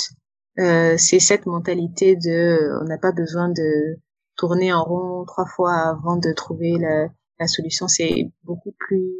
Euh, 0.58 0.96
c'est 0.98 1.20
cette 1.20 1.46
mentalité 1.46 2.16
de, 2.16 2.78
on 2.82 2.84
n'a 2.84 2.98
pas 2.98 3.12
besoin 3.12 3.48
de 3.48 3.98
tourner 4.36 4.72
en 4.72 4.82
rond 4.84 5.24
trois 5.24 5.46
fois 5.46 5.74
avant 5.74 6.16
de 6.16 6.32
trouver 6.32 6.76
la, 6.78 7.08
la 7.38 7.46
solution. 7.46 7.88
C'est 7.88 8.30
beaucoup 8.44 8.72
plus, 8.78 9.14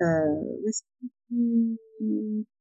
euh, 0.00 0.24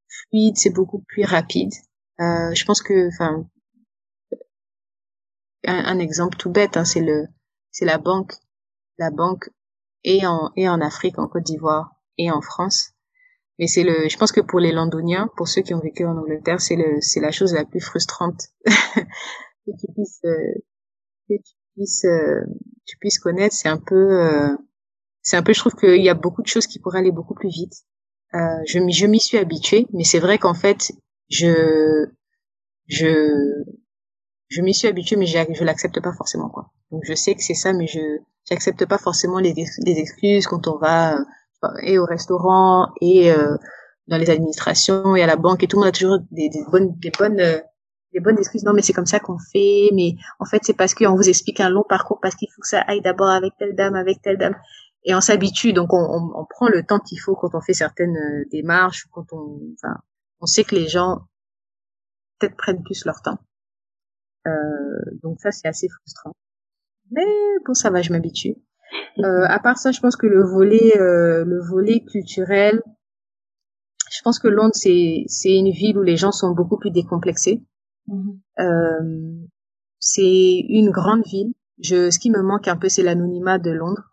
fluide, 0.07 0.57
c'est 0.57 0.73
beaucoup 0.73 1.03
plus 1.07 1.23
rapide. 1.23 1.71
Euh, 2.19 2.53
je 2.53 2.65
pense 2.65 2.81
que, 2.81 3.07
enfin, 3.07 3.47
un, 5.65 5.85
un 5.85 5.99
exemple 5.99 6.37
tout 6.37 6.51
bête, 6.51 6.77
hein, 6.77 6.85
c'est 6.85 7.01
le, 7.01 7.27
c'est 7.71 7.85
la 7.85 7.97
banque, 7.97 8.33
la 8.97 9.11
banque 9.11 9.49
et 10.03 10.25
en 10.25 10.51
et 10.55 10.67
en 10.69 10.81
Afrique, 10.81 11.19
en 11.19 11.27
Côte 11.27 11.43
d'Ivoire 11.43 11.95
et 12.17 12.31
en 12.31 12.41
France. 12.41 12.91
Mais 13.59 13.67
c'est 13.67 13.83
le, 13.83 14.07
je 14.07 14.17
pense 14.17 14.31
que 14.31 14.41
pour 14.41 14.59
les 14.59 14.71
Londoniens, 14.71 15.29
pour 15.35 15.47
ceux 15.47 15.61
qui 15.61 15.73
ont 15.73 15.79
vécu 15.79 16.05
en 16.05 16.17
Angleterre, 16.17 16.61
c'est 16.61 16.75
le, 16.75 16.97
c'est 17.01 17.19
la 17.19 17.31
chose 17.31 17.53
la 17.53 17.65
plus 17.65 17.79
frustrante 17.81 18.49
que 18.65 19.71
tu 19.79 19.87
puisses, 19.93 20.21
euh, 20.25 20.53
que 21.29 21.33
tu 21.35 21.53
puisses, 21.75 22.05
euh, 22.05 22.41
tu 22.85 22.97
puisses 22.97 23.19
connaître. 23.19 23.55
C'est 23.55 23.69
un 23.69 23.79
peu, 23.79 24.21
euh, 24.21 24.55
c'est 25.21 25.37
un 25.37 25.43
peu, 25.43 25.53
je 25.53 25.59
trouve 25.59 25.75
qu'il 25.75 26.03
y 26.03 26.09
a 26.09 26.13
beaucoup 26.13 26.41
de 26.43 26.47
choses 26.47 26.67
qui 26.67 26.79
pourraient 26.79 26.99
aller 26.99 27.11
beaucoup 27.11 27.33
plus 27.33 27.49
vite. 27.49 27.73
Euh, 28.35 28.39
je 28.65 28.79
je 28.91 29.05
m'y 29.07 29.19
suis 29.19 29.37
habituée, 29.37 29.87
mais 29.93 30.03
c'est 30.03 30.19
vrai 30.19 30.37
qu'en 30.37 30.53
fait, 30.53 30.91
je, 31.29 32.05
je, 32.87 33.63
je 34.49 34.61
m'y 34.61 34.73
suis 34.73 34.87
habituée, 34.87 35.15
mais 35.15 35.25
je 35.25 35.63
l'accepte 35.63 36.01
pas 36.01 36.13
forcément, 36.13 36.49
quoi. 36.49 36.71
Donc 36.91 37.03
je 37.05 37.13
sais 37.13 37.35
que 37.35 37.41
c'est 37.43 37.53
ça, 37.53 37.73
mais 37.73 37.87
je, 37.87 38.19
j'accepte 38.49 38.85
pas 38.85 38.97
forcément 38.97 39.39
les, 39.39 39.53
les 39.53 39.97
excuses 39.99 40.47
quand 40.47 40.67
on 40.67 40.77
va, 40.77 41.17
euh, 41.17 41.23
et 41.81 41.97
au 41.97 42.05
restaurant, 42.05 42.89
et 43.01 43.31
euh, 43.31 43.55
dans 44.07 44.17
les 44.17 44.29
administrations, 44.29 45.15
et 45.15 45.23
à 45.23 45.27
la 45.27 45.35
banque, 45.35 45.63
et 45.63 45.67
tout 45.67 45.77
le 45.77 45.81
monde 45.81 45.89
a 45.89 45.91
toujours 45.91 46.19
des, 46.31 46.49
bonnes, 46.71 46.95
des 46.97 47.11
bonnes, 47.11 47.39
euh, 47.39 47.59
des 48.13 48.19
bonnes 48.19 48.37
excuses. 48.37 48.63
Non, 48.63 48.73
mais 48.73 48.81
c'est 48.81 48.93
comme 48.93 49.05
ça 49.05 49.19
qu'on 49.19 49.37
fait, 49.37 49.89
mais 49.93 50.15
en 50.39 50.45
fait, 50.45 50.61
c'est 50.63 50.75
parce 50.75 50.93
qu'on 50.93 51.15
vous 51.15 51.29
explique 51.29 51.59
un 51.59 51.69
long 51.69 51.83
parcours, 51.87 52.19
parce 52.21 52.35
qu'il 52.35 52.49
faut 52.53 52.61
que 52.61 52.67
ça 52.67 52.81
aille 52.81 53.01
d'abord 53.01 53.29
avec 53.29 53.53
telle 53.57 53.75
dame, 53.75 53.95
avec 53.95 54.21
telle 54.21 54.37
dame. 54.37 54.55
Et 55.03 55.15
on 55.15 55.21
s'habitue, 55.21 55.73
donc 55.73 55.93
on, 55.93 55.97
on, 55.97 56.41
on 56.41 56.45
prend 56.45 56.67
le 56.67 56.83
temps 56.83 56.99
qu'il 56.99 57.19
faut 57.19 57.35
quand 57.35 57.55
on 57.55 57.61
fait 57.61 57.73
certaines 57.73 58.17
euh, 58.17 58.45
démarches, 58.51 59.05
quand 59.11 59.25
on, 59.31 59.59
enfin, 59.75 59.95
on 60.41 60.45
sait 60.45 60.63
que 60.63 60.75
les 60.75 60.87
gens 60.87 61.21
peut-être 62.39 62.57
prennent 62.57 62.83
plus 62.83 63.05
leur 63.05 63.21
temps. 63.21 63.39
donc 65.23 65.39
ça, 65.41 65.51
c'est 65.51 65.67
assez 65.67 65.87
frustrant. 65.89 66.33
Mais 67.11 67.25
bon, 67.65 67.73
ça 67.73 67.89
va, 67.89 68.01
je 68.01 68.11
m'habitue. 68.11 68.55
Euh, 69.19 69.45
à 69.47 69.59
part 69.59 69.77
ça, 69.77 69.91
je 69.91 69.99
pense 69.99 70.15
que 70.15 70.27
le 70.27 70.43
volet, 70.43 70.97
euh, 70.97 71.43
le 71.45 71.59
volet 71.59 72.01
culturel, 72.01 72.81
je 74.11 74.21
pense 74.23 74.39
que 74.39 74.47
Londres 74.47 74.75
c'est 74.75 75.25
c'est 75.27 75.55
une 75.55 75.71
ville 75.71 75.97
où 75.97 76.03
les 76.03 76.17
gens 76.17 76.31
sont 76.31 76.51
beaucoup 76.51 76.77
plus 76.77 76.91
décomplexés. 76.91 77.61
Mhm. 78.07 78.39
Euh, 78.59 79.47
c'est 79.99 80.65
une 80.69 80.91
grande 80.91 81.25
ville. 81.25 81.53
Je, 81.79 82.09
ce 82.09 82.19
qui 82.19 82.31
me 82.31 82.41
manque 82.41 82.67
un 82.67 82.77
peu, 82.77 82.89
c'est 82.89 83.03
l'anonymat 83.03 83.59
de 83.59 83.71
Londres. 83.71 84.03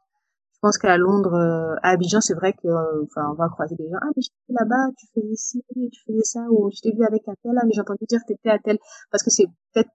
Je 0.54 0.58
pense 0.60 0.78
qu'à 0.78 0.96
Londres, 0.96 1.34
euh, 1.34 1.76
à 1.82 1.90
Abidjan, 1.90 2.20
c'est 2.20 2.34
vrai 2.34 2.54
que, 2.54 2.66
euh, 2.66 3.04
enfin, 3.04 3.28
on 3.30 3.34
va 3.34 3.48
croiser 3.50 3.76
des 3.76 3.84
gens. 3.88 3.98
Ah, 4.00 4.06
mais 4.16 4.22
j'étais 4.22 4.52
là-bas, 4.60 4.92
tu 4.98 5.06
faisais 5.14 5.36
ci, 5.36 5.64
tu 5.92 6.00
faisais 6.06 6.22
ça, 6.24 6.40
ou 6.50 6.70
je 6.74 6.80
t'ai 6.80 6.92
vu 6.92 7.04
avec 7.04 7.22
un 7.28 7.34
tel, 7.42 7.52
ah, 7.58 7.64
mais 7.66 7.72
j'ai 7.74 7.82
entendu 7.82 8.04
dire 8.08 8.20
que 8.20 8.32
t'étais 8.32 8.50
à 8.50 8.58
tel, 8.58 8.78
parce 9.10 9.22
que 9.22 9.30
c'est 9.30 9.46
peut-être, 9.72 9.90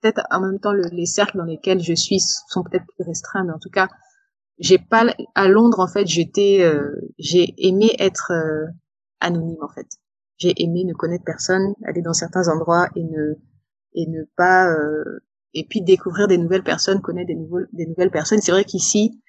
peut-être 0.00 0.22
en 0.30 0.40
même 0.40 0.60
temps 0.60 0.72
le, 0.72 0.84
les 0.92 1.06
cercles 1.06 1.38
dans 1.38 1.44
lesquels 1.44 1.80
je 1.80 1.94
suis 1.94 2.20
sont 2.20 2.62
peut-être 2.62 2.86
plus 2.94 3.04
restreints, 3.04 3.44
mais 3.44 3.52
en 3.52 3.58
tout 3.58 3.70
cas, 3.70 3.88
j'ai 4.62 4.78
pas 4.78 5.12
à 5.34 5.48
Londres 5.48 5.80
en 5.80 5.88
fait 5.88 6.06
j'étais 6.06 6.58
euh, 6.62 6.94
j'ai 7.18 7.52
aimé 7.58 7.94
être 7.98 8.32
euh, 8.32 8.66
anonyme 9.20 9.58
en 9.60 9.68
fait. 9.68 9.86
J'ai 10.38 10.54
aimé 10.62 10.84
ne 10.84 10.94
connaître 10.94 11.24
personne 11.24 11.74
aller 11.84 12.00
dans 12.00 12.12
certains 12.12 12.48
endroits 12.48 12.88
et 12.94 13.02
ne 13.02 13.34
et 13.94 14.06
ne 14.06 14.22
pas 14.36 14.70
euh, 14.70 15.20
et 15.52 15.66
puis 15.68 15.82
découvrir 15.82 16.28
des 16.28 16.38
nouvelles 16.38 16.62
personnes 16.62 17.02
connaître 17.02 17.26
des 17.26 17.34
nouveaux 17.34 17.62
des 17.72 17.86
nouvelles 17.86 18.12
personnes. 18.12 18.40
C'est 18.40 18.52
vrai 18.52 18.64
qu'ici 18.64 19.20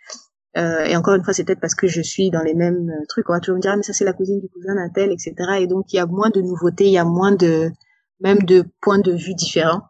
et 0.56 0.96
encore 0.96 1.16
une 1.16 1.24
fois 1.24 1.34
c'est 1.34 1.44
peut-être 1.44 1.60
parce 1.60 1.74
que 1.74 1.88
je 1.88 2.02
suis 2.02 2.30
dans 2.30 2.44
les 2.44 2.54
mêmes 2.54 2.92
trucs 3.10 3.28
on 3.28 3.34
va 3.34 3.40
toujours 3.40 3.56
me 3.56 3.62
dire 3.62 3.72
ah, 3.74 3.76
mais 3.76 3.82
ça 3.82 3.92
c'est 3.92 4.06
la 4.06 4.14
cousine 4.14 4.40
du 4.40 4.48
cousin 4.50 4.76
d'un 4.76 4.90
tel 4.90 5.12
etc 5.12 5.34
et 5.60 5.66
donc 5.66 5.92
il 5.92 5.96
y 5.96 6.00
a 6.00 6.06
moins 6.06 6.30
de 6.30 6.42
nouveautés 6.42 6.86
il 6.86 6.92
y 6.92 7.00
a 7.00 7.06
moins 7.06 7.32
de 7.32 7.72
même 8.20 8.38
de 8.44 8.64
points 8.80 9.00
de 9.00 9.14
vue 9.14 9.34
différents. 9.34 9.82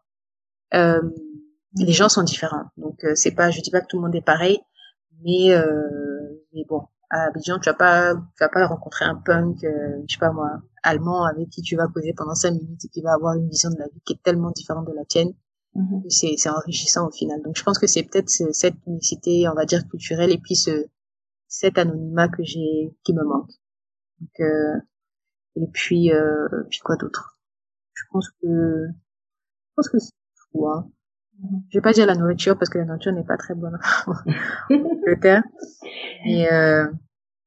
Les 0.71 1.91
gens 1.91 2.08
sont 2.08 2.23
différents. 2.23 2.63
Donc 2.77 3.06
c'est 3.15 3.32
pas 3.32 3.51
je 3.51 3.60
dis 3.60 3.71
pas 3.71 3.82
que 3.82 3.88
tout 3.88 3.97
le 3.97 4.03
monde 4.03 4.15
est 4.15 4.21
pareil 4.21 4.62
mais, 5.23 5.53
euh, 5.53 6.45
mais 6.53 6.65
bon, 6.67 6.83
à 7.09 7.27
Abidjan, 7.27 7.59
tu 7.59 7.69
vas 7.69 7.75
pas, 7.75 8.13
tu 8.15 8.43
vas 8.43 8.49
pas 8.49 8.67
rencontrer 8.67 9.05
un 9.05 9.15
punk, 9.15 9.63
euh, 9.63 10.01
je 10.07 10.13
sais 10.13 10.19
pas 10.19 10.31
moi, 10.31 10.62
allemand 10.83 11.25
avec 11.25 11.49
qui 11.49 11.62
tu 11.62 11.75
vas 11.75 11.88
causer 11.88 12.13
pendant 12.13 12.36
cinq 12.36 12.51
minutes 12.51 12.86
et 12.86 12.89
qui 12.89 13.01
va 13.01 13.13
avoir 13.13 13.36
une 13.36 13.49
vision 13.49 13.69
de 13.69 13.77
la 13.77 13.88
vie 13.88 14.01
qui 14.05 14.13
est 14.13 14.23
tellement 14.23 14.51
différente 14.51 14.88
de 14.88 14.93
la 14.93 15.05
tienne. 15.05 15.33
C'est, 16.07 16.36
c'est 16.38 16.49
enrichissant 16.49 17.07
au 17.07 17.12
final. 17.12 17.41
Donc 17.41 17.55
je 17.57 17.63
pense 17.63 17.79
que 17.79 17.88
c'est 17.88 18.03
peut-être 18.03 18.29
cette 18.29 18.75
unicité, 18.86 19.47
on 19.49 19.55
va 19.55 19.65
dire 19.65 19.88
culturelle, 19.88 20.31
et 20.31 20.38
puis 20.38 20.55
ce, 20.55 20.86
cet 21.47 21.77
anonymat 21.77 22.27
que 22.27 22.43
j'ai, 22.43 22.95
qui 23.03 23.13
me 23.13 23.23
manque. 23.23 23.51
Donc, 24.19 24.39
euh, 24.39 24.77
et 25.55 25.67
puis, 25.71 26.12
euh, 26.12 26.47
puis 26.69 26.79
quoi 26.79 26.95
d'autre? 26.95 27.39
Je 27.93 28.03
pense 28.12 28.29
que, 28.29 28.88
je 28.88 29.73
pense 29.75 29.89
que 29.89 29.99
c'est 29.99 30.13
tout. 30.51 30.67
Hein. 30.67 30.91
Je 31.69 31.77
vais 31.77 31.82
pas 31.82 31.93
dire 31.93 32.06
la 32.06 32.15
nourriture 32.15 32.58
parce 32.58 32.69
que 32.69 32.77
la 32.77 32.86
nourriture 32.86 33.12
n'est 33.12 33.23
pas 33.23 33.38
très 33.38 33.56
bonne 33.56 33.77
en 34.08 34.13
Angleterre. 34.75 35.43
Mais, 36.25 36.51
euh, 36.51 36.88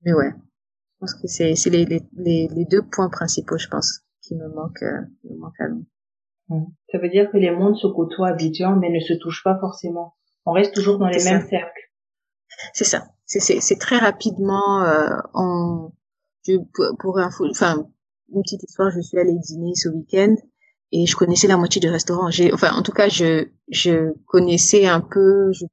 mais 0.04 0.12
ouais. 0.12 0.32
Je 0.32 1.00
pense 1.00 1.14
que 1.14 1.26
c'est, 1.26 1.54
les, 1.70 1.84
les, 1.84 2.48
les, 2.48 2.64
deux 2.64 2.82
points 2.82 3.10
principaux, 3.10 3.58
je 3.58 3.68
pense, 3.68 4.00
qui 4.22 4.34
me 4.34 4.48
manquent, 4.48 4.82
euh, 4.82 5.00
me 5.24 5.36
manquent 5.36 5.60
à 5.60 5.68
Londres. 5.68 6.70
Ça 6.90 6.98
veut 6.98 7.08
dire 7.08 7.30
que 7.30 7.36
les 7.36 7.50
mondes 7.50 7.76
se 7.76 7.86
côtoient 7.86 8.28
Abidjan, 8.28 8.76
mais 8.76 8.90
ne 8.90 9.00
se 9.00 9.14
touchent 9.14 9.42
pas 9.42 9.58
forcément. 9.58 10.14
On 10.46 10.52
reste 10.52 10.74
toujours 10.74 10.98
dans 10.98 11.08
les 11.08 11.22
mêmes 11.24 11.46
cercles. 11.48 11.90
C'est 12.72 12.84
ça. 12.84 13.08
C'est, 13.26 13.78
très 13.78 13.98
rapidement, 13.98 14.82
euh, 14.84 15.16
en, 15.34 15.92
je, 16.46 16.52
pour, 16.72 16.96
pour 16.98 17.18
enfin, 17.18 17.86
une 18.32 18.42
petite 18.42 18.62
histoire, 18.62 18.90
je 18.90 19.00
suis 19.00 19.18
allée 19.18 19.36
dîner 19.38 19.74
ce 19.74 19.88
week-end 19.88 20.34
et 20.92 21.06
je 21.06 21.16
connaissais 21.16 21.48
la 21.48 21.56
moitié 21.56 21.80
du 21.80 21.88
restaurant. 21.88 22.30
J'ai, 22.30 22.52
enfin, 22.52 22.72
en 22.74 22.82
tout 22.82 22.92
cas, 22.92 23.08
je, 23.08 23.48
je 23.68 24.12
connaissais 24.26 24.86
un 24.86 25.00
peu, 25.00 25.52
je, 25.52 25.64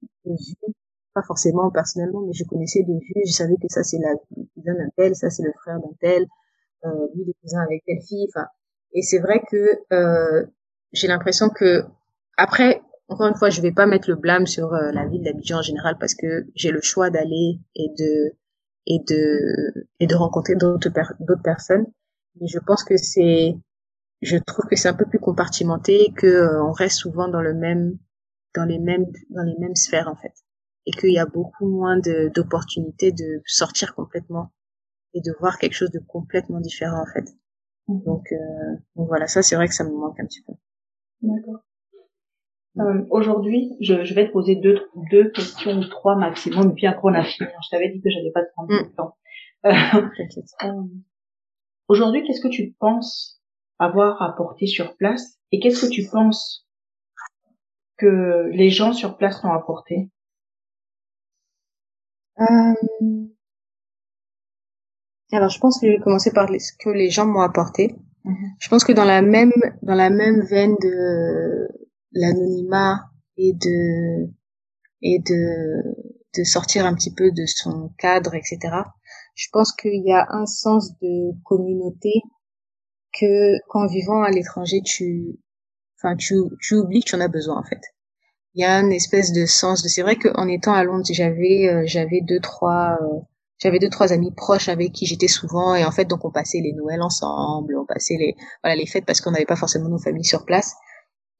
pas 1.14 1.22
forcément 1.24 1.70
personnellement, 1.72 2.22
mais 2.22 2.34
je 2.34 2.44
connaissais 2.44 2.84
de 2.84 2.94
vue. 2.94 3.24
Je 3.26 3.32
savais 3.32 3.56
que 3.56 3.68
ça 3.70 3.84
c'est 3.84 4.00
la 4.00 4.14
cousin 4.56 4.74
d'un 4.74 4.90
tel, 4.98 5.16
ça 5.16 5.30
c'est 5.30 5.44
le 5.44 5.54
frère 5.62 5.80
d'un 5.80 5.94
tel, 6.00 6.26
euh, 6.86 7.08
lui 7.16 7.26
les 7.26 7.34
cousins 7.42 7.62
avec 7.62 7.84
telle 7.86 8.02
fille. 8.08 8.28
Enfin, 8.36 8.48
et 8.94 9.02
c'est 9.02 9.20
vrai 9.20 9.42
que 9.50 9.80
euh, 9.94 10.46
j'ai 10.92 11.08
l'impression 11.08 11.50
que 11.50 11.84
après, 12.38 12.82
encore 13.08 13.28
une 13.28 13.36
fois, 13.36 13.50
je 13.50 13.62
vais 13.62 13.72
pas 13.72 13.86
mettre 13.86 14.10
le 14.10 14.16
blâme 14.16 14.48
sur 14.48 14.74
euh, 14.74 14.92
la 14.92 15.06
ville 15.06 15.24
d'Abidjan 15.24 15.60
en 15.60 15.62
général 15.62 15.98
parce 16.00 16.16
que 16.16 16.48
j'ai 16.56 16.72
le 16.72 16.82
choix 16.82 17.10
d'aller 17.10 17.60
et 17.76 17.90
de 17.98 18.36
et 18.88 19.00
de 19.08 19.88
et 20.00 20.08
de 20.08 20.16
rencontrer 20.16 20.56
d'autres 20.56 20.90
d'autres 21.20 21.44
personnes. 21.44 21.86
Mais 22.42 22.48
je 22.48 22.60
pense 22.60 22.84
que 22.84 22.98
c'est 22.98 23.56
je 24.24 24.38
trouve 24.38 24.66
que 24.66 24.76
c'est 24.76 24.88
un 24.90 24.94
peu 24.94 25.06
plus 25.06 25.20
compartimenté 25.20 26.12
que 26.16 26.28
euh, 26.28 26.64
on 26.64 26.72
reste 26.72 26.98
souvent 26.98 27.28
dans 27.28 27.42
le 27.42 27.54
même 27.54 27.98
dans 28.56 28.66
les 28.66 28.80
mêmes 28.80 29.06
dans 29.30 29.44
les 29.44 29.56
mêmes 29.60 29.76
sphères 29.76 30.08
en 30.08 30.16
fait 30.16 30.34
et 30.86 30.92
qu'il 30.92 31.12
y 31.14 31.20
a 31.20 31.26
beaucoup 31.26 31.68
moins 31.68 31.98
d'opportunités 32.36 33.12
de, 33.12 33.42
sortir 33.46 33.96
complètement 33.96 34.52
et 35.14 35.22
de 35.22 35.32
voir 35.40 35.58
quelque 35.58 35.74
chose 35.74 35.92
de 35.92 36.00
complètement 36.00 36.60
différent 36.60 37.02
en 37.02 37.12
fait 37.14 37.30
Mhm. 37.90 38.04
donc, 38.06 38.32
euh, 38.32 38.76
donc 38.96 39.10
voilà 39.10 39.28
ça 39.28 39.42
c'est 39.42 39.58
vrai 39.58 39.68
que 39.68 39.74
ça 39.74 39.84
me 39.84 39.92
manque 39.92 40.18
un 40.20 40.26
petit 40.26 40.42
peu 40.44 40.54
D'accord. 41.22 41.60
Euh, 42.80 43.06
Aujourd'hui, 43.12 43.78
je, 43.82 44.04
je 44.04 44.14
vais 44.14 44.28
te 44.28 44.32
poser 44.32 44.56
deux, 44.56 44.80
deux 45.12 45.30
questions 45.30 45.78
ou 45.78 45.86
trois 45.88 46.16
maximum, 46.16 46.72
et 46.72 46.74
puis 46.74 46.88
après 46.88 47.02
on 47.04 47.14
a 47.14 47.24
fini. 47.24 47.48
Je 47.64 47.70
t'avais 47.70 47.90
dit 47.90 48.02
que 48.02 48.10
j'allais 48.10 48.32
pas 48.32 48.44
te 48.44 48.52
prendre 48.54 48.72
Mm. 48.72 48.78
beaucoup 48.78 48.90
de 48.90 48.96
temps. 48.96 49.16
Euh. 49.66 50.70
Euh, 50.70 50.84
Aujourd'hui, 51.88 52.24
qu'est-ce 52.26 52.42
que 52.42 52.48
tu 52.48 52.74
penses 52.80 53.42
avoir 53.84 54.22
apporté 54.22 54.68
sur 54.68 54.96
place 54.98 55.38
et 55.52 55.60
qu'est-ce 55.60 55.86
que 55.86 55.92
tu 55.92 56.08
penses 56.10 56.68
que 57.98 58.50
les 58.52 58.70
gens 58.70 58.94
sur 58.94 59.18
place 59.18 59.42
t'ont 59.42 59.52
apporté? 59.52 60.10
Euh, 62.40 62.74
Alors, 65.32 65.50
je 65.50 65.60
pense 65.60 65.80
que 65.80 65.88
je 65.88 65.94
vais 65.94 66.00
commencer 66.00 66.32
par 66.32 66.48
ce 66.50 66.72
que 66.80 66.90
les 66.90 67.10
gens 67.10 67.26
m'ont 67.26 67.42
apporté. 67.42 67.96
Mhm. 68.24 68.36
Je 68.60 68.70
pense 68.70 68.84
que 68.84 68.94
dans 68.94 69.06
la 69.06 69.22
même 69.22 69.52
dans 69.82 69.96
la 69.96 70.10
même 70.10 70.42
veine 70.46 70.76
de 70.82 71.68
l'anonymat 72.12 73.10
et 73.38 73.54
de 73.54 74.30
et 75.02 75.20
de 75.20 75.84
de 76.38 76.44
sortir 76.44 76.86
un 76.86 76.94
petit 76.96 77.14
peu 77.14 77.32
de 77.32 77.46
son 77.46 77.90
cadre, 77.98 78.34
etc. 78.36 78.58
Je 79.36 79.48
pense 79.52 79.74
qu'il 79.74 80.04
y 80.06 80.12
a 80.14 80.28
un 80.30 80.46
sens 80.46 80.98
de 81.00 81.32
communauté 81.44 82.22
que 83.20 83.60
qu'en 83.70 83.88
vivant 83.88 84.24
à 84.24 84.32
l'étranger, 84.32 84.82
tu 84.84 85.40
enfin 85.98 86.16
tu 86.16 86.36
tu 86.62 86.76
oublies 86.76 87.02
que 87.04 87.10
tu 87.10 87.16
en 87.16 87.22
as 87.22 87.28
besoin 87.28 87.58
en 87.58 87.64
fait. 87.64 87.82
Il 88.56 88.62
y 88.62 88.66
a 88.66 88.80
une 88.80 88.92
espèce 88.92 89.32
de 89.32 89.46
sens 89.46 89.84
de 89.84 89.88
c'est 89.90 90.02
vrai 90.04 90.18
qu'en 90.18 90.48
étant 90.48 90.74
à 90.74 90.84
Londres, 90.84 91.06
j'avais 91.10 91.70
euh, 91.70 91.84
j'avais 91.86 92.22
deux 92.22 92.40
trois 92.40 92.98
euh, 93.02 93.20
j'avais 93.60 93.80
deux 93.80 93.90
trois 93.90 94.14
amis 94.14 94.32
proches 94.32 94.70
avec 94.70 94.92
qui 94.94 95.06
j'étais 95.06 95.28
souvent 95.28 95.76
et 95.76 95.86
en 95.86 95.92
fait 95.92 96.06
donc 96.06 96.26
on 96.26 96.32
passait 96.32 96.60
les 96.60 96.74
Noëls 96.74 97.02
ensemble, 97.02 97.78
on 97.78 97.86
passait 97.86 98.18
les 98.18 98.36
voilà 98.64 98.76
les 98.76 98.86
fêtes 98.86 99.06
parce 99.06 99.22
qu'on 99.22 99.32
n'avait 99.32 99.46
pas 99.46 99.56
forcément 99.56 99.90
nos 99.90 100.00
familles 100.00 100.26
sur 100.26 100.46
place. 100.46 100.76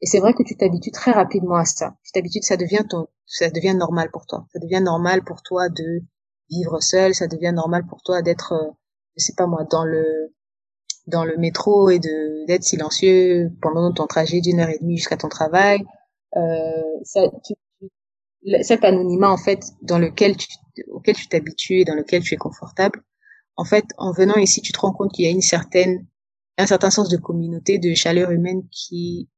Et 0.04 0.06
c'est 0.06 0.20
vrai 0.20 0.34
que 0.34 0.44
tu 0.44 0.58
t'habitues 0.58 0.92
très 0.92 1.12
rapidement 1.12 1.56
à 1.56 1.64
ça. 1.64 1.96
Tu 2.04 2.12
t'habitues, 2.12 2.42
ça 2.42 2.58
devient 2.58 2.84
ton, 2.90 3.08
ça 3.26 3.50
devient 3.50 3.74
normal 3.74 4.12
pour 4.12 4.26
toi. 4.26 4.46
Ça 4.52 4.60
devient 4.60 4.82
normal 4.84 5.24
pour 5.24 5.42
toi 5.44 5.70
de 5.70 6.02
vivre 6.50 6.82
seul. 6.82 7.16
Ça 7.16 7.28
devient 7.28 7.54
normal 7.56 7.86
pour 7.88 8.02
toi 8.04 8.22
d'être, 8.22 8.52
euh, 8.52 8.72
je 9.16 9.24
sais 9.24 9.34
pas 9.38 9.48
moi, 9.48 9.64
dans 9.72 9.86
le, 9.86 10.34
dans 11.08 11.26
le 11.26 11.38
métro 11.38 11.90
et 11.90 12.00
de 12.00 12.46
d'être 12.46 12.64
silencieux 12.64 13.52
pendant 13.62 13.92
ton 13.94 14.08
trajet 14.08 14.42
d'une 14.42 14.60
heure 14.60 14.70
et 14.70 14.80
demie 14.80 14.98
jusqu'à 14.98 15.18
ton 15.18 15.30
travail. 15.30 15.84
Euh, 16.36 16.82
ça, 17.04 17.22
tu, 17.46 17.54
cet 18.62 18.84
anonymat 18.84 19.30
en 19.30 19.38
fait 19.38 19.64
dans 19.82 20.00
lequel 20.00 20.36
tu, 20.38 20.48
auquel 20.92 21.16
tu 21.16 21.28
t'habitues 21.28 21.82
et 21.82 21.86
dans 21.86 21.96
lequel 21.96 22.24
tu 22.24 22.34
es 22.34 22.38
confortable. 22.38 23.04
En 23.56 23.66
fait, 23.66 23.86
en 23.98 24.12
venant 24.12 24.36
ici, 24.36 24.62
tu 24.62 24.72
te 24.72 24.80
rends 24.80 24.94
compte 24.94 25.12
qu'il 25.12 25.26
y 25.26 25.28
a 25.28 25.32
une 25.32 25.42
certaine, 25.42 26.08
un 26.58 26.66
certain 26.66 26.90
sens 26.90 27.10
de 27.10 27.18
communauté, 27.18 27.78
de 27.80 27.94
chaleur 27.94 28.32
humaine 28.32 28.64
qui 28.72 29.30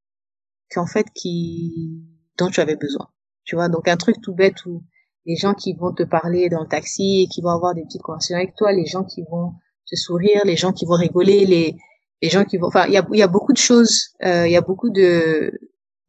qu'en 0.72 0.88
fait 0.88 1.08
qui 1.14 2.04
dont 2.38 2.50
tu 2.50 2.62
avais 2.62 2.76
besoin. 2.76 3.08
Tu 3.44 3.56
vois, 3.56 3.70
donc 3.70 3.88
un 3.88 3.98
truc 3.98 4.18
tout 4.22 4.34
bête 4.34 4.66
où 4.66 4.84
les 5.26 5.36
gens 5.36 5.54
qui 5.54 5.74
vont 5.74 5.94
te 5.94 6.04
parler 6.04 6.50
dans 6.50 6.62
le 6.62 6.68
taxi 6.68 7.24
et 7.24 7.28
qui 7.28 7.42
vont 7.42 7.50
avoir 7.50 7.74
des 7.74 7.84
petites 7.84 8.02
conversations 8.02 8.38
avec 8.38 8.56
toi, 8.56 8.72
les 8.72 8.86
gens 8.86 9.04
qui 9.04 9.24
vont 9.30 9.54
te 9.90 9.96
sourire, 9.96 10.42
les 10.46 10.56
gens 10.56 10.74
qui 10.74 10.86
vont 10.86 10.96
rigoler, 10.96 11.46
les 11.46 11.76
les 12.22 12.30
gens 12.30 12.46
qui 12.46 12.58
vont 12.58 12.68
enfin 12.68 12.86
il 12.88 12.94
y 12.94 12.98
a 12.98 13.06
y 13.12 13.22
a 13.22 13.28
beaucoup 13.28 13.54
de 13.54 13.58
choses, 13.58 14.10
euh, 14.24 14.48
il 14.48 14.52
y 14.52 14.58
a 14.58 14.62
beaucoup 14.62 14.90
de 14.90 15.52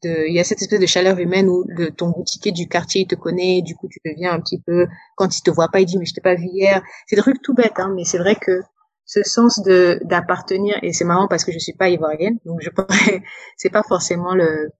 il 0.04 0.32
y 0.32 0.38
a 0.38 0.44
cette 0.44 0.62
espèce 0.62 0.78
de 0.78 0.86
chaleur 0.86 1.18
humaine 1.18 1.48
où 1.48 1.64
le 1.66 1.90
ton 1.90 2.10
boutiquier 2.10 2.52
du 2.52 2.68
quartier 2.68 3.02
il 3.02 3.06
te 3.06 3.16
connaît, 3.16 3.62
du 3.62 3.74
coup 3.74 3.88
tu 3.88 3.98
deviens 4.04 4.32
un 4.32 4.40
petit 4.40 4.60
peu 4.60 4.86
quand 5.16 5.36
il 5.36 5.42
te 5.42 5.50
voit 5.50 5.68
pas, 5.68 5.80
il 5.80 5.86
dit 5.86 5.98
mais 5.98 6.06
je 6.06 6.14
t'ai 6.14 6.20
pas 6.20 6.34
vu 6.36 6.46
hier. 6.46 6.82
C'est 7.06 7.16
des 7.16 7.22
trucs 7.22 7.42
tout 7.42 7.54
bêtes 7.54 7.78
hein, 7.78 7.92
mais 7.94 8.04
c'est 8.04 8.18
vrai 8.18 8.36
que 8.36 8.60
ce 9.06 9.22
sens 9.22 9.62
de 9.62 10.00
d'appartenir 10.04 10.78
et 10.82 10.92
c'est 10.92 11.04
marrant 11.04 11.28
parce 11.28 11.44
que 11.44 11.52
je 11.52 11.58
suis 11.58 11.72
pas 11.72 11.88
ivoirienne 11.88 12.38
donc 12.44 12.60
je 12.60 12.70
pourrais 12.70 13.22
c'est 13.56 13.70
pas 13.70 13.84
forcément 13.84 14.34
le 14.34 14.70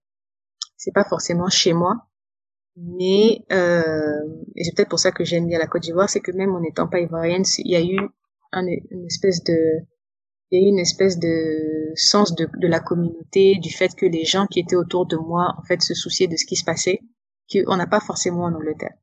c'est 0.77 0.93
pas 0.93 1.05
forcément 1.05 1.49
chez 1.49 1.73
moi 1.73 1.95
mais 2.77 3.45
euh, 3.53 4.21
et 4.57 4.65
c'est 4.65 4.75
peut-être 4.75 4.91
pour 4.91 4.99
ça 4.99 5.13
que 5.13 5.25
j'aime 5.25 5.47
bien 5.47 5.59
la 5.59 5.69
Côte 5.69 5.83
d'Ivoire 5.83 6.11
c'est 6.11 6.21
que 6.21 6.33
même 6.33 6.55
en 6.55 6.61
n'étant 6.61 6.89
pas 6.89 7.01
ivoirienne 7.01 7.45
il 7.59 7.71
y 7.71 7.77
a 7.77 7.83
eu 7.83 8.01
un, 8.53 8.67
une 8.67 9.07
espèce 9.07 9.43
de 9.45 9.83
il 10.51 10.61
y 10.61 10.63
a 10.63 10.67
eu 10.67 10.69
une 10.69 10.79
espèce 10.79 11.19
de 11.19 11.91
sens 11.97 12.35
de, 12.35 12.49
de 12.59 12.69
la 12.69 12.79
communauté, 12.79 13.57
du 13.57 13.71
fait 13.71 13.95
que 13.97 14.07
les 14.07 14.25
gens 14.25 14.47
qui 14.47 14.61
étaient 14.61 14.77
autour 14.77 15.07
de 15.07 15.17
moi, 15.17 15.55
en 15.59 15.63
fait, 15.65 15.83
se 15.83 15.93
souciaient 15.93 16.29
de 16.29 16.37
ce 16.37 16.47
qui 16.47 16.55
se 16.55 16.65
passait, 16.65 17.01
qu'on 17.51 17.77
n'a 17.77 17.87
pas 17.87 18.01
forcément 18.01 18.45
en 18.45 18.55
Angleterre. 18.55 18.95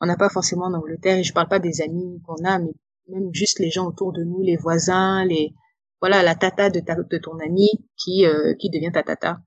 On 0.00 0.06
n'a 0.06 0.16
pas 0.16 0.30
forcément 0.30 0.66
en 0.66 0.74
Angleterre, 0.74 1.18
et 1.18 1.22
je 1.22 1.34
parle 1.34 1.48
pas 1.48 1.58
des 1.58 1.82
amis 1.82 2.20
qu'on 2.26 2.42
a, 2.44 2.58
mais 2.58 2.72
même 3.08 3.28
juste 3.32 3.58
les 3.58 3.70
gens 3.70 3.86
autour 3.86 4.12
de 4.12 4.24
nous, 4.24 4.40
les 4.40 4.56
voisins, 4.56 5.24
les 5.24 5.52
voilà 6.00 6.22
la 6.22 6.34
tata 6.34 6.70
de, 6.70 6.80
ta, 6.80 6.94
de 6.94 7.18
ton 7.18 7.38
ami 7.38 7.70
qui 7.96 8.26
euh, 8.26 8.54
qui 8.58 8.68
devient 8.68 8.90
ta 8.92 9.02
tata. 9.02 9.38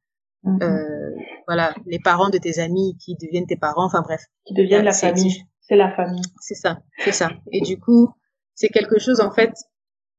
Mhm. 0.43 0.59
Euh, 0.63 1.15
voilà, 1.45 1.75
les 1.85 1.99
parents 1.99 2.29
de 2.29 2.37
tes 2.37 2.59
amis 2.59 2.95
qui 3.03 3.15
deviennent 3.15 3.45
tes 3.45 3.57
parents, 3.57 3.85
enfin 3.85 4.01
bref. 4.01 4.21
Qui 4.45 4.53
deviennent 4.53 4.85
la 4.85 4.93
famille. 4.93 5.43
C'est 5.61 5.75
la 5.75 5.93
famille. 5.95 6.23
C'est 6.39 6.55
ça, 6.55 6.79
c'est 7.03 7.11
ça. 7.11 7.31
Et 7.51 7.61
du 7.61 7.79
coup, 7.79 8.09
c'est 8.59 8.69
quelque 8.69 8.99
chose 8.99 9.21
en 9.21 9.31
fait. 9.31 9.53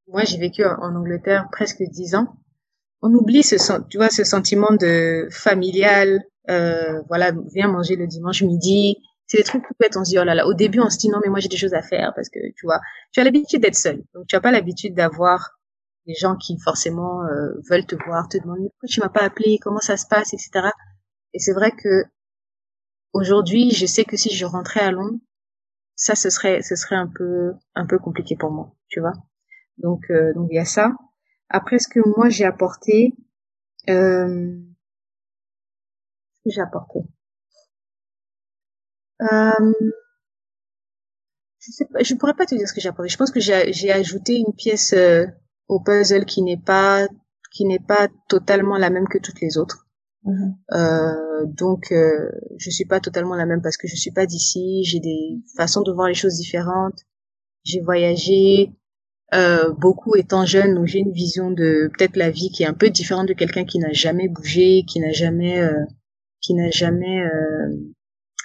Moi, 0.09 0.25
j'ai 0.25 0.39
vécu 0.39 0.65
en 0.65 0.97
Angleterre 0.97 1.49
presque 1.53 1.83
dix 1.83 2.15
ans. 2.15 2.37
On 3.03 3.13
oublie 3.13 3.43
ce, 3.43 3.57
tu 3.89 3.99
vois, 3.99 4.09
ce 4.09 4.25
sentiment 4.25 4.73
de 4.73 5.29
familial. 5.31 6.25
Euh, 6.49 7.01
voilà, 7.09 7.33
viens 7.55 7.69
manger 7.69 7.97
le 7.97 8.07
dimanche 8.07 8.43
midi. 8.43 8.97
C'est 9.27 9.37
des 9.37 9.45
trucs 9.45 9.63
tout 9.63 9.75
bêtes. 9.79 9.97
On 9.97 10.05
se 10.05 10.11
dit 10.11 10.19
oh 10.19 10.25
là 10.25 10.35
là. 10.35 10.47
Au 10.47 10.55
début, 10.55 10.81
on 10.81 10.89
se 10.89 10.99
dit 10.99 11.11
non 11.11 11.19
mais 11.23 11.31
moi 11.31 11.39
j'ai 11.39 11.49
des 11.49 11.59
choses 11.59 11.75
à 11.75 11.83
faire 11.83 12.13
parce 12.17 12.31
que 12.31 12.41
tu 12.57 12.65
vois, 12.65 12.81
tu 13.13 13.21
as 13.21 13.25
l'habitude 13.25 13.61
d'être 13.63 13.77
seul. 13.77 14.03
Donc 14.15 14.27
tu 14.27 14.35
as 14.35 14.41
pas 14.41 14.51
l'habitude 14.51 14.95
d'avoir 14.95 15.59
des 16.07 16.15
gens 16.15 16.35
qui 16.37 16.59
forcément 16.59 17.23
euh, 17.27 17.53
veulent 17.71 17.87
te 17.87 17.95
voir, 18.07 18.27
te 18.29 18.39
demandent 18.39 18.61
mais 18.61 18.71
pourquoi 18.71 18.89
tu 18.89 19.01
m'as 19.01 19.11
pas 19.11 19.23
appelé, 19.23 19.59
comment 19.63 19.81
ça 19.81 19.99
se 19.99 20.07
passe, 20.07 20.33
etc. 20.33 20.71
Et 21.35 21.39
c'est 21.39 21.53
vrai 21.53 21.73
que 21.73 22.05
aujourd'hui, 23.13 23.71
je 23.71 23.87
sais 23.87 24.05
que 24.05 24.17
si 24.17 24.35
je 24.35 24.47
rentrais 24.47 24.81
à 24.81 24.91
Londres 24.91 25.19
ça 26.01 26.15
ce 26.17 26.31
serait 26.31 26.63
ce 26.63 26.75
serait 26.77 26.97
un 26.97 27.07
peu 27.07 27.53
un 27.75 27.87
peu 27.87 27.99
compliqué 27.99 28.35
pour 28.37 28.51
moi 28.51 28.75
tu 28.89 29.01
vois. 29.01 29.13
Donc 29.79 30.11
euh, 30.11 30.33
donc 30.35 30.49
il 30.51 30.57
y 30.57 30.59
a 30.59 30.65
ça. 30.65 30.93
Après 31.51 31.79
ce 31.79 31.89
que 31.89 32.01
moi 32.17 32.31
j'ai 32.31 32.45
apporté 32.47 33.15
euh, 33.91 34.57
ce 36.37 36.41
que 36.45 36.51
j'ai 36.55 36.61
apporté 36.63 37.01
euh, 39.23 39.73
je 41.61 41.71
sais 41.73 41.85
pas 41.85 42.03
je 42.03 42.15
pourrais 42.15 42.35
pas 42.35 42.47
te 42.47 42.55
dire 42.55 42.67
ce 42.67 42.73
que 42.73 42.81
j'ai 42.81 42.89
apporté. 42.89 43.11
Je 43.11 43.19
pense 43.19 43.31
que 43.31 43.41
j'ai 43.41 43.73
j'ai 43.73 43.93
ajouté 43.93 44.37
une 44.37 44.55
pièce 44.55 44.95
euh, 44.95 45.27
au 45.69 45.81
puzzle 45.81 46.25
qui 46.25 46.43
n'est 46.43 46.57
pas 46.73 47.07
qui 47.53 47.67
n'est 47.67 47.79
pas 47.79 48.09
totalement 48.29 48.79
la 48.79 48.89
même 48.91 49.09
que 49.09 49.19
toutes 49.19 49.41
les 49.43 49.59
autres 49.59 49.87
Mhm. 50.25 50.57
euh, 50.75 51.47
donc, 51.47 51.93
euh, 51.93 52.31
je 52.59 52.71
suis 52.71 52.85
pas 52.85 53.01
totalement 53.01 53.35
la 53.35 53.47
même 53.47 53.63
parce 53.63 53.77
que 53.77 53.89
je 53.89 53.97
suis 53.97 54.11
pas 54.11 54.27
d'ici. 54.27 54.85
J'ai 54.85 55.01
des 55.01 55.39
façons 55.57 55.83
de 55.83 55.93
voir 55.93 56.09
les 56.09 56.15
choses 56.15 56.37
différentes. 56.37 57.01
J'ai 57.65 57.81
voyagé 57.81 58.73
euh, 59.35 59.73
beaucoup 59.73 60.17
étant 60.17 60.45
jeune, 60.47 60.75
donc 60.75 60.87
j'ai 60.87 60.99
une 61.01 61.13
vision 61.13 61.51
de 61.51 61.91
peut-être 61.97 62.17
la 62.17 62.31
vie 62.31 62.51
qui 62.51 62.65
est 62.65 62.67
un 62.67 62.75
peu 62.75 62.91
différente 62.91 63.29
de 63.29 63.35
quelqu'un 63.35 63.65
qui 63.65 63.79
n'a 63.79 63.93
jamais 63.93 64.29
bougé, 64.29 64.85
qui 64.89 65.01
n'a 65.01 65.13
jamais, 65.13 65.61
euh, 65.61 65.85
qui 66.41 66.55
n'a 66.55 66.71
jamais, 66.71 67.23
euh, 67.23 67.77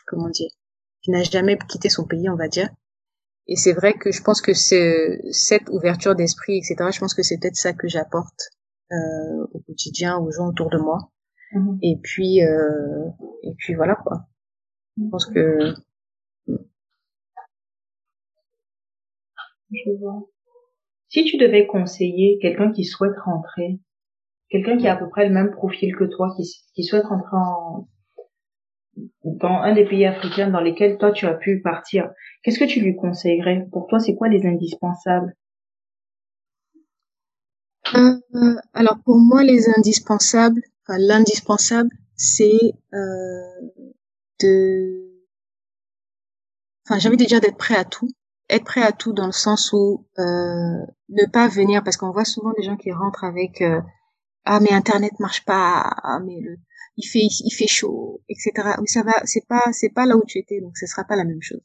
comment 0.08 0.30
dire, 0.30 0.52
qui 1.04 1.12
n'a 1.12 1.24
jamais 1.24 1.58
quitté 1.70 1.90
son 1.90 2.06
pays, 2.06 2.30
on 2.30 2.36
va 2.36 2.48
dire. 2.48 2.70
Et 3.48 3.56
c'est 3.56 3.74
vrai 3.74 3.94
que 3.94 4.12
je 4.12 4.22
pense 4.24 4.42
que 4.42 4.54
c'est 4.54 5.22
cette 5.32 5.70
ouverture 5.70 6.16
d'esprit, 6.16 6.58
etc. 6.58 6.90
Je 6.94 7.00
pense 7.00 7.14
que 7.14 7.24
c'est 7.24 7.38
peut-être 7.40 7.56
ça 7.58 7.74
que 7.74 7.88
j'apporte 7.88 8.50
euh, 8.92 9.48
au 9.54 9.60
quotidien 9.60 10.18
aux 10.18 10.32
gens 10.32 10.48
autour 10.50 10.70
de 10.70 10.78
moi. 10.78 11.12
Mhm. 11.54 11.80
Et 11.82 11.98
puis, 12.04 12.44
euh, 12.44 13.10
et 13.44 13.54
puis 13.58 13.74
voilà 13.74 13.96
quoi. 13.96 14.28
Je 14.98 15.06
pense 15.10 15.26
que 15.28 15.76
Je 19.72 19.92
vois. 20.00 20.28
Si 21.10 21.26
tu 21.26 21.38
devais 21.38 21.68
conseiller 21.68 22.40
quelqu'un 22.42 22.72
qui 22.72 22.86
souhaite 22.86 23.18
rentrer, 23.26 23.80
quelqu'un 24.50 24.78
qui 24.78 24.88
a 24.88 24.94
à 24.94 24.98
peu 24.98 25.10
près 25.10 25.28
le 25.28 25.34
même 25.34 25.52
profil 25.52 25.96
que 25.96 26.06
toi, 26.06 26.34
qui, 26.38 26.44
qui 26.76 26.84
souhaite 26.84 27.06
rentrer 27.06 27.38
en, 27.38 27.88
dans 29.26 29.62
un 29.62 29.74
des 29.74 29.84
pays 29.86 30.06
africains 30.06 30.50
dans 30.50 30.62
lesquels 30.62 30.98
toi 30.98 31.12
tu 31.12 31.26
as 31.28 31.34
pu 31.34 31.62
partir, 31.62 32.10
qu'est-ce 32.42 32.58
que 32.60 32.64
tu 32.64 32.80
lui 32.80 32.96
conseillerais? 32.96 33.68
Pour 33.74 33.88
toi, 33.88 34.00
c'est 34.00 34.16
quoi 34.16 34.30
les 34.30 34.46
indispensables? 34.48 35.34
Euh, 37.96 38.56
alors 38.74 39.00
pour 39.04 39.18
moi, 39.20 39.44
les 39.44 39.68
indispensables, 39.76 40.62
l'indispensable, 40.88 41.90
c'est 42.16 42.74
euh, 42.94 43.62
de, 44.40 45.24
enfin 46.86 47.00
j'ai 47.00 47.10
envie 47.10 47.18
de 47.18 47.26
dire 47.26 47.42
d'être 47.42 47.58
prêt 47.58 47.76
à 47.76 47.86
tout, 47.86 48.10
être 48.50 48.66
prêt 48.66 48.84
à 48.84 48.92
tout 48.92 49.14
dans 49.14 49.26
le 49.26 49.32
sens 49.32 49.74
où 49.74 50.08
euh, 50.20 50.24
ne 51.10 51.32
pas 51.32 51.48
venir 51.48 51.84
parce 51.84 51.98
qu'on 51.98 52.12
voit 52.12 52.26
souvent 52.26 52.54
des 52.58 52.64
gens 52.64 52.78
qui 52.78 52.92
rentrent 52.92 53.24
avec 53.24 53.62
euh, 53.62 53.82
ah 54.46 54.60
mais 54.60 54.72
internet 54.72 55.20
marche 55.20 55.44
pas, 55.46 55.82
ah 56.04 56.20
mais 56.24 56.40
le, 56.42 56.58
il 56.98 57.08
fait 57.08 57.20
il 57.22 57.52
fait 57.52 57.68
chaud, 57.68 58.22
etc. 58.30 58.76
Oui 58.80 58.88
ça 58.88 59.04
va, 59.04 59.14
c'est 59.26 59.46
pas 59.48 59.64
c'est 59.72 59.90
pas 59.90 60.06
là 60.06 60.16
où 60.18 60.24
tu 60.26 60.40
étais 60.40 60.62
donc 60.62 60.78
ce 60.78 60.86
sera 60.88 61.04
pas 61.04 61.16
la 61.16 61.26
même 61.26 61.42
chose. 61.42 61.62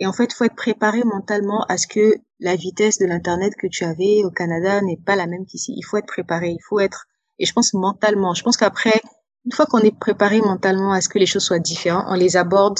Et 0.00 0.06
en 0.06 0.12
fait, 0.12 0.32
faut 0.32 0.44
être 0.44 0.54
préparé 0.54 1.02
mentalement 1.04 1.64
à 1.64 1.76
ce 1.76 1.86
que 1.88 2.14
la 2.38 2.54
vitesse 2.54 2.98
de 2.98 3.06
l'internet 3.06 3.54
que 3.56 3.66
tu 3.66 3.84
avais 3.84 4.22
au 4.24 4.30
Canada 4.30 4.80
n'est 4.80 4.96
pas 4.96 5.16
la 5.16 5.26
même 5.26 5.44
qu'ici. 5.44 5.74
Il 5.76 5.82
faut 5.82 5.96
être 5.96 6.06
préparé, 6.06 6.50
il 6.50 6.62
faut 6.68 6.78
être 6.78 7.07
et 7.38 7.46
je 7.46 7.52
pense 7.52 7.74
mentalement. 7.74 8.34
Je 8.34 8.42
pense 8.42 8.56
qu'après 8.56 9.00
une 9.44 9.52
fois 9.52 9.66
qu'on 9.66 9.78
est 9.78 9.96
préparé 9.96 10.40
mentalement 10.40 10.92
à 10.92 11.00
ce 11.00 11.08
que 11.08 11.18
les 11.18 11.26
choses 11.26 11.44
soient 11.44 11.58
différentes, 11.58 12.06
on 12.08 12.14
les 12.14 12.36
aborde 12.36 12.78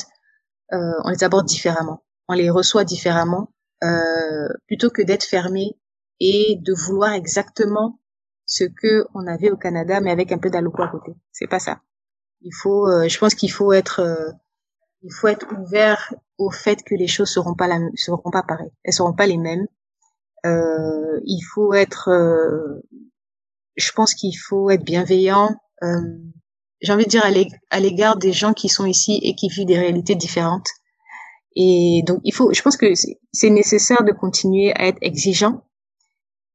euh, 0.73 0.93
on 1.05 1.11
les 1.11 1.25
aborde 1.25 1.47
différemment, 1.47 2.05
on 2.29 2.35
les 2.35 2.51
reçoit 2.51 2.85
différemment 2.85 3.53
euh, 3.85 4.49
plutôt 4.67 4.91
que 4.91 5.03
d'être 5.03 5.25
fermé 5.25 5.79
et 6.21 6.59
de 6.61 6.75
vouloir 6.75 7.13
exactement 7.13 8.01
ce 8.45 8.65
que 8.65 9.07
on 9.15 9.27
avait 9.27 9.51
au 9.51 9.57
Canada 9.57 10.01
mais 10.01 10.11
avec 10.11 10.33
un 10.33 10.39
peu 10.39 10.51
d'aloco 10.51 10.83
à 10.83 10.89
côté. 10.89 11.13
C'est 11.33 11.47
pas 11.47 11.61
ça. 11.61 11.81
Il 12.43 12.55
faut 12.55 12.87
euh, 12.89 13.09
je 13.09 13.19
pense 13.19 13.35
qu'il 13.35 13.53
faut 13.53 13.73
être 13.73 14.01
euh, 14.01 14.31
il 15.03 15.13
faut 15.13 15.29
être 15.29 15.47
ouvert 15.59 16.13
au 16.39 16.51
fait 16.51 16.83
que 16.83 16.95
les 16.95 17.07
choses 17.07 17.31
seront 17.31 17.55
pas 17.55 17.69
la, 17.69 17.79
seront 17.95 18.31
pas 18.31 18.43
pareilles, 18.43 18.73
elles 18.85 18.93
seront 18.93 19.15
pas 19.15 19.27
les 19.27 19.37
mêmes. 19.37 19.67
Euh, 20.47 21.21
il 21.25 21.43
faut 21.43 21.75
être, 21.75 22.09
euh, 22.11 22.81
je 23.79 23.93
pense 23.93 24.15
qu'il 24.15 24.37
faut 24.37 24.71
être 24.71 24.85
bienveillant. 24.85 25.51
Euh, 25.83 26.01
J'ai 26.81 26.93
envie 26.93 27.05
de 27.05 27.11
dire 27.11 27.25
à 27.25 27.31
l'ég- 27.31 27.55
à 27.71 27.81
l'égard 27.81 28.17
des 28.19 28.33
gens 28.33 28.53
qui 28.55 28.69
sont 28.69 28.87
ici 28.87 29.19
et 29.23 29.35
qui 29.35 29.49
vivent 29.49 29.67
des 29.67 29.79
réalités 29.79 30.15
différentes. 30.15 30.69
Et 31.57 32.03
donc 32.07 32.21
il 32.25 32.33
faut, 32.35 32.53
je 32.53 32.63
pense 32.63 32.77
que 32.77 32.93
c'est 33.33 33.51
nécessaire 33.51 34.05
de 34.05 34.13
continuer 34.13 34.73
à 34.75 34.87
être 34.89 34.99
exigeant, 35.03 35.65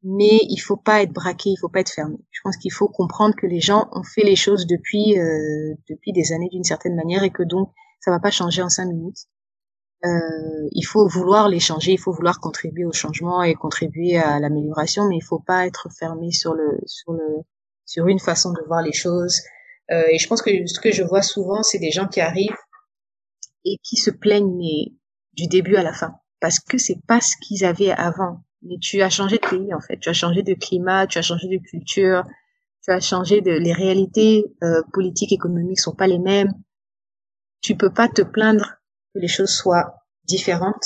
mais 0.03 0.39
il 0.49 0.57
faut 0.59 0.77
pas 0.77 1.01
être 1.03 1.11
braqué, 1.13 1.49
il 1.51 1.57
faut 1.59 1.69
pas 1.69 1.79
être 1.81 1.91
fermé. 1.91 2.17
Je 2.31 2.39
pense 2.43 2.57
qu'il 2.57 2.71
faut 2.71 2.87
comprendre 2.87 3.35
que 3.35 3.47
les 3.47 3.59
gens 3.61 3.89
ont 3.93 4.03
fait 4.03 4.23
les 4.23 4.35
choses 4.37 4.65
depuis 4.67 5.19
euh, 5.19 5.73
depuis 5.89 6.11
des 6.13 6.31
années 6.33 6.49
d'une 6.51 6.63
certaine 6.63 6.95
manière 6.95 7.23
et 7.23 7.31
que 7.31 7.43
donc 7.43 7.69
ça 8.01 8.11
va 8.11 8.19
pas 8.19 8.31
changer 8.31 8.61
en 8.61 8.69
cinq 8.69 8.85
minutes. 8.87 9.21
Euh, 10.05 10.67
il 10.71 10.83
faut 10.83 11.07
vouloir 11.07 11.47
les 11.47 11.59
changer, 11.59 11.93
il 11.93 11.99
faut 11.99 12.11
vouloir 12.11 12.39
contribuer 12.41 12.85
au 12.85 12.91
changement 12.91 13.41
et 13.41 13.53
contribuer 13.53 14.17
à 14.17 14.39
l'amélioration, 14.39 15.07
mais 15.07 15.15
il 15.15 15.23
faut 15.23 15.39
pas 15.39 15.65
être 15.65 15.87
fermé 15.97 16.31
sur 16.31 16.53
le 16.53 16.77
sur 16.85 17.13
le 17.13 17.43
sur 17.85 18.07
une 18.07 18.19
façon 18.19 18.51
de 18.51 18.61
voir 18.67 18.81
les 18.81 18.91
choses. 18.91 19.39
Euh, 19.91 20.03
et 20.11 20.17
je 20.17 20.27
pense 20.27 20.41
que 20.41 20.51
ce 20.67 20.79
que 20.79 20.91
je 20.91 21.03
vois 21.03 21.21
souvent, 21.21 21.63
c'est 21.63 21.79
des 21.79 21.91
gens 21.91 22.07
qui 22.07 22.19
arrivent 22.19 22.55
et 23.65 23.77
qui 23.83 23.95
se 23.95 24.11
plaignent 24.11 24.55
mais 24.57 24.93
du 25.33 25.47
début 25.47 25.77
à 25.77 25.83
la 25.83 25.93
fin, 25.93 26.15
parce 26.41 26.59
que 26.59 26.77
c'est 26.77 26.99
pas 27.07 27.21
ce 27.21 27.35
qu'ils 27.41 27.63
avaient 27.63 27.91
avant. 27.91 28.43
Mais 28.61 28.77
tu 28.81 29.01
as 29.01 29.09
changé 29.09 29.37
de 29.37 29.47
pays 29.47 29.73
en 29.73 29.79
fait, 29.79 29.97
tu 29.99 30.09
as 30.09 30.13
changé 30.13 30.43
de 30.43 30.53
climat, 30.53 31.07
tu 31.07 31.17
as 31.17 31.21
changé 31.21 31.47
de 31.47 31.57
culture, 31.57 32.23
tu 32.83 32.91
as 32.91 32.99
changé 32.99 33.41
de 33.41 33.51
les 33.51 33.73
réalités 33.73 34.45
euh, 34.63 34.81
politiques, 34.91 35.31
économiques 35.31 35.79
sont 35.79 35.95
pas 35.95 36.07
les 36.07 36.19
mêmes. 36.19 36.51
Tu 37.61 37.77
peux 37.77 37.93
pas 37.93 38.09
te 38.09 38.21
plaindre 38.21 38.82
que 39.13 39.19
les 39.19 39.27
choses 39.27 39.51
soient 39.51 39.95
différentes 40.25 40.85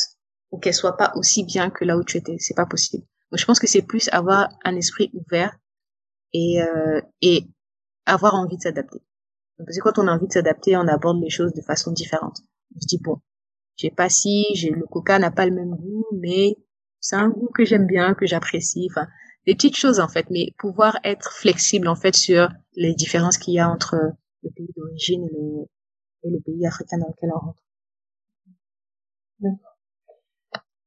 ou 0.51 0.59
qu'elles 0.59 0.73
soient 0.73 0.97
pas 0.97 1.11
aussi 1.15 1.43
bien 1.43 1.69
que 1.69 1.85
là 1.85 1.97
où 1.97 2.03
tu 2.03 2.17
étais. 2.17 2.37
C'est 2.39 2.55
pas 2.55 2.65
possible. 2.65 3.03
Donc 3.31 3.39
je 3.39 3.45
pense 3.45 3.59
que 3.59 3.67
c'est 3.67 3.81
plus 3.81 4.09
avoir 4.11 4.49
un 4.63 4.75
esprit 4.75 5.11
ouvert 5.13 5.57
et 6.33 6.61
euh, 6.61 7.01
et 7.21 7.47
avoir 8.05 8.35
envie 8.35 8.57
de 8.57 8.61
s'adapter. 8.61 8.99
Parce 9.57 9.77
que 9.77 9.83
quand 9.83 9.99
on 9.99 10.07
a 10.07 10.11
envie 10.11 10.27
de 10.27 10.33
s'adapter, 10.33 10.77
on 10.77 10.87
aborde 10.87 11.21
les 11.21 11.29
choses 11.29 11.53
de 11.53 11.61
façon 11.61 11.91
différente. 11.91 12.39
On 12.75 12.79
se 12.79 12.87
dit 12.87 12.99
bon, 13.03 13.19
j'ai 13.75 13.91
pas 13.91 14.09
si, 14.09 14.45
j'ai 14.53 14.69
le 14.69 14.85
coca 14.85 15.19
n'a 15.19 15.31
pas 15.31 15.45
le 15.45 15.53
même 15.53 15.75
goût, 15.75 16.05
mais 16.13 16.55
c'est 16.99 17.15
un 17.15 17.29
goût 17.29 17.49
que 17.53 17.65
j'aime 17.65 17.85
bien, 17.87 18.13
que 18.13 18.25
j'apprécie. 18.25 18.87
Enfin, 18.91 19.07
des 19.45 19.55
petites 19.55 19.77
choses 19.77 19.99
en 19.99 20.07
fait, 20.07 20.29
mais 20.29 20.53
pouvoir 20.57 20.99
être 21.03 21.31
flexible 21.31 21.87
en 21.87 21.95
fait 21.95 22.15
sur 22.15 22.49
les 22.75 22.93
différences 22.93 23.37
qu'il 23.37 23.53
y 23.53 23.59
a 23.59 23.69
entre 23.69 23.95
le 24.43 24.49
pays 24.51 24.69
d'origine 24.75 25.23
et 25.25 25.31
le, 25.31 25.65
et 26.23 26.31
le 26.31 26.39
pays 26.41 26.65
africain 26.67 26.97
dans 26.97 27.07
lequel 27.07 27.29
on 27.33 27.39
rentre. 27.39 27.63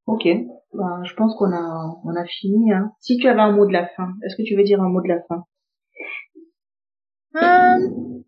Ok, 0.06 0.24
ben, 0.24 1.04
je 1.04 1.14
pense 1.14 1.34
qu'on 1.36 1.52
a 1.52 2.00
on 2.04 2.16
a 2.16 2.24
fini. 2.24 2.72
Hein. 2.72 2.92
Si 3.00 3.16
tu 3.16 3.28
avais 3.28 3.40
un 3.40 3.52
mot 3.52 3.66
de 3.66 3.72
la 3.72 3.86
fin, 3.88 4.08
est-ce 4.24 4.36
que 4.36 4.42
tu 4.42 4.56
veux 4.56 4.64
dire 4.64 4.80
un 4.82 4.88
mot 4.88 5.00
de 5.00 5.08
la 5.08 5.22
fin? 5.22 5.44
Euh. 7.36 8.22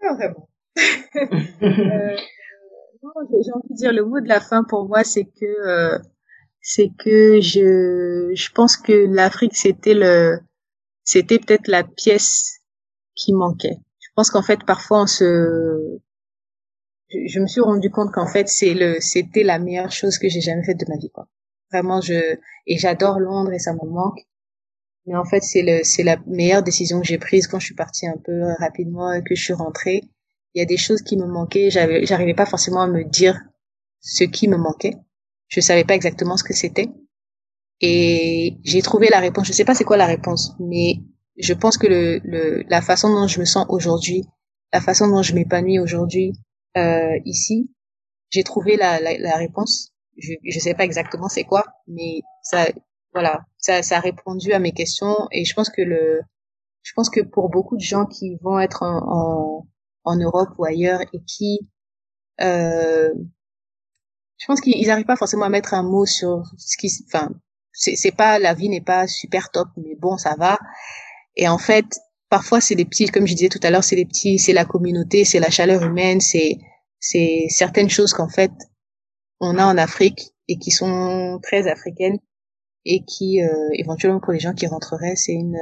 Euh, 1.60 2.16
non, 3.02 3.10
j'ai 3.30 3.42
j'ai 3.42 3.52
envie 3.52 3.68
de 3.70 3.74
dire 3.74 3.92
le 3.92 4.04
mot 4.04 4.20
de 4.20 4.28
la 4.28 4.40
fin 4.40 4.62
pour 4.62 4.86
moi, 4.86 5.02
c'est 5.02 5.24
que 5.24 5.66
euh, 5.66 5.98
c'est 6.60 6.90
que 6.96 7.40
je 7.40 8.30
je 8.32 8.52
pense 8.52 8.76
que 8.76 8.92
l'Afrique 8.92 9.56
c'était 9.56 9.94
le 9.94 10.38
c'était 11.02 11.38
peut-être 11.38 11.68
la 11.68 11.84
pièce 11.84 12.60
qui 13.14 13.32
manquait. 13.32 13.78
Je 13.98 14.08
pense 14.14 14.30
qu'en 14.30 14.42
fait, 14.42 14.64
parfois, 14.64 15.02
on 15.02 15.06
se, 15.06 15.98
je, 17.10 17.40
me 17.40 17.46
suis 17.46 17.60
rendu 17.60 17.90
compte 17.90 18.12
qu'en 18.12 18.26
fait, 18.26 18.48
c'est 18.48 18.74
le, 18.74 18.96
c'était 19.00 19.42
la 19.42 19.58
meilleure 19.58 19.92
chose 19.92 20.18
que 20.18 20.28
j'ai 20.28 20.40
jamais 20.40 20.64
faite 20.64 20.78
de 20.78 20.86
ma 20.88 20.96
vie, 20.96 21.10
quoi. 21.10 21.28
Vraiment, 21.72 22.00
je, 22.00 22.36
et 22.66 22.78
j'adore 22.78 23.18
Londres 23.18 23.52
et 23.52 23.58
ça 23.58 23.72
me 23.72 23.86
manque. 23.88 24.20
Mais 25.06 25.16
en 25.16 25.24
fait, 25.24 25.42
c'est 25.42 25.62
le, 25.62 25.80
c'est 25.84 26.02
la 26.02 26.16
meilleure 26.26 26.62
décision 26.62 27.00
que 27.00 27.06
j'ai 27.06 27.18
prise 27.18 27.46
quand 27.46 27.58
je 27.58 27.66
suis 27.66 27.74
partie 27.74 28.06
un 28.06 28.16
peu 28.22 28.52
rapidement 28.58 29.12
et 29.12 29.22
que 29.22 29.34
je 29.34 29.42
suis 29.42 29.52
rentrée. 29.52 30.02
Il 30.54 30.58
y 30.58 30.62
a 30.62 30.66
des 30.66 30.76
choses 30.76 31.02
qui 31.02 31.16
me 31.16 31.26
manquaient. 31.26 31.70
J'avais, 31.70 32.04
j'arrivais 32.04 32.34
pas 32.34 32.46
forcément 32.46 32.82
à 32.82 32.86
me 32.88 33.04
dire 33.04 33.40
ce 34.00 34.24
qui 34.24 34.48
me 34.48 34.56
manquait. 34.56 34.96
Je 35.48 35.60
savais 35.60 35.84
pas 35.84 35.94
exactement 35.94 36.36
ce 36.36 36.44
que 36.44 36.54
c'était. 36.54 36.88
Et 37.80 38.58
j'ai 38.64 38.82
trouvé 38.82 39.08
la 39.08 39.20
réponse. 39.20 39.46
Je 39.46 39.52
sais 39.52 39.64
pas 39.64 39.74
c'est 39.74 39.84
quoi 39.84 39.96
la 39.96 40.06
réponse, 40.06 40.54
mais 40.58 40.96
je 41.38 41.54
pense 41.54 41.78
que 41.78 41.86
le, 41.86 42.20
le, 42.24 42.64
la 42.68 42.82
façon 42.82 43.08
dont 43.08 43.28
je 43.28 43.40
me 43.40 43.44
sens 43.44 43.66
aujourd'hui, 43.68 44.24
la 44.72 44.80
façon 44.80 45.08
dont 45.08 45.22
je 45.22 45.34
m'épanouis 45.34 45.78
aujourd'hui 45.78 46.32
euh, 46.76 47.18
ici, 47.24 47.70
j'ai 48.30 48.44
trouvé 48.44 48.76
la, 48.76 49.00
la, 49.00 49.16
la, 49.18 49.36
réponse. 49.36 49.92
Je 50.16 50.34
je 50.44 50.58
sais 50.58 50.74
pas 50.74 50.84
exactement 50.84 51.28
c'est 51.28 51.44
quoi, 51.44 51.64
mais 51.86 52.20
ça 52.42 52.66
voilà, 53.12 53.40
ça 53.58 53.82
ça 53.82 53.98
a 53.98 54.00
répondu 54.00 54.52
à 54.52 54.58
mes 54.58 54.72
questions 54.72 55.16
et 55.32 55.44
je 55.44 55.54
pense 55.54 55.70
que 55.70 55.82
le 55.82 56.20
je 56.82 56.92
pense 56.94 57.10
que 57.10 57.20
pour 57.20 57.50
beaucoup 57.50 57.76
de 57.76 57.82
gens 57.82 58.06
qui 58.06 58.36
vont 58.42 58.58
être 58.60 58.82
en 58.82 58.98
en, 59.08 59.66
en 60.04 60.16
Europe 60.16 60.50
ou 60.58 60.64
ailleurs 60.64 61.00
et 61.12 61.20
qui 61.26 61.60
euh, 62.40 63.10
je 64.38 64.46
pense 64.46 64.60
qu'ils 64.60 64.86
n'arrivent 64.86 65.06
pas 65.06 65.16
forcément 65.16 65.44
à 65.44 65.48
mettre 65.48 65.74
un 65.74 65.82
mot 65.82 66.06
sur 66.06 66.44
ce 66.56 66.76
qui 66.76 66.90
enfin 67.06 67.30
c'est 67.72 68.16
pas 68.16 68.38
la 68.38 68.54
vie 68.54 68.68
n'est 68.68 68.80
pas 68.80 69.06
super 69.06 69.50
top 69.50 69.68
mais 69.76 69.94
bon 69.96 70.16
ça 70.16 70.34
va 70.36 70.58
et 71.36 71.48
en 71.48 71.58
fait 71.58 72.00
parfois 72.28 72.60
c'est 72.60 72.74
des 72.74 72.84
petits 72.84 73.06
comme 73.06 73.26
je 73.26 73.34
disais 73.34 73.48
tout 73.48 73.60
à 73.62 73.70
l'heure 73.70 73.84
c'est 73.84 73.96
les 73.96 74.04
petits 74.04 74.38
c'est 74.38 74.52
la 74.52 74.64
communauté 74.64 75.24
c'est 75.24 75.40
la 75.40 75.50
chaleur 75.50 75.82
humaine 75.82 76.20
c'est 76.20 76.58
c'est 77.00 77.46
certaines 77.48 77.90
choses 77.90 78.12
qu'en 78.12 78.28
fait 78.28 78.52
on 79.40 79.56
a 79.58 79.64
en 79.64 79.78
Afrique 79.78 80.34
et 80.48 80.58
qui 80.58 80.70
sont 80.70 81.38
très 81.42 81.68
africaines 81.68 82.18
et 82.84 83.04
qui 83.04 83.42
euh, 83.42 83.68
éventuellement 83.72 84.20
pour 84.20 84.32
les 84.32 84.40
gens 84.40 84.54
qui 84.54 84.66
rentreraient 84.66 85.16
c'est 85.16 85.32
une 85.32 85.58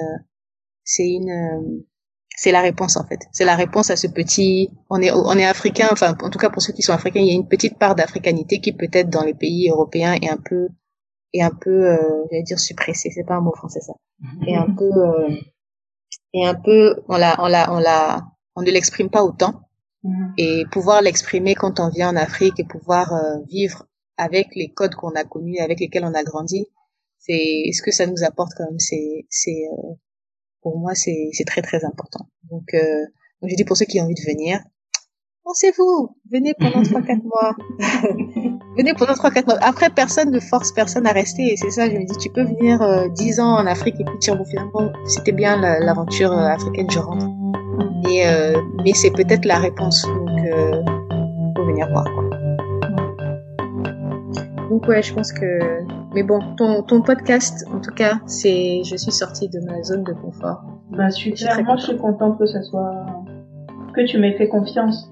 c'est 0.84 1.08
une 1.08 1.84
c'est 2.38 2.52
la 2.52 2.60
réponse 2.60 2.98
en 2.98 3.06
fait. 3.06 3.20
C'est 3.32 3.46
la 3.46 3.56
réponse 3.56 3.90
à 3.90 3.96
ce 3.96 4.06
petit 4.06 4.70
on 4.90 5.00
est 5.00 5.10
on 5.10 5.32
est 5.32 5.44
africain 5.44 5.88
enfin 5.90 6.16
en 6.22 6.30
tout 6.30 6.38
cas 6.38 6.50
pour 6.50 6.62
ceux 6.62 6.72
qui 6.72 6.82
sont 6.82 6.92
africains 6.92 7.20
il 7.20 7.26
y 7.28 7.30
a 7.30 7.34
une 7.34 7.48
petite 7.48 7.78
part 7.78 7.94
d'africanité 7.94 8.60
qui 8.60 8.72
peut-être 8.72 9.10
dans 9.10 9.24
les 9.24 9.34
pays 9.34 9.70
européens 9.70 10.14
est 10.14 10.28
un 10.28 10.36
peu 10.36 10.68
et 11.36 11.42
un 11.42 11.50
peu, 11.50 11.86
euh, 11.90 12.24
j'allais 12.30 12.42
dire 12.42 12.58
suppressé, 12.58 13.10
c'est 13.10 13.24
pas 13.24 13.34
un 13.34 13.40
mot 13.40 13.54
français 13.54 13.80
ça, 13.80 13.92
et 14.46 14.56
un 14.56 14.70
peu, 14.70 14.84
euh, 14.84 15.36
et 16.36 16.46
un 16.46 16.54
peu, 16.54 17.02
on 17.08 17.16
la, 17.16 17.34
on 17.38 17.46
la, 17.46 17.72
on 17.72 17.78
la, 17.78 18.26
on 18.56 18.62
ne 18.62 18.70
l'exprime 18.70 19.08
pas 19.08 19.24
autant, 19.24 19.62
mhm. 20.04 20.34
et 20.36 20.64
pouvoir 20.70 21.00
l'exprimer 21.00 21.54
quand 21.54 21.80
on 21.80 21.88
vient 21.88 22.10
en 22.10 22.16
Afrique 22.16 22.60
et 22.60 22.64
pouvoir 22.64 23.14
euh, 23.14 23.38
vivre 23.48 23.86
avec 24.18 24.54
les 24.54 24.68
codes 24.68 24.94
qu'on 24.94 25.14
a 25.14 25.24
connus, 25.24 25.58
avec 25.60 25.80
lesquels 25.80 26.04
on 26.04 26.12
a 26.12 26.22
grandi, 26.22 26.66
c'est 27.18 27.70
ce 27.72 27.82
que 27.82 27.90
ça 27.90 28.06
nous 28.06 28.22
apporte 28.22 28.52
quand 28.56 28.64
même, 28.64 28.78
c'est, 28.78 29.26
c'est, 29.30 29.66
euh, 29.72 29.94
pour 30.60 30.78
moi 30.78 30.94
c'est, 30.94 31.30
c'est 31.32 31.46
très 31.46 31.62
très 31.62 31.84
important. 31.86 32.28
Donc, 32.50 32.74
euh, 32.74 33.06
donc 33.40 33.50
je 33.50 33.56
dis 33.56 33.64
pour 33.64 33.78
ceux 33.78 33.86
qui 33.86 33.98
ont 34.00 34.04
envie 34.04 34.14
de 34.14 34.30
venir, 34.30 34.60
pensez-vous, 35.42 36.16
venez 36.30 36.54
pendant 36.58 36.82
trois 36.82 37.02
quatre 37.02 37.24
mois. 37.24 37.56
venez 38.76 38.94
pendant 38.94 39.14
trois 39.14 39.30
quatre 39.30 39.46
mois. 39.46 39.58
Après, 39.62 39.90
personne 39.90 40.30
ne 40.30 40.40
force 40.40 40.72
personne 40.72 41.06
à 41.06 41.12
rester. 41.12 41.52
Et 41.52 41.56
c'est 41.56 41.70
ça, 41.70 41.88
je 41.88 41.96
me 41.96 42.04
dis, 42.04 42.16
tu 42.18 42.30
peux 42.30 42.44
venir 42.44 42.82
euh, 42.82 43.08
dix 43.08 43.40
ans 43.40 43.56
en 43.56 43.66
Afrique 43.66 43.96
et 44.00 44.04
puis 44.04 44.16
bon, 44.28 44.44
finalement, 44.44 44.92
c'était 45.06 45.32
bien 45.32 45.56
l'aventure 45.80 46.32
euh, 46.32 46.48
africaine, 46.48 46.90
je 46.90 46.98
rentre. 46.98 47.26
Et, 48.08 48.26
euh, 48.26 48.54
mais 48.84 48.92
c'est 48.94 49.10
peut-être 49.10 49.44
la 49.44 49.58
réponse. 49.58 50.02
Donc, 50.02 50.28
euh, 50.46 50.82
faut 51.56 51.64
venir 51.64 51.88
voir, 51.90 52.04
quoi. 52.04 52.24
Donc 54.70 54.88
ouais, 54.88 55.02
je 55.02 55.14
pense 55.14 55.32
que. 55.32 55.58
Mais 56.14 56.22
bon, 56.22 56.40
ton, 56.56 56.82
ton 56.82 57.00
podcast, 57.00 57.64
en 57.72 57.80
tout 57.80 57.92
cas, 57.92 58.18
c'est. 58.26 58.82
Je 58.84 58.96
suis 58.96 59.12
sortie 59.12 59.48
de 59.48 59.60
ma 59.60 59.82
zone 59.82 60.02
de 60.02 60.12
confort. 60.12 60.62
Bah 60.90 61.10
super. 61.10 61.62
Moi, 61.64 61.76
je 61.76 61.84
suis 61.84 61.96
contente 61.96 62.38
que 62.38 62.46
ça 62.46 62.62
soit 62.62 63.06
que 63.94 64.06
tu 64.06 64.18
m'aies 64.18 64.36
fait 64.36 64.48
confiance. 64.48 65.10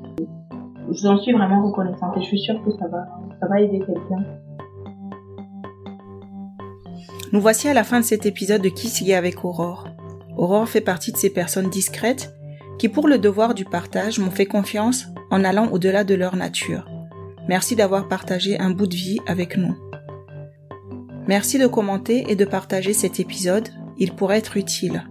J'en 0.91 1.19
suis 1.19 1.33
vraiment 1.33 1.67
reconnaissante 1.67 2.17
et 2.17 2.21
je 2.21 2.27
suis 2.27 2.41
sûre 2.41 2.63
que 2.65 2.71
ça 2.73 2.87
va, 2.89 3.07
ça 3.41 3.47
va 3.47 3.61
aider 3.61 3.79
quelqu'un. 3.79 4.25
Nous 7.33 7.41
voici 7.41 7.69
à 7.69 7.75
la 7.75 7.85
fin 7.85 8.01
de 8.01 8.05
cet 8.05 8.27
épisode 8.27 8.63
de 8.63 8.69
Qui 8.69 8.89
s'y 8.89 9.13
avec 9.13 9.45
Aurore. 9.45 9.89
Aurore 10.37 10.69
fait 10.69 10.81
partie 10.81 11.11
de 11.11 11.17
ces 11.17 11.31
personnes 11.31 11.71
discrètes 11.71 12.35
qui, 12.79 12.89
pour 12.89 13.09
le 13.09 13.19
devoir 13.19 13.55
du 13.55 13.65
partage, 13.65 14.19
m'ont 14.19 14.31
fait 14.31 14.47
confiance 14.47 15.07
en 15.31 15.43
allant 15.43 15.69
au-delà 15.71 16.05
de 16.05 16.15
leur 16.15 16.37
nature. 16.37 16.89
Merci 17.49 17.77
d'avoir 17.77 18.09
partagé 18.09 18.59
un 18.59 18.71
bout 18.71 18.87
de 18.87 18.95
vie 18.95 19.19
avec 19.27 19.57
nous. 19.57 19.77
Merci 21.27 21.59
de 21.59 21.67
commenter 21.67 22.25
et 22.29 22.37
de 22.37 22.45
partager 22.45 22.93
cet 22.93 23.19
épisode, 23.19 23.69
il 23.99 24.13
pourrait 24.13 24.39
être 24.39 24.57
utile. 24.57 25.05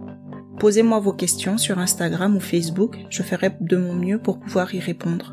Posez-moi 0.58 1.00
vos 1.00 1.12
questions 1.12 1.58
sur 1.58 1.78
Instagram 1.78 2.36
ou 2.36 2.40
Facebook, 2.40 2.96
je 3.10 3.22
ferai 3.22 3.50
de 3.60 3.76
mon 3.76 3.94
mieux 3.94 4.18
pour 4.18 4.38
pouvoir 4.38 4.74
y 4.74 4.78
répondre. 4.78 5.32